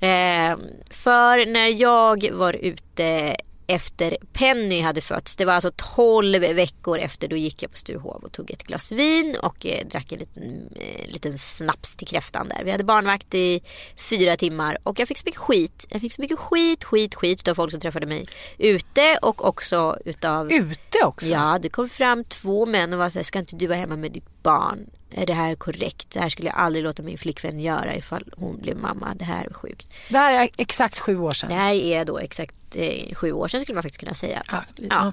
Eh, 0.00 0.56
för 0.90 1.52
när 1.52 1.80
jag 1.80 2.30
var 2.32 2.52
ute 2.52 3.36
efter 3.66 4.16
Penny 4.32 4.80
hade 4.80 5.00
fötts. 5.00 5.36
Det 5.36 5.44
var 5.44 5.52
alltså 5.52 5.72
12 5.94 6.40
veckor 6.40 6.98
efter. 6.98 7.28
Då 7.28 7.36
gick 7.36 7.62
jag 7.62 7.70
på 7.70 7.76
Sturehov 7.76 8.24
och 8.24 8.32
tog 8.32 8.50
ett 8.50 8.62
glas 8.62 8.92
vin 8.92 9.36
och 9.42 9.66
eh, 9.66 9.86
drack 9.86 10.12
en 10.12 10.18
liten, 10.18 10.68
eh, 10.76 11.12
liten 11.12 11.38
snaps 11.38 11.96
till 11.96 12.06
kräftan 12.06 12.48
där. 12.48 12.64
Vi 12.64 12.70
hade 12.70 12.84
barnvakt 12.84 13.34
i 13.34 13.62
fyra 13.96 14.36
timmar 14.36 14.78
och 14.82 15.00
jag 15.00 15.08
fick 15.08 15.18
så 15.18 15.22
mycket 15.26 15.40
skit. 15.40 15.86
Jag 15.90 16.00
fick 16.00 16.12
så 16.12 16.20
mycket 16.20 16.38
skit, 16.38 16.84
skit, 16.84 17.14
skit 17.14 17.40
utav 17.40 17.54
folk 17.54 17.70
som 17.70 17.80
träffade 17.80 18.06
mig 18.06 18.26
ute 18.58 19.18
och 19.22 19.44
också 19.44 19.98
utav 20.04 20.52
Ute 20.52 21.04
också? 21.04 21.26
Ja, 21.26 21.58
det 21.62 21.68
kom 21.68 21.88
fram 21.88 22.24
två 22.24 22.66
män 22.66 22.92
och 22.92 22.98
var 22.98 23.10
så 23.10 23.18
här, 23.18 23.24
ska 23.24 23.38
inte 23.38 23.56
du 23.56 23.66
vara 23.66 23.78
hemma 23.78 23.96
med 23.96 24.12
ditt 24.12 24.42
barn? 24.42 24.90
Är 25.16 25.26
det 25.26 25.32
här 25.32 25.54
korrekt? 25.54 26.10
Det 26.10 26.20
här 26.20 26.28
skulle 26.28 26.48
jag 26.48 26.56
aldrig 26.56 26.84
låta 26.84 27.02
min 27.02 27.18
flickvän 27.18 27.60
göra 27.60 27.94
ifall 27.96 28.24
hon 28.36 28.60
blev 28.60 28.76
mamma. 28.76 29.14
Det 29.14 29.24
här 29.24 29.44
är 29.44 29.52
sjukt. 29.52 29.88
Det 30.08 30.18
här 30.18 30.42
är 30.44 30.48
exakt 30.56 30.98
sju 30.98 31.18
år 31.18 31.32
sedan. 31.32 31.48
Det 31.48 31.54
här 31.54 31.74
är 31.74 32.04
då 32.04 32.18
exakt 32.18 32.54
eh, 32.74 33.14
sju 33.14 33.32
år 33.32 33.48
sedan 33.48 33.60
skulle 33.60 33.74
man 33.74 33.82
faktiskt 33.82 34.00
kunna 34.00 34.14
säga. 34.14 34.42
Ja, 34.50 34.64
Ja. 34.76 35.12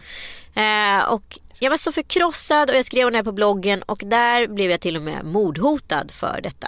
Eh, 0.61 1.03
och 1.03 1.39
jag 1.59 1.69
var 1.69 1.77
så 1.77 1.91
förkrossad 1.91 2.69
och 2.69 2.75
jag 2.75 2.85
skrev 2.85 3.05
om 3.07 3.11
det 3.11 3.17
här 3.17 3.23
på 3.23 3.31
bloggen 3.31 3.81
och 3.83 4.03
där 4.05 4.47
blev 4.47 4.71
jag 4.71 4.81
till 4.81 4.95
och 4.95 5.01
med 5.01 5.25
mordhotad 5.25 6.11
för 6.11 6.39
detta. 6.43 6.67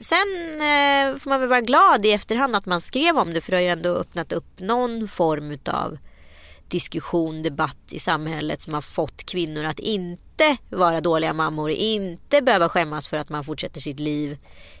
Sen 0.00 0.54
eh, 0.54 1.18
får 1.18 1.28
man 1.28 1.40
väl 1.40 1.48
vara 1.48 1.60
glad 1.60 2.06
i 2.06 2.12
efterhand 2.12 2.56
att 2.56 2.66
man 2.66 2.80
skrev 2.80 3.18
om 3.18 3.34
det 3.34 3.40
för 3.40 3.50
det 3.50 3.56
har 3.56 3.62
ju 3.62 3.68
ändå 3.68 3.94
öppnat 3.94 4.32
upp 4.32 4.58
någon 4.60 5.08
form 5.08 5.50
utav 5.50 5.98
diskussion, 6.68 7.42
debatt 7.42 7.92
i 7.92 7.98
samhället 7.98 8.60
som 8.60 8.74
har 8.74 8.80
fått 8.80 9.24
kvinnor 9.24 9.64
att 9.64 9.78
inte 9.78 10.22
vara 10.70 11.00
dåliga 11.00 11.32
mammor, 11.32 11.70
inte 11.70 12.42
behöva 12.42 12.68
skämmas 12.68 13.08
för 13.08 13.16
att 13.16 13.28
man 13.28 13.44
fortsätter 13.44 13.80
sitt 13.80 14.00
liv 14.00 14.38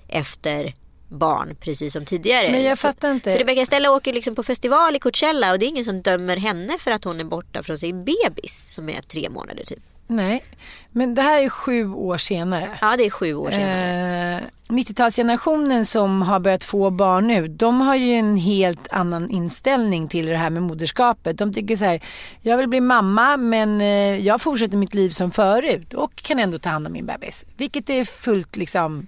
efter 0.08 0.74
barn 1.08 1.56
precis 1.60 1.92
som 1.92 2.04
tidigare. 2.04 2.50
Men 2.50 2.62
jag 2.62 2.78
så, 2.78 2.88
fattar 2.88 3.10
inte. 3.10 3.30
Så 3.30 3.38
Rebecca 3.38 3.66
Stella 3.66 3.90
åker 3.90 4.12
liksom 4.12 4.34
på 4.34 4.42
festival 4.42 4.96
i 4.96 4.98
Coachella 4.98 5.52
och 5.52 5.58
det 5.58 5.66
är 5.66 5.68
ingen 5.68 5.84
som 5.84 6.02
dömer 6.02 6.36
henne 6.36 6.78
för 6.78 6.90
att 6.90 7.04
hon 7.04 7.20
är 7.20 7.24
borta 7.24 7.62
från 7.62 7.78
sin 7.78 8.04
bebis 8.04 8.74
som 8.74 8.88
är 8.88 9.02
tre 9.02 9.30
månader 9.30 9.64
typ. 9.64 9.82
Nej, 10.10 10.44
men 10.90 11.14
det 11.14 11.22
här 11.22 11.42
är 11.42 11.48
sju 11.48 11.92
år 11.92 12.18
senare. 12.18 12.78
Ja 12.80 12.96
det 12.96 13.06
är 13.06 13.10
sju 13.10 13.34
år 13.34 13.50
senare. 13.50 14.36
Eh, 14.36 14.42
90-talsgenerationen 14.68 15.84
som 15.84 16.22
har 16.22 16.40
börjat 16.40 16.64
få 16.64 16.90
barn 16.90 17.26
nu, 17.26 17.48
de 17.48 17.80
har 17.80 17.94
ju 17.96 18.12
en 18.12 18.36
helt 18.36 18.92
annan 18.92 19.30
inställning 19.30 20.08
till 20.08 20.26
det 20.26 20.36
här 20.36 20.50
med 20.50 20.62
moderskapet. 20.62 21.38
De 21.38 21.52
tycker 21.52 21.76
så 21.76 21.84
här, 21.84 22.00
jag 22.42 22.56
vill 22.56 22.68
bli 22.68 22.80
mamma 22.80 23.36
men 23.36 23.80
eh, 23.80 24.26
jag 24.26 24.40
fortsätter 24.40 24.76
mitt 24.76 24.94
liv 24.94 25.10
som 25.10 25.30
förut 25.30 25.94
och 25.94 26.16
kan 26.16 26.38
ändå 26.38 26.58
ta 26.58 26.70
hand 26.70 26.86
om 26.86 26.92
min 26.92 27.06
bebis. 27.06 27.44
Vilket 27.56 27.90
är 27.90 28.04
fullt 28.04 28.56
liksom 28.56 29.06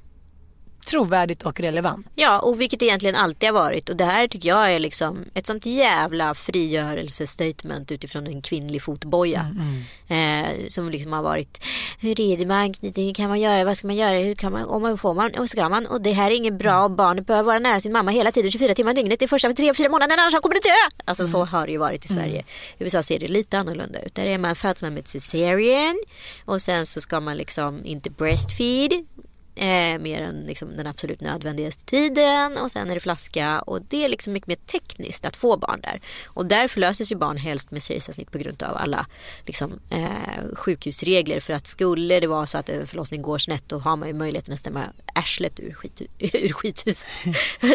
trovärdigt 0.85 1.43
och 1.43 1.61
relevant. 1.61 2.07
Ja, 2.15 2.39
och 2.39 2.61
vilket 2.61 2.83
egentligen 2.83 3.17
alltid 3.17 3.49
har 3.49 3.55
varit. 3.55 3.89
Och 3.89 3.97
det 3.97 4.05
här 4.05 4.29
tycker 4.29 4.49
jag 4.49 4.75
är 4.75 4.79
liksom 4.79 5.25
ett 5.35 5.47
sånt 5.47 5.67
jävla 5.67 6.35
frigörelsestatement 6.35 7.93
utifrån 7.93 8.27
en 8.27 8.43
kvinnlig 8.43 8.83
fotboja. 8.83 9.57
Eh, 10.09 10.67
som 10.69 10.91
liksom 10.91 11.13
har 11.13 11.23
varit, 11.23 11.65
hur 12.01 12.21
är 12.21 12.37
det 12.37 12.47
med 12.47 12.57
anknytning, 12.57 13.15
kan 13.15 13.29
man 13.29 13.41
göra, 13.41 13.65
vad 13.65 13.77
ska 13.77 13.87
man 13.87 13.97
göra, 13.97 14.19
hur 14.19 14.35
kan 14.35 14.53
man, 14.53 14.65
om 14.65 14.83
man 14.83 14.99
får 14.99 15.15
man, 15.15 15.35
och 15.35 15.51
ska 15.51 15.69
man. 15.69 15.87
Och 15.87 16.01
det 16.01 16.13
här 16.13 16.31
är 16.31 16.35
inget 16.35 16.59
bra, 16.59 16.89
barnet 16.89 17.27
behöver 17.27 17.47
vara 17.47 17.59
nära 17.59 17.81
sin 17.81 17.93
mamma 17.93 18.11
hela 18.11 18.33
tiden, 18.33 18.51
24 18.51 18.75
timmar 18.75 18.95
dygnet, 18.95 19.19
det 19.19 19.25
är 19.25 19.29
första 19.29 19.53
tre, 19.53 19.75
fyra 19.75 19.89
månaderna, 19.89 20.23
annars 20.23 20.41
kommer 20.41 20.55
det 20.55 20.61
dö. 20.61 21.05
Alltså 21.05 21.27
så 21.27 21.45
har 21.45 21.67
det 21.67 21.73
ju 21.73 21.79
varit 21.79 22.05
i 22.05 22.09
Sverige. 22.09 22.45
I 22.79 22.85
USA 22.85 23.03
ser 23.03 23.19
det 23.19 23.29
lite 23.29 23.59
annorlunda 23.59 24.03
ut. 24.03 24.15
Där 24.15 24.25
är 24.25 24.39
man, 24.39 24.57
föds 24.57 24.83
man 24.83 24.95
med 24.95 25.01
ett 25.01 25.09
cesarean 25.09 26.01
och 26.45 26.63
sen 26.63 26.87
så 26.87 27.01
ska 27.01 27.21
man 27.21 27.37
liksom 27.37 27.85
inte 27.85 28.11
breastfeed 28.11 29.07
Eh, 29.61 29.99
mer 29.99 30.23
än 30.23 30.41
liksom 30.47 30.77
den 30.77 30.87
absolut 30.87 31.21
nödvändigaste 31.21 31.85
tiden 31.85 32.59
och 32.59 32.71
sen 32.71 32.91
är 32.91 32.95
det 32.95 33.01
flaska 33.01 33.61
och 33.61 33.83
det 33.83 34.05
är 34.05 34.09
liksom 34.09 34.33
mycket 34.33 34.47
mer 34.47 34.57
tekniskt 34.57 35.27
att 35.27 35.37
få 35.37 35.57
barn 35.57 35.81
där. 35.81 36.01
Och 36.25 36.47
där 36.47 36.69
förlöses 36.69 37.13
ju 37.13 37.17
barn 37.17 37.37
helst 37.37 37.71
med 37.71 37.83
kejsarsnitt 37.83 38.31
på 38.31 38.39
grund 38.39 38.63
av 38.63 38.77
alla 38.77 39.07
liksom, 39.47 39.81
eh, 39.91 40.55
sjukhusregler 40.55 41.41
för 41.41 41.53
att 41.53 41.67
skulle 41.67 42.21
det 42.21 42.27
vara 42.27 42.47
så 42.47 42.59
att 42.59 42.69
en 42.69 42.87
förlossning 42.87 43.23
går 43.23 43.39
snett 43.39 43.65
då 43.67 43.79
har 43.79 43.97
man 43.97 44.09
ju 44.09 44.15
möjligheten 44.15 44.55
att 44.55 44.61
stämma 44.61 44.85
arslet 45.15 45.61
ur, 45.61 45.73
skit, 45.73 46.03
ur 46.19 46.53
skithuset. 46.53 47.09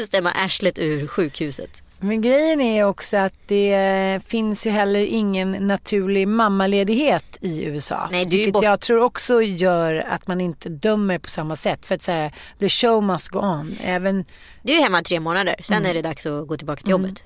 stämma 0.07 0.31
arslet 0.31 0.79
ur 0.79 1.07
sjukhuset. 1.07 1.83
Men 2.05 2.21
grejen 2.21 2.61
är 2.61 2.83
också 2.83 3.17
att 3.17 3.33
det 3.47 4.19
finns 4.27 4.67
ju 4.67 4.71
heller 4.71 4.99
ingen 4.99 5.51
naturlig 5.51 6.27
mammaledighet 6.27 7.37
i 7.41 7.63
USA. 7.65 8.09
Nej, 8.11 8.25
du 8.25 8.37
vilket 8.37 8.63
jag 8.63 8.79
tror 8.79 8.99
också 9.03 9.41
gör 9.41 9.95
att 9.95 10.27
man 10.27 10.41
inte 10.41 10.69
dömer 10.69 11.19
på 11.19 11.29
samma 11.29 11.55
sätt. 11.55 11.85
För 11.85 11.95
att 11.95 12.01
säga, 12.01 12.31
the 12.59 12.69
show 12.69 13.03
must 13.03 13.29
go 13.29 13.39
on. 13.39 13.75
Även, 13.83 14.25
Du 14.63 14.73
är 14.73 14.81
hemma 14.81 15.01
tre 15.01 15.19
månader, 15.19 15.55
sen 15.63 15.85
är 15.85 15.93
det 15.93 16.01
dags 16.01 16.25
att 16.25 16.47
gå 16.47 16.57
tillbaka 16.57 16.81
till 16.81 16.91
jobbet. 16.91 17.23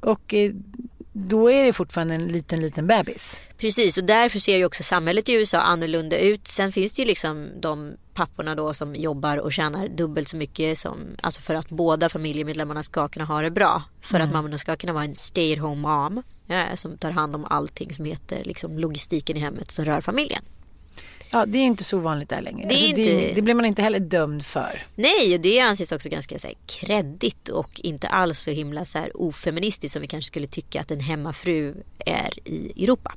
och 0.00 0.34
eh, 0.34 0.52
då 1.12 1.50
är 1.50 1.64
det 1.64 1.72
fortfarande 1.72 2.14
en 2.14 2.28
liten, 2.28 2.60
liten 2.60 2.86
bebis. 2.86 3.40
Precis 3.58 3.98
och 3.98 4.04
därför 4.04 4.38
ser 4.38 4.56
ju 4.56 4.64
också 4.64 4.82
samhället 4.82 5.28
i 5.28 5.32
USA 5.32 5.58
annorlunda 5.58 6.18
ut. 6.18 6.48
Sen 6.48 6.72
finns 6.72 6.94
det 6.94 7.02
ju 7.02 7.06
liksom 7.08 7.48
de 7.60 7.96
papporna 8.26 8.54
då 8.54 8.74
som 8.74 8.94
jobbar 8.96 9.36
och 9.36 9.52
tjänar 9.52 9.88
dubbelt 9.88 10.28
så 10.28 10.36
mycket 10.36 10.78
som, 10.78 10.96
alltså 11.22 11.40
för 11.40 11.54
att 11.54 11.68
båda 11.68 12.08
familjemedlemmarna 12.08 12.82
ska 12.82 13.08
kunna 13.08 13.24
ha 13.24 13.42
det 13.42 13.50
bra. 13.50 13.82
För 14.00 14.20
att 14.20 14.32
mammorna 14.32 14.58
ska 14.58 14.76
kunna 14.76 14.92
vara 14.92 15.04
en 15.04 15.14
stay 15.14 15.52
at 15.52 15.58
home 15.58 15.80
mom. 15.88 16.22
Ja, 16.46 16.76
som 16.76 16.96
tar 16.98 17.10
hand 17.10 17.34
om 17.36 17.44
allting 17.44 17.92
som 17.94 18.04
heter 18.04 18.44
liksom 18.44 18.78
logistiken 18.78 19.36
i 19.36 19.40
hemmet 19.40 19.70
som 19.70 19.84
rör 19.84 20.00
familjen. 20.00 20.42
Ja, 21.32 21.46
det 21.46 21.58
är 21.58 21.62
inte 21.62 21.84
så 21.84 21.98
vanligt 21.98 22.28
där 22.28 22.40
längre. 22.42 22.68
Det 22.68 22.74
Alltså, 22.74 22.86
inte- 22.86 23.02
det, 23.02 23.32
det 23.34 23.42
blir 23.42 23.54
man 23.54 23.64
inte 23.64 23.82
heller 23.82 23.98
dömd 24.00 24.46
för. 24.46 24.82
Nej, 24.94 25.34
och 25.34 25.40
det 25.40 25.60
anses 25.60 25.92
också 25.92 26.08
ganska 26.08 26.38
så 26.38 26.46
här, 26.48 26.56
kreddigt 26.66 27.48
och 27.48 27.80
inte 27.84 28.08
alls 28.08 28.40
så 28.40 28.50
himla 28.50 28.84
så 28.84 28.98
här, 28.98 29.10
ofeministiskt 29.14 29.92
som 29.92 30.02
vi 30.02 30.08
kanske 30.08 30.26
skulle 30.26 30.46
tycka 30.46 30.80
att 30.80 30.90
en 30.90 31.00
hemmafru 31.00 31.74
är 32.06 32.48
i 32.48 32.84
Europa. 32.84 33.14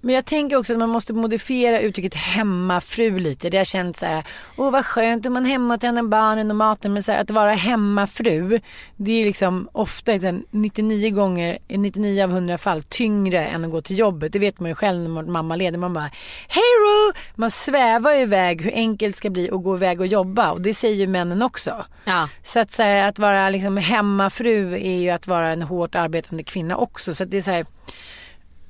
Men 0.00 0.14
jag 0.14 0.24
tänker 0.24 0.56
också 0.56 0.72
att 0.72 0.78
man 0.78 0.88
måste 0.88 1.12
modifiera 1.12 1.80
uttrycket 1.80 2.14
hemmafru 2.14 3.18
lite. 3.18 3.50
Det 3.50 3.56
har 3.56 3.64
känts 3.64 4.00
så 4.00 4.06
här, 4.06 4.26
åh 4.56 4.70
vad 4.70 4.86
skönt 4.86 5.26
om 5.26 5.32
man 5.32 5.46
är 5.46 5.50
hemma 5.50 5.74
och 5.74 5.80
tänder 5.80 6.02
barnen 6.02 6.50
och 6.50 6.56
maten. 6.56 6.92
Men 6.92 7.02
så 7.02 7.12
här, 7.12 7.18
att 7.18 7.30
vara 7.30 7.52
hemmafru, 7.54 8.60
det 8.96 9.12
är 9.12 9.24
liksom 9.24 9.68
ofta 9.72 10.12
ett 10.12 10.22
en 10.22 10.44
99 10.50 11.10
gånger, 11.10 11.58
i 11.68 11.78
99 11.78 12.24
av 12.24 12.30
100 12.30 12.58
fall 12.58 12.82
tyngre 12.82 13.46
än 13.46 13.64
att 13.64 13.70
gå 13.70 13.80
till 13.80 13.98
jobbet. 13.98 14.32
Det 14.32 14.38
vet 14.38 14.60
man 14.60 14.68
ju 14.68 14.74
själv 14.74 15.02
när 15.02 15.10
man 15.10 15.32
mamma 15.32 15.56
leder. 15.56 15.78
Man 15.78 15.94
bara, 15.94 16.10
hej 16.48 16.62
då! 16.84 17.18
Man 17.34 17.50
svävar 17.50 18.12
ju 18.12 18.20
iväg 18.20 18.62
hur 18.62 18.72
enkelt 18.74 19.14
det 19.14 19.18
ska 19.18 19.30
bli 19.30 19.50
att 19.50 19.62
gå 19.62 19.76
iväg 19.76 20.00
och 20.00 20.06
jobba. 20.06 20.50
Och 20.50 20.60
det 20.60 20.74
säger 20.74 20.96
ju 20.96 21.06
männen 21.06 21.42
också. 21.42 21.84
Ja, 22.04 22.28
Så 22.42 22.60
att, 22.60 22.72
så 22.72 22.82
här, 22.82 23.08
att 23.08 23.18
vara 23.18 23.50
liksom 23.50 23.76
hemmafru 23.76 24.74
är 24.74 25.00
ju 25.00 25.10
att 25.10 25.26
vara 25.26 25.48
en 25.48 25.62
hårt 25.62 25.94
arbetande 25.94 26.42
kvinna 26.44 26.76
också. 26.76 27.14
Så 27.14 27.24
det 27.24 27.36
är 27.36 27.42
så 27.42 27.50
här, 27.50 27.66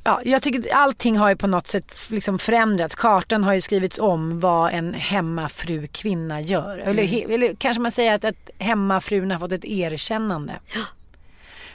ja, 0.07 0.21
jag 0.25 0.43
tycker 0.43 0.59
att 0.61 0.73
allting 0.73 1.17
har 1.17 1.29
ju 1.29 1.37
på 1.37 1.47
något 1.47 1.67
sätt 1.67 1.95
liksom 2.11 2.39
förändrats. 2.39 2.95
Kartan 2.95 3.45
har 3.45 3.55
ju 3.55 3.61
skrivits 3.61 3.99
om 3.99 4.41
vad 4.41 4.73
en 4.73 4.95
hemmafru 4.95 5.87
kvinna 5.87 6.41
gör. 6.41 6.79
Eller, 6.79 7.03
he- 7.03 7.35
eller 7.35 7.55
kanske 7.55 7.81
man 7.83 7.93
säger 7.93 8.15
att, 8.15 8.25
att 8.25 8.51
hemmafrun 8.59 9.31
har 9.31 9.39
fått 9.39 9.53
ett 9.53 9.65
erkännande. 9.65 10.53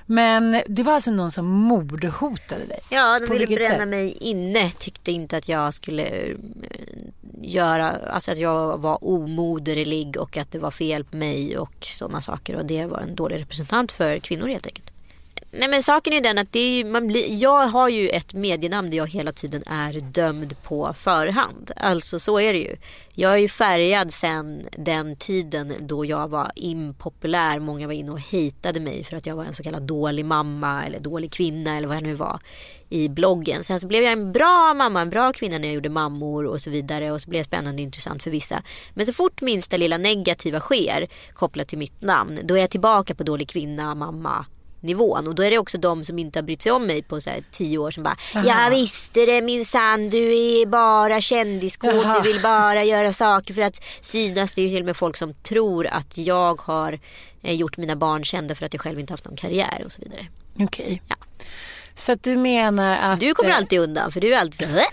Men 0.06 0.62
det 0.68 0.84
var 0.84 0.94
alltså 0.94 1.12
någon 1.12 1.32
som 1.32 1.46
mordhotade 1.46 2.66
dig? 2.66 2.80
Ja, 2.90 3.20
de 3.20 3.28
På 3.28 3.34
ville 3.34 3.48
bränna 3.48 3.70
sätt? 3.80 3.88
mig 3.88 4.12
inne. 4.20 4.70
Tyckte 4.70 5.12
inte 5.12 5.38
att 5.38 5.48
jag 5.50 5.74
skulle 5.74 6.04
eh, 6.04 6.36
göra, 7.42 7.92
alltså 7.92 8.32
att 8.32 8.38
jag 8.38 8.78
var 8.78 9.04
omoderlig 9.06 10.18
och 10.18 10.38
att 10.38 10.52
det 10.52 10.60
var 10.60 10.72
fel 10.72 11.04
på 11.04 11.18
mig 11.18 11.58
och 11.58 11.74
sådana 11.82 12.22
saker. 12.22 12.56
Och 12.56 12.66
det 12.66 12.86
var 12.86 13.00
en 13.00 13.16
dålig 13.16 13.40
representant 13.40 13.92
för 13.92 14.20
kvinnor 14.20 14.48
helt 14.48 14.66
enkelt. 14.68 14.91
Nej 15.54 15.70
men 15.70 15.84
saken 15.84 16.14
är 16.14 16.22
den 16.22 16.38
att 16.38 16.52
det 16.52 16.60
är 16.60 16.70
ju, 16.70 16.86
man 16.86 17.08
blir, 17.08 17.26
jag 17.44 17.68
har 17.68 17.90
ju 17.90 18.10
ett 18.10 18.34
medienamn 18.34 18.90
där 18.90 18.98
jag 18.98 19.08
hela 19.08 19.32
tiden 19.32 19.64
är 19.66 19.94
dömd 19.94 20.64
på 20.64 20.94
förhand. 20.94 21.72
Alltså 21.76 22.20
så 22.20 22.40
är 22.40 22.54
det 22.54 22.60
ju. 22.60 22.76
Jag 23.14 23.34
är 23.34 23.38
ju 23.38 23.48
färgad 23.48 24.14
sen 24.14 24.68
den 24.72 25.16
tiden 25.16 25.74
då 25.80 26.06
jag 26.06 26.28
var 26.28 26.52
impopulär. 26.56 27.60
Många 27.60 27.88
var 27.88 27.94
inne 27.94 28.12
och 28.12 28.20
hatade 28.20 28.80
mig 28.80 29.04
för 29.04 29.18
att 29.18 29.26
jag 29.26 29.36
var 29.36 29.46
en 29.46 29.54
så 29.54 29.64
kallad 29.64 29.84
dålig 29.84 30.26
mamma 30.26 30.86
eller 30.86 31.00
dålig 31.00 31.32
kvinna 31.32 31.78
eller 31.78 31.88
vad 31.88 31.98
jag 31.98 32.04
nu 32.04 32.14
var 32.14 32.40
i 32.90 33.10
bloggen. 33.10 33.64
Sen 33.64 33.80
så 33.80 33.88
blev 33.88 34.04
jag 34.04 34.12
en 34.12 34.32
bra 34.32 34.74
mamma, 34.74 35.02
en 35.02 35.10
bra 35.10 35.34
kvinna 35.34 35.58
när 35.58 35.68
jag 35.68 35.76
gjorde 35.76 35.90
mammor 35.90 36.46
och 36.46 36.62
så 36.62 36.70
vidare 36.70 37.12
och 37.12 37.22
så 37.22 37.30
blev 37.30 37.40
jag 37.40 37.46
spännande 37.46 37.82
och 37.82 37.84
intressant 37.84 38.24
för 38.24 38.32
vissa. 38.32 38.64
Men 38.94 39.06
så 39.06 39.14
fort 39.14 39.42
minsta 39.42 39.78
lilla 39.78 39.98
negativa 39.98 40.60
sker 40.60 41.08
kopplat 41.34 41.68
till 41.68 41.78
mitt 41.78 42.02
namn 42.02 42.40
då 42.44 42.56
är 42.56 42.60
jag 42.60 42.70
tillbaka 42.70 43.16
på 43.16 43.24
dålig 43.24 43.50
kvinna, 43.50 43.96
mamma, 43.96 44.46
nivån. 44.82 45.28
Och 45.28 45.36
då 45.36 45.44
är 45.44 45.52
det 45.52 45.58
också 45.58 45.78
de 45.78 46.06
som 46.06 46.20
inte 46.20 46.40
har 46.40 46.44
brytt 46.44 46.62
sig 46.62 46.72
om 46.72 46.86
mig 46.86 47.04
på 47.04 47.22
så 47.22 47.30
här 47.30 47.44
tio 47.52 47.78
år 47.78 47.92
som 47.92 48.04
bara 48.04 48.18
Jag 48.34 48.70
visste 48.70 49.26
det 49.26 49.42
minsann, 49.42 50.10
du 50.10 50.34
är 50.34 50.66
bara 50.66 51.22
kändiskåt, 51.22 51.96
Jaha. 51.96 52.20
du 52.22 52.34
vill 52.34 52.42
bara 52.42 52.84
göra 52.84 53.14
saker 53.14 53.54
för 53.54 53.62
att 53.62 53.84
synas. 54.02 54.54
Det 54.54 54.62
är 54.62 54.64
ju 54.64 54.70
till 54.70 54.80
och 54.80 54.86
med 54.86 54.98
folk 54.98 55.18
som 55.18 55.34
tror 55.34 55.88
att 55.88 56.18
jag 56.18 56.62
har 56.62 57.00
eh, 57.44 57.54
gjort 57.54 57.78
mina 57.78 57.96
barn 57.96 58.24
kända 58.24 58.56
för 58.56 58.66
att 58.66 58.74
jag 58.74 58.82
själv 58.82 59.00
inte 59.00 59.14
haft 59.14 59.26
någon 59.26 59.38
karriär 59.38 59.82
och 59.86 59.92
så 59.92 60.02
vidare. 60.02 60.28
Okej. 60.60 61.02
Ja. 61.08 61.16
Så 61.96 62.12
att 62.12 62.24
du 62.24 62.36
menar 62.36 62.98
att... 63.14 63.20
Du 63.20 63.34
kommer 63.34 63.50
eh, 63.50 63.58
alltid 63.58 63.80
undan 63.80 64.12
för 64.12 64.22
du 64.22 64.34
är 64.34 64.40
alltid 64.40 64.68
så 64.68 64.74
här, 64.74 64.86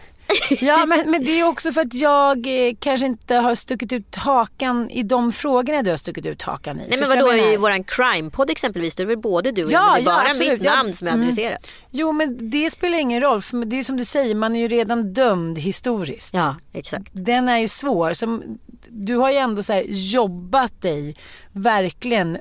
Ja, 0.60 0.86
men, 0.86 1.10
men 1.10 1.24
det 1.24 1.40
är 1.40 1.48
också 1.48 1.72
för 1.72 1.80
att 1.80 1.94
jag 1.94 2.46
eh, 2.46 2.74
kanske 2.80 3.06
inte 3.06 3.34
har 3.34 3.54
stuckit 3.54 3.92
ut 3.92 4.16
hakan 4.16 4.90
i 4.90 5.02
de 5.02 5.32
frågorna 5.32 5.82
du 5.82 5.90
har 5.90 5.96
stuckit 5.96 6.26
ut 6.26 6.42
hakan 6.42 6.80
i. 6.80 6.86
Nej 6.88 6.98
men 6.98 7.08
vadå 7.08 7.34
i 7.34 7.56
våran 7.56 7.84
crime-podd 7.84 8.50
exempelvis, 8.50 8.96
då 8.96 9.02
är 9.02 9.06
det 9.06 9.14
väl 9.14 9.22
både 9.22 9.52
du 9.52 9.64
och 9.64 9.72
Ja, 9.72 9.78
jag, 9.78 9.94
men 9.94 10.04
det 10.04 10.10
är 10.10 10.14
ja, 10.14 10.20
bara 10.20 10.30
absolut. 10.30 10.52
mitt 10.52 10.62
namn 10.62 10.94
som 10.94 11.08
är 11.08 11.12
mm. 11.12 11.22
adresserat. 11.22 11.74
Jo, 11.90 12.12
men 12.12 12.50
det 12.50 12.70
spelar 12.70 12.98
ingen 12.98 13.20
roll. 13.20 13.42
För 13.42 13.64
det 13.64 13.78
är 13.78 13.82
som 13.82 13.96
du 13.96 14.04
säger, 14.04 14.34
man 14.34 14.56
är 14.56 14.60
ju 14.60 14.68
redan 14.68 15.12
dömd 15.12 15.58
historiskt. 15.58 16.34
Ja, 16.34 16.56
exakt. 16.72 17.10
Den 17.12 17.48
är 17.48 17.58
ju 17.58 17.68
svår. 17.68 18.14
Som, 18.14 18.58
du 18.88 19.16
har 19.16 19.30
ju 19.30 19.36
ändå 19.36 19.62
så 19.62 19.82
jobbat 19.86 20.82
dig 20.82 21.16
verkligen 21.52 22.38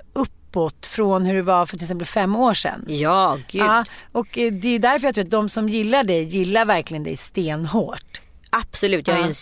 uppåt 0.48 0.86
från 0.86 1.26
hur 1.26 1.36
det 1.36 1.42
var 1.42 1.66
för 1.66 1.78
till 1.78 1.86
exempel 1.86 2.08
fem 2.08 2.36
år 2.36 2.54
sedan. 2.54 2.86
Ja, 2.88 3.38
gud. 3.48 3.62
Ja, 3.62 3.86
och 4.12 4.38
eh, 4.38 4.52
det 4.54 4.68
är 4.68 4.80
därför 4.80 5.08
jag 5.08 5.16
tror 5.16 5.24
att 5.26 5.32
de 5.32 5.50
som 5.50 5.70
gillar 5.70 6.04
dig 6.04 6.24
gillar 6.24 6.66
verkligen 6.66 7.04
dig 7.04 7.18
stenhårt. 7.18 8.22
Absolut, 8.50 9.08
jag 9.08 9.18
är 9.18 9.22
ju 9.22 9.28
Ja. 9.28 9.34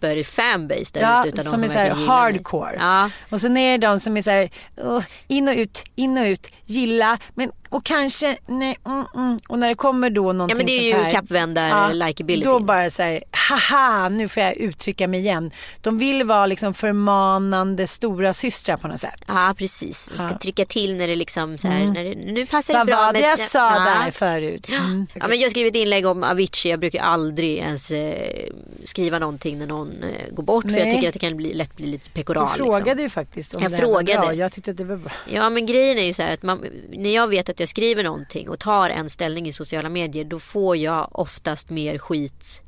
En 0.00 0.10
superfanbase 0.10 0.90
där 0.94 1.00
Ja, 1.00 1.26
ute 1.26 1.42
som 1.42 1.52
som 1.52 1.64
är 1.64 1.68
så 1.68 1.78
här 1.78 1.90
hardcore. 1.90 2.76
Ja. 2.78 3.10
Och 3.30 3.40
sen 3.40 3.56
är 3.56 3.78
det 3.78 3.86
de 3.86 4.00
som 4.00 4.16
är 4.16 4.22
så 4.22 4.30
här, 4.30 4.50
"Åh, 4.76 5.02
in 5.28 5.48
och 5.48 5.54
ut, 5.54 5.84
in 5.94 6.18
och 6.18 6.24
ut, 6.24 6.46
gilla, 6.66 7.18
men 7.34 7.50
och 7.68 7.84
kanske, 7.84 8.36
nej, 8.46 8.76
mm, 8.86 9.04
mm. 9.14 9.38
Och 9.48 9.58
när 9.58 9.68
det 9.68 9.74
kommer 9.74 10.10
då 10.10 10.32
någonting 10.32 10.48
Ja 10.48 10.56
men 10.56 10.66
det 10.66 10.72
är 10.72 10.82
ju 10.82 11.02
här, 11.04 11.10
kappvändar 11.10 11.92
likability. 11.94 12.44
Då 12.48 12.58
bara 12.58 12.90
så 12.90 13.02
här, 13.02 13.22
haha, 13.30 14.08
nu 14.08 14.28
får 14.28 14.42
jag 14.42 14.56
uttrycka 14.56 15.08
mig 15.08 15.20
igen. 15.20 15.50
De 15.80 15.98
vill 15.98 16.24
vara 16.24 16.46
liksom 16.46 16.74
förmanande 16.74 17.86
stora 17.86 18.32
systrar 18.34 18.76
på 18.76 18.88
något 18.88 19.00
sätt. 19.00 19.24
Ja 19.26 19.54
precis, 19.58 20.10
jag 20.16 20.28
ska 20.28 20.38
trycka 20.38 20.64
till 20.64 20.96
när 20.96 21.06
det 21.06 21.16
liksom 21.16 21.58
så 21.58 21.68
här, 21.68 21.84
när 21.84 22.04
det, 22.04 22.14
nu 22.14 22.46
passar 22.46 22.72
det 22.74 22.78
Vad 22.78 22.86
bra 22.86 22.96
var 22.96 23.12
det 23.12 23.20
jag 23.20 23.38
sa 23.38 23.58
Ja. 23.58 23.80
där 24.04 24.10
förut? 24.10 24.68
Mm. 24.68 25.06
Ja, 25.14 25.28
men 25.28 25.38
jag 25.40 25.50
skrev 25.50 25.66
ett 25.66 25.76
inlägg 25.76 26.06
om 26.06 26.24
Avicii. 26.24 26.70
Jag 26.70 26.80
brukar 26.80 27.02
aldrig 27.02 27.56
ens 27.58 27.90
eh, 27.90 28.48
skriva 28.84 29.18
någonting 29.18 29.58
när 29.58 29.66
någon 29.66 29.93
eh, 30.02 30.34
går 30.34 30.42
bort. 30.42 30.64
För 30.64 30.78
jag 30.78 30.86
Nej. 30.86 30.94
tycker 30.94 31.08
att 31.08 31.12
det 31.14 31.20
kan 31.20 31.36
bli, 31.36 31.54
lätt 31.54 31.76
bli 31.76 31.86
lite 31.86 32.10
pekoral. 32.10 32.48
Du 32.52 32.64
frågade 32.64 32.84
liksom. 32.84 33.02
ju 33.02 33.08
faktiskt 33.08 33.54
om 33.54 33.62
Jag 33.62 33.72
det 33.72 33.76
här 33.76 33.82
var 33.82 33.90
frågade. 33.92 34.20
bra. 34.20 34.34
Jag 34.34 34.52
tyckte 34.52 34.70
att 34.70 34.76
det 34.76 34.84
var 34.84 34.96
bra. 34.96 35.12
Ja 35.32 35.50
men 35.50 35.66
grejen 35.66 35.98
är 35.98 36.02
ju 36.02 36.12
så 36.12 36.22
här 36.22 36.34
att 36.34 36.42
man, 36.42 36.64
när 36.92 37.14
jag 37.14 37.26
vet 37.28 37.48
att 37.48 37.60
jag 37.60 37.68
skriver 37.68 38.02
någonting 38.02 38.48
och 38.48 38.58
tar 38.58 38.90
en 38.90 39.10
ställning 39.10 39.46
i 39.46 39.52
sociala 39.52 39.88
medier 39.88 40.24
då 40.24 40.40
får 40.40 40.76
jag 40.76 41.08
oftast 41.12 41.70
mer 41.70 41.98
skit 41.98 42.62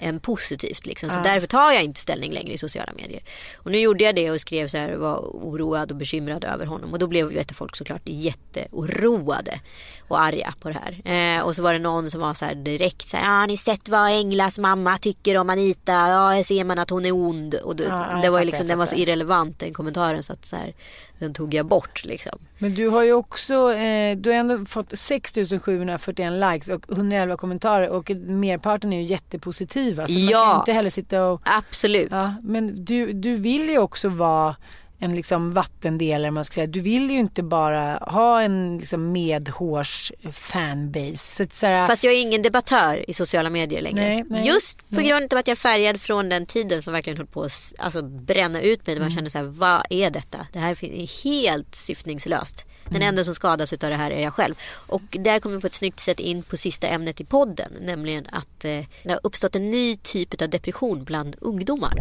än 0.00 0.20
positivt. 0.20 0.86
Liksom. 0.86 1.10
Så 1.10 1.20
därför 1.24 1.46
tar 1.46 1.72
jag 1.72 1.82
inte 1.82 2.00
ställning 2.00 2.32
längre 2.32 2.52
i 2.52 2.58
sociala 2.58 2.92
medier. 2.96 3.22
Och 3.56 3.70
nu 3.70 3.78
gjorde 3.78 4.04
jag 4.04 4.14
det 4.14 4.30
och 4.30 4.40
skrev 4.40 4.68
så 4.68 4.78
här 4.78 4.96
var 4.96 5.16
oroad 5.18 5.90
och 5.90 5.96
bekymrad 5.96 6.44
över 6.44 6.66
honom. 6.66 6.92
Och 6.92 6.98
då 6.98 7.06
blev 7.06 7.26
vet, 7.26 7.52
folk 7.56 7.76
såklart 7.76 8.02
jätteoroade 8.04 9.60
och 10.08 10.20
arga 10.20 10.54
på 10.60 10.68
det 10.68 10.78
här. 10.84 11.36
Eh, 11.38 11.42
och 11.42 11.56
så 11.56 11.62
var 11.62 11.72
det 11.72 11.78
någon 11.78 12.10
som 12.10 12.20
var 12.20 12.34
så 12.34 12.44
här 12.44 12.54
direkt 12.54 13.08
så 13.08 13.16
här, 13.16 13.24
"Ja, 13.24 13.40
har 13.40 13.46
ni 13.46 13.56
sett 13.56 13.88
vad 13.88 14.10
Englas 14.10 14.58
mamma 14.58 14.98
tycker 14.98 15.36
om 15.36 15.50
Anita? 15.50 15.92
Ja, 15.92 16.28
här 16.28 16.42
ser 16.42 16.64
man 16.64 16.78
att 16.78 16.90
hon 16.90 17.06
är 17.06 17.12
ond. 17.12 17.54
Och 17.54 17.76
då, 17.76 17.84
Ja, 17.84 18.08
ja, 18.12 18.20
det 18.22 18.30
var 18.30 18.38
ju 18.38 18.44
liksom, 18.44 18.68
den 18.68 18.78
var 18.78 18.86
så 18.86 18.94
irrelevant 18.94 19.58
den 19.58 19.74
kommentaren 19.74 20.22
så 20.22 20.32
att 20.32 20.44
så 20.44 20.56
här, 20.56 20.74
den 21.20 21.34
tog 21.34 21.54
jag 21.54 21.66
bort 21.66 22.04
liksom. 22.04 22.38
Men 22.58 22.74
du 22.74 22.88
har 22.88 23.02
ju 23.02 23.12
också, 23.12 23.72
eh, 23.72 24.16
du 24.16 24.30
har 24.30 24.36
ändå 24.36 24.64
fått 24.64 24.98
6741 24.98 26.32
likes 26.32 26.68
och 26.68 26.84
111 26.92 27.36
kommentarer 27.36 27.88
och 27.88 28.10
merparten 28.10 28.92
är 28.92 28.96
ju 29.00 29.06
jättepositiva. 29.06 30.06
Så 30.06 30.12
man 30.12 30.22
Ja. 30.22 30.40
kan 30.44 30.54
ju 30.54 30.58
inte 30.60 30.72
heller 30.72 30.90
sitta 30.90 31.24
och... 31.26 31.40
Absolut. 31.44 32.08
Ja, 32.10 32.34
men 32.42 32.84
du, 32.84 33.12
du 33.12 33.36
vill 33.36 33.68
ju 33.70 33.78
också 33.78 34.08
vara 34.08 34.56
en 35.02 35.14
liksom 35.14 35.52
vattendelare 35.52 36.30
man 36.30 36.44
ska 36.44 36.54
säga. 36.54 36.66
Du 36.66 36.80
vill 36.80 37.10
ju 37.10 37.18
inte 37.18 37.42
bara 37.42 37.96
ha 37.96 38.42
en 38.42 38.78
liksom 38.78 39.12
medhårs 39.12 40.12
fanbase. 40.32 41.16
Så 41.16 41.42
att 41.42 41.52
så 41.52 41.66
här, 41.66 41.86
Fast 41.86 42.04
jag 42.04 42.12
är 42.14 42.20
ingen 42.20 42.42
debattör 42.42 43.10
i 43.10 43.14
sociala 43.14 43.50
medier 43.50 43.82
längre. 43.82 44.08
Nej, 44.08 44.24
nej, 44.28 44.46
Just 44.46 44.76
på 44.88 44.94
nej. 44.96 45.04
grund 45.08 45.32
av 45.32 45.38
att 45.38 45.46
jag 45.46 45.52
är 45.52 45.56
färgad 45.60 46.00
från 46.00 46.28
den 46.28 46.46
tiden 46.46 46.82
som 46.82 46.92
verkligen 46.92 47.16
höll 47.16 47.26
på 47.26 47.42
att 47.42 47.72
alltså, 47.78 48.02
bränna 48.02 48.60
ut 48.60 48.86
mig. 48.86 48.94
Där 48.96 49.00
Mm. 49.00 49.08
man 49.08 49.14
kände 49.14 49.30
så 49.30 49.38
här, 49.38 49.44
vad 49.44 49.82
är 49.90 50.10
detta? 50.10 50.46
Det 50.52 50.58
här 50.58 50.84
är 50.84 51.24
helt 51.24 51.74
syftningslöst. 51.74 52.66
Den 52.84 52.96
Mm. 52.96 53.08
enda 53.08 53.24
som 53.24 53.34
skadas 53.34 53.72
av 53.72 53.78
det 53.78 53.94
här 53.94 54.10
är 54.10 54.22
jag 54.22 54.34
själv. 54.34 54.54
Och 54.72 55.02
där 55.10 55.40
kommer 55.40 55.56
vi 55.56 55.60
på 55.60 55.66
ett 55.66 55.72
snyggt 55.72 56.00
sätt 56.00 56.20
in 56.20 56.42
på 56.42 56.56
sista 56.56 56.86
ämnet 56.88 57.20
i 57.20 57.24
podden. 57.24 57.72
Nämligen 57.80 58.26
att 58.32 58.64
eh, 58.64 58.80
det 59.02 59.10
har 59.10 59.20
uppstått 59.22 59.56
en 59.56 59.70
ny 59.70 59.96
typ 59.96 60.42
av 60.42 60.48
depression 60.50 61.04
bland 61.04 61.36
ungdomar. 61.40 61.94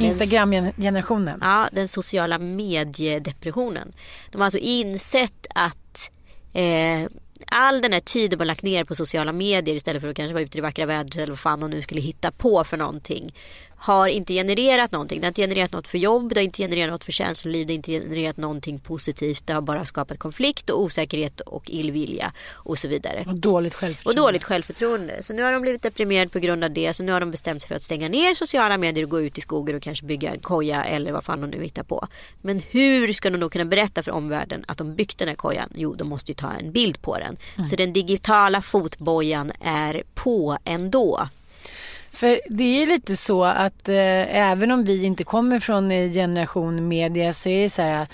Instagram-generationen. 0.00 1.38
Ja, 1.42 1.68
den 1.72 1.88
sociala 1.88 2.38
mediedepressionen. 2.38 3.92
De 4.30 4.38
har 4.38 4.44
alltså 4.44 4.58
insett 4.58 5.46
att 5.54 6.10
eh, 6.52 7.10
all 7.46 7.82
den 7.82 7.92
här 7.92 8.00
tiden 8.00 8.38
man 8.38 8.46
lagt 8.46 8.62
ner 8.62 8.84
på 8.84 8.94
sociala 8.94 9.32
medier 9.32 9.74
istället 9.74 10.02
för 10.02 10.08
att 10.08 10.16
kanske 10.16 10.34
vara 10.34 10.42
ute 10.42 10.58
i 10.58 10.60
det 10.60 10.62
vackra 10.62 10.86
vädret 10.86 11.16
eller 11.16 11.32
vad 11.32 11.38
fan 11.38 11.60
de 11.60 11.70
nu 11.70 11.82
skulle 11.82 12.00
hitta 12.00 12.30
på 12.30 12.64
för 12.64 12.76
någonting 12.76 13.34
har 13.82 14.08
inte 14.08 14.32
genererat 14.34 14.92
någonting. 14.92 15.20
Det 15.20 15.26
har 15.26 15.30
inte 15.30 15.40
genererat 15.42 15.72
något 15.72 15.88
för 15.88 15.98
jobb, 15.98 16.28
det 16.34 16.40
har 16.40 16.44
inte 16.44 16.62
genererat 16.62 16.90
något 16.90 17.04
för 17.04 17.12
känsloliv, 17.12 17.66
det 17.66 17.72
har 17.72 17.76
inte 17.76 17.92
genererat 17.92 18.36
någonting 18.36 18.78
positivt. 18.78 19.46
Det 19.46 19.52
har 19.52 19.60
bara 19.60 19.84
skapat 19.84 20.18
konflikt 20.18 20.70
och 20.70 20.80
osäkerhet 20.82 21.40
och 21.40 21.70
illvilja 21.70 22.32
och 22.52 22.78
så 22.78 22.88
vidare. 22.88 23.24
Och 23.26 23.34
dåligt 23.34 23.72
Och 23.74 23.78
självförtroende. 23.80 24.20
dåligt 24.22 24.44
självförtroende. 24.44 25.22
Så 25.22 25.32
nu 25.32 25.42
har 25.42 25.52
de 25.52 25.62
blivit 25.62 25.82
deprimerade 25.82 26.28
på 26.30 26.38
grund 26.38 26.64
av 26.64 26.70
det. 26.70 26.94
Så 26.94 27.02
nu 27.02 27.12
har 27.12 27.20
de 27.20 27.30
bestämt 27.30 27.62
sig 27.62 27.68
för 27.68 27.74
att 27.74 27.82
stänga 27.82 28.08
ner 28.08 28.34
sociala 28.34 28.78
medier 28.78 29.04
och 29.04 29.10
gå 29.10 29.20
ut 29.20 29.38
i 29.38 29.40
skogen 29.40 29.76
och 29.76 29.82
kanske 29.82 30.06
bygga 30.06 30.30
en 30.32 30.40
koja 30.40 30.84
eller 30.84 31.12
vad 31.12 31.24
fan 31.24 31.40
de 31.40 31.46
nu 31.50 31.62
hittar 31.64 31.82
på. 31.82 32.06
Men 32.42 32.60
hur 32.70 33.12
ska 33.12 33.30
de 33.30 33.40
då 33.40 33.48
kunna 33.48 33.64
berätta 33.64 34.02
för 34.02 34.12
omvärlden 34.12 34.64
att 34.68 34.78
de 34.78 34.94
byggt 34.94 35.18
den 35.18 35.28
här 35.28 35.34
kojan? 35.34 35.68
Jo, 35.74 35.94
de 35.94 36.08
måste 36.08 36.30
ju 36.30 36.34
ta 36.34 36.50
en 36.60 36.72
bild 36.72 37.02
på 37.02 37.18
den. 37.18 37.36
Så 37.66 37.76
den 37.76 37.92
digitala 37.92 38.62
fotbojan 38.62 39.52
är 39.60 40.02
på 40.14 40.58
ändå. 40.64 41.28
För 42.12 42.40
det 42.48 42.82
är 42.82 42.86
lite 42.86 43.16
så 43.16 43.44
att 43.44 43.88
eh, 43.88 44.36
även 44.36 44.70
om 44.70 44.84
vi 44.84 45.04
inte 45.04 45.24
kommer 45.24 45.60
från 45.60 45.90
eh, 45.90 46.12
generation 46.12 46.88
media 46.88 47.32
så 47.32 47.48
är 47.48 47.62
det 47.62 47.70
så 47.70 47.82
här 47.82 48.06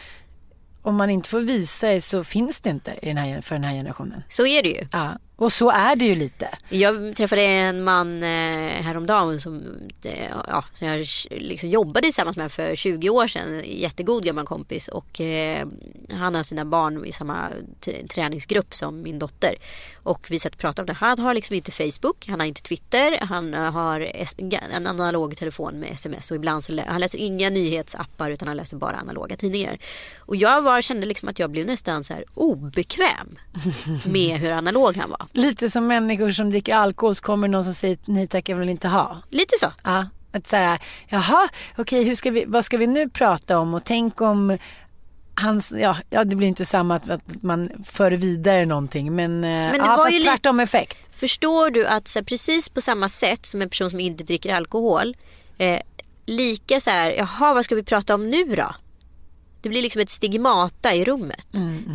om 0.83 0.97
man 0.97 1.11
inte 1.11 1.29
får 1.29 1.41
visa 1.41 1.89
det 1.89 2.01
så 2.01 2.25
finns 2.25 2.61
det 2.61 2.71
inte 2.71 2.95
den 3.03 3.17
här, 3.17 3.41
för 3.41 3.55
den 3.55 3.65
här 3.65 3.75
generationen. 3.75 4.23
Så 4.29 4.47
är 4.47 4.63
det 4.63 4.69
ju. 4.69 4.87
Ja, 4.93 5.19
och 5.37 5.53
så 5.53 5.71
är 5.71 5.97
det 5.97 6.05
ju 6.05 6.15
lite. 6.15 6.49
Jag 6.69 7.17
träffade 7.17 7.43
en 7.43 7.85
man 7.85 8.23
eh, 8.23 8.29
häromdagen 8.83 9.41
som, 9.41 9.63
eh, 10.05 10.27
ja, 10.49 10.65
som 10.73 10.89
jag 10.89 11.07
liksom 11.31 11.69
jobbade 11.71 12.07
tillsammans 12.07 12.37
med 12.37 12.53
för 12.53 12.77
20 12.77 13.11
år 13.11 13.27
sedan. 13.29 13.63
Jättegod 13.65 14.25
gammal 14.25 14.47
kompis 14.47 14.89
och 14.89 15.21
eh, 15.21 15.67
han 16.11 16.35
har 16.35 16.43
sina 16.43 16.65
barn 16.65 17.05
i 17.07 17.13
samma 17.13 17.49
träningsgrupp 18.15 18.75
som 18.75 19.03
min 19.03 19.19
dotter. 19.19 19.55
Och 20.03 20.27
vi 20.31 20.39
satt 20.39 20.53
och 20.55 20.59
pratade 20.61 20.83
om 20.83 20.87
det. 20.87 20.93
Han 21.07 21.19
har 21.19 21.35
liksom 21.35 21.57
inte 21.57 21.73
Facebook, 21.73 22.27
han 22.29 22.41
har 22.41 22.47
inte 22.47 22.63
Twitter, 22.63 23.19
han 23.27 23.55
har 23.55 24.01
en 24.71 24.87
analog 24.87 25.37
telefon 25.37 25.75
med 25.81 25.91
sms 25.93 26.31
och 26.31 26.37
ibland 26.37 26.65
så 26.65 26.73
lä- 26.73 26.85
han 26.89 27.01
läser 27.01 27.19
inga 27.19 27.51
nyhetsappar 27.51 28.31
utan 28.31 28.49
han 28.49 28.57
läser 28.57 28.77
bara 28.77 28.97
analoga 28.97 29.37
tidningar. 29.37 29.79
Och 30.19 30.37
jag 30.37 30.63
var, 30.63 30.81
kände 30.81 31.07
liksom 31.07 31.29
att 31.29 31.39
jag 31.39 31.51
blev 31.51 31.67
nästan 31.67 32.05
så 32.05 32.15
här 32.15 32.25
obekväm 32.35 33.39
med 34.07 34.39
hur 34.41 34.51
analog 34.51 34.97
han 34.97 35.11
var. 35.11 35.26
Lite 35.33 35.71
som 35.71 35.87
människor 35.87 36.31
som 36.31 36.51
dricker 36.51 36.75
alkohol 36.75 37.15
så 37.15 37.23
kommer 37.23 37.49
någon 37.49 37.65
som 37.65 37.75
säger 37.75 37.99
nej 38.05 38.29
tack 38.29 38.49
jag 38.49 38.57
vill 38.57 38.69
inte 38.69 38.89
ha. 38.89 39.23
Lite 39.31 39.55
så. 39.61 39.73
Ja, 39.85 40.07
att 40.33 40.47
så 40.47 40.57
här, 40.57 40.79
jaha, 41.09 41.49
okej, 41.77 42.05
hur 42.05 42.15
ska 42.15 42.31
vi, 42.31 42.45
vad 42.47 42.65
ska 42.65 42.77
vi 42.77 42.87
nu 42.87 43.09
prata 43.09 43.59
om? 43.59 43.75
Och 43.75 43.85
tänk 43.85 44.21
om 44.21 44.59
hans, 45.35 45.73
ja, 45.77 45.97
ja 46.11 46.25
det 46.25 46.37
blir 46.37 46.49
inte 46.49 46.65
samma 46.65 46.95
att, 46.97 47.11
att 47.11 47.43
man 47.43 47.71
för 47.85 48.13
vidare 48.13 48.67
någonting 48.67 49.15
men, 49.15 49.41
men 49.41 49.73
det 49.73 49.79
ja, 49.79 49.97
var 49.97 50.05
fast 50.05 50.17
ju 50.17 50.21
tvärtom 50.21 50.61
effekt. 50.61 50.99
Förstår 51.17 51.71
du 51.71 51.87
att 51.87 52.09
så 52.09 52.19
här, 52.19 52.25
precis 52.25 52.69
på 52.69 52.81
samma 52.81 53.09
sätt 53.09 53.47
som 53.47 53.63
en 53.63 53.71
person 53.71 53.91
som 53.91 54.01
inte 54.01 54.25
dricker 54.25 54.55
alkohol 54.55 55.17
eh, 55.59 55.81
lika 56.27 56.81
så 56.81 56.91
här, 56.91 57.11
jaha 57.11 57.55
vad 57.55 57.65
ska 57.65 57.75
vi 57.75 57.83
prata 57.83 58.15
om 58.15 58.31
nu 58.31 58.45
då? 58.45 58.75
Det 59.63 59.69
blir 59.69 59.83
liksom 59.83 60.03
ett 60.03 60.11
stigmata 60.11 60.95
i 60.95 61.05
rummet. 61.05 61.49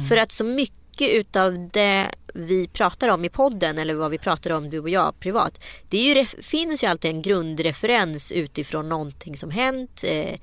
För 0.10 0.18
att 0.18 0.32
så 0.32 0.44
mycket 0.44 1.10
utav 1.12 1.70
det 1.74 2.08
vi 2.34 2.68
pratar 2.68 3.10
om 3.10 3.26
i 3.26 3.30
podden 3.30 3.78
eller 3.78 3.94
vad 3.94 4.12
vi 4.12 4.18
pratar 4.18 4.52
om 4.52 4.70
du 4.70 4.80
och 4.80 4.90
jag 4.90 5.20
privat. 5.20 5.64
Det 5.90 5.98
är 5.98 6.16
ju, 6.16 6.26
finns 6.26 6.84
ju 6.84 6.88
alltid 6.88 7.12
en 7.12 7.22
grundreferens 7.22 8.32
utifrån 8.32 8.90
någonting 8.90 9.38
som 9.38 9.52
hänt. 9.52 10.04
Eh, 10.08 10.40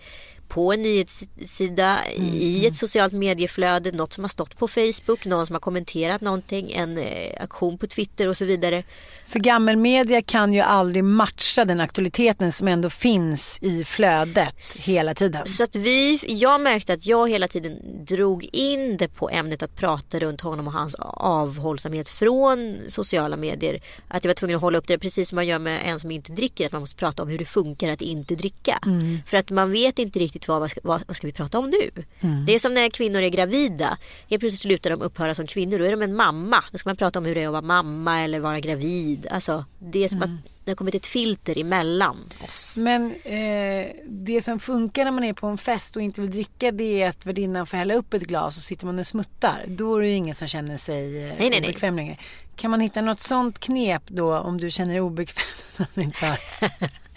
på 0.49 0.73
en 0.73 0.83
nyhetssida, 0.83 1.99
i 2.17 2.67
ett 2.67 2.77
socialt 2.77 3.13
medieflöde, 3.13 3.93
något 3.93 4.13
som 4.13 4.25
har 4.25 4.29
stått 4.29 4.57
på 4.59 4.69
Facebook, 4.69 5.27
någon 5.27 5.47
som 5.47 5.55
har 5.55 5.61
kommenterat 5.61 6.21
någonting, 6.21 6.73
en 6.73 6.99
eh, 6.99 7.43
aktion 7.43 7.79
på 7.79 7.87
Twitter 7.87 8.29
och 8.29 8.37
så 8.37 8.45
vidare. 8.45 8.83
För 9.27 9.39
gammelmedia 9.39 10.23
kan 10.23 10.53
ju 10.53 10.61
aldrig 10.61 11.05
matcha 11.05 11.65
den 11.65 11.81
aktualiteten 11.81 12.53
som 12.53 12.69
ändå 12.69 12.91
finns 12.91 13.59
i 13.63 13.85
flödet 13.85 14.87
hela 14.87 15.15
tiden. 15.15 15.47
Så 15.47 15.65
att 15.65 15.77
vi, 15.77 16.21
jag 16.27 16.61
märkte 16.61 16.93
att 16.93 17.07
jag 17.07 17.31
hela 17.31 17.49
tiden 17.49 18.05
drog 18.05 18.49
in 18.53 18.97
det 18.97 19.09
på 19.09 19.31
ämnet 19.31 19.63
att 19.63 19.77
prata 19.77 20.19
runt 20.19 20.41
honom 20.41 20.67
och 20.67 20.73
hans 20.73 20.95
avhållsamhet 20.99 22.09
från 22.09 22.77
sociala 22.89 23.37
medier. 23.37 23.81
Att 24.09 24.25
jag 24.25 24.29
var 24.29 24.35
tvungen 24.35 24.57
att 24.57 24.63
hålla 24.63 24.79
upp 24.79 24.87
det 24.87 24.99
precis 24.99 25.29
som 25.29 25.37
man 25.37 25.47
gör 25.47 25.59
med 25.59 25.81
en 25.85 26.01
som 26.01 26.11
inte 26.11 26.33
dricker. 26.33 26.67
Att 26.67 26.73
man 26.73 26.83
måste 26.83 26.97
prata 26.97 27.23
om 27.23 27.29
hur 27.29 27.39
det 27.39 27.45
funkar 27.45 27.89
att 27.89 28.03
inte 28.03 28.35
dricka. 28.35 28.79
För 29.27 29.37
att 29.37 29.51
man 29.51 29.73
vet 29.73 29.99
inte 29.99 30.19
riktigt 30.19 30.38
vad, 30.47 30.61
vad, 30.61 30.71
ska, 30.71 30.81
vad, 30.85 31.03
vad 31.07 31.17
ska 31.17 31.27
vi 31.27 31.33
prata 31.33 31.59
om 31.59 31.71
nu. 31.71 32.03
Det 32.47 32.55
är 32.55 32.59
som 32.59 32.75
när 32.75 32.89
kvinnor 32.89 33.23
är 33.23 33.29
gravida. 33.29 33.99
Helt 34.31 34.41
plötsligt 34.41 34.61
slutar 34.61 34.91
de 34.91 35.03
upphöra 35.03 35.35
som 35.35 35.47
kvinnor. 35.47 35.79
Då 35.79 35.85
är 35.85 35.91
de 35.91 36.03
en 36.03 36.15
mamma. 36.17 36.65
Då 36.73 36.79
ska 36.79 36.89
man 36.89 36.97
prata 36.97 37.19
om 37.19 37.25
hur 37.25 37.35
det 37.35 37.43
är 37.43 37.47
att 37.47 37.53
vara 37.53 37.63
mamma 37.63 38.21
eller 38.21 38.41
vara 38.41 38.61
gravid. 38.61 39.27
Alltså, 39.31 39.65
det 39.79 40.05
är 40.05 40.09
som 40.09 40.23
att 40.23 40.31
det 40.69 40.73
har 40.73 40.77
kommit 40.77 40.95
ett 40.95 41.07
filter 41.07 41.59
emellan 41.59 42.17
oss. 42.41 42.77
Men 42.77 43.15
eh, 43.25 43.87
det 44.09 44.43
som 44.43 44.61
funkar 44.61 45.05
när 45.05 45.11
man 45.11 45.25
är 45.25 45.33
på 45.33 45.47
en 45.47 45.59
fest 45.59 45.97
och 45.97 46.03
inte 46.03 46.21
vill 46.21 46.31
dricka 46.31 46.73
det 46.73 47.03
är 47.03 47.09
att 47.09 47.27
värdinnan 47.27 47.67
får 47.67 47.77
hälla 47.77 47.95
upp 47.95 48.15
ett 48.15 48.23
glas 48.23 48.57
och 48.57 48.63
sitter 48.63 48.87
man 48.87 48.99
och 48.99 49.07
smuttar. 49.07 49.65
Då 49.67 49.97
är 49.97 50.01
det 50.01 50.09
ju 50.09 50.15
ingen 50.15 50.35
som 50.35 50.49
känner 50.49 50.77
sig 50.77 51.23
eh, 51.23 51.29
Nej, 51.29 51.37
nej, 51.39 51.51
nej. 51.51 51.61
obekväm 51.61 51.97
längre. 51.97 52.17
Kan 52.57 52.71
man 52.71 52.81
hitta 52.81 53.01
något 53.01 53.21
sånt 53.21 53.59
knep 53.59 54.03
då 54.07 54.39
om 54.39 54.59
du 54.59 54.71
känner 54.71 54.93
dig 54.93 55.01
obekväm? 55.01 55.45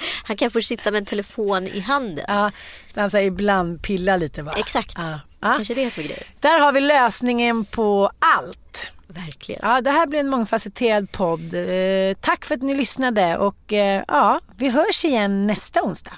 Han 0.23 0.37
kan 0.37 0.51
få 0.51 0.61
sitta 0.61 0.91
med 0.91 0.97
en 0.97 1.05
telefon 1.05 1.67
i 1.67 1.79
handen. 1.79 2.25
ja, 2.27 2.51
han 2.95 3.09
säger 3.11 3.27
ibland 3.27 3.81
pilla 3.81 4.17
lite 4.17 4.43
va? 4.43 4.53
Exakt. 4.57 4.93
Ja. 4.97 5.19
Kanske 5.41 5.73
det 5.73 5.89
som 5.91 6.03
är 6.03 6.07
grejen. 6.07 6.23
Där 6.39 6.59
har 6.59 6.71
vi 6.71 6.81
lösningen 6.81 7.65
på 7.65 8.11
allt. 8.19 8.87
Verkligen. 9.11 9.61
Ja, 9.63 9.81
det 9.81 9.91
här 9.91 10.07
blir 10.07 10.19
en 10.19 10.29
mångfacetterad 10.29 11.11
podd. 11.11 11.53
Eh, 11.53 12.13
tack 12.19 12.45
för 12.45 12.55
att 12.55 12.61
ni 12.61 12.75
lyssnade 12.75 13.37
och 13.37 13.73
eh, 13.73 14.03
ja, 14.07 14.39
vi 14.57 14.69
hörs 14.69 15.05
igen 15.05 15.47
nästa 15.47 15.83
onsdag. 15.83 16.13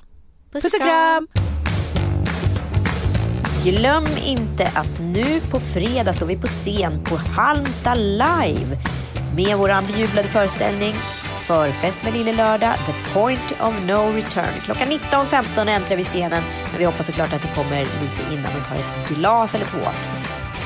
Puss 0.52 0.64
och 0.64 0.82
kram! 0.82 1.28
Glöm 3.64 4.06
inte 4.26 4.66
att 4.66 5.00
nu 5.00 5.40
på 5.52 5.60
fredag 5.60 6.14
står 6.14 6.26
vi 6.26 6.38
på 6.38 6.48
scen 6.48 7.04
på 7.04 7.16
Halmstad 7.16 7.98
live 7.98 8.78
med 9.36 9.58
vår 9.58 9.88
bejublade 9.88 10.28
föreställning 10.28 10.94
Förfest 11.48 12.04
med 12.04 12.14
Lille 12.14 12.34
Lördag, 12.34 12.76
The 12.86 13.14
Point 13.14 13.52
of 13.62 13.86
No 13.88 14.16
Return. 14.16 14.54
Klockan 14.66 14.88
19.15 14.88 15.70
äntrar 15.70 15.98
vi 15.98 16.04
scenen 16.04 16.44
men 16.72 16.80
vi 16.80 16.86
hoppas 16.86 17.06
såklart 17.06 17.34
att 17.34 17.44
ni 17.44 17.50
kommer 17.56 17.82
lite 17.82 18.34
innan 18.34 18.46
och 18.46 18.68
tar 18.68 18.76
ett 18.76 19.10
glas 19.10 19.56
eller 19.56 19.66
två. 19.66 19.80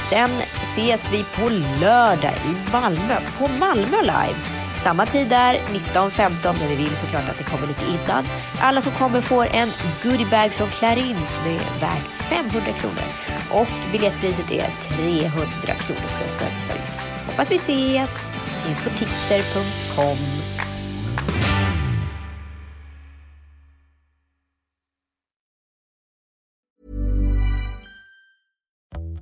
Sen 0.10 0.30
ses 0.62 1.12
vi 1.12 1.24
på 1.24 1.50
lördag 1.82 2.34
i 2.46 2.72
Malmö, 2.72 3.20
på 3.40 3.48
Malmö 3.48 4.02
live. 4.02 4.36
Samma 4.76 5.06
tid 5.06 5.28
där, 5.28 5.54
19.15, 5.54 6.56
men 6.60 6.70
vi 6.70 6.76
vill 6.76 6.96
såklart 6.96 7.30
att 7.30 7.38
det 7.38 7.44
kommer 7.44 7.68
lite 7.68 7.84
innan. 7.84 8.24
Alla 8.62 8.82
som 8.82 8.92
kommer 8.92 9.22
får 9.22 9.46
en 9.46 9.68
goodiebag 10.04 10.52
från 10.52 10.70
Clarins 10.70 11.38
med 11.46 11.62
värd 11.82 12.02
500 12.20 12.72
kronor. 12.80 13.08
Och 13.52 13.92
biljettpriset 13.92 14.52
är 14.52 14.70
300 14.80 15.48
kronor 15.64 16.10
plus 16.20 16.34
serviceavgift. 16.38 17.08
Hoppas 17.28 17.52
vi 17.52 17.56
ses! 17.56 18.32
Finns 18.66 18.84
på 18.84 18.90
tixter.com. 18.90 20.37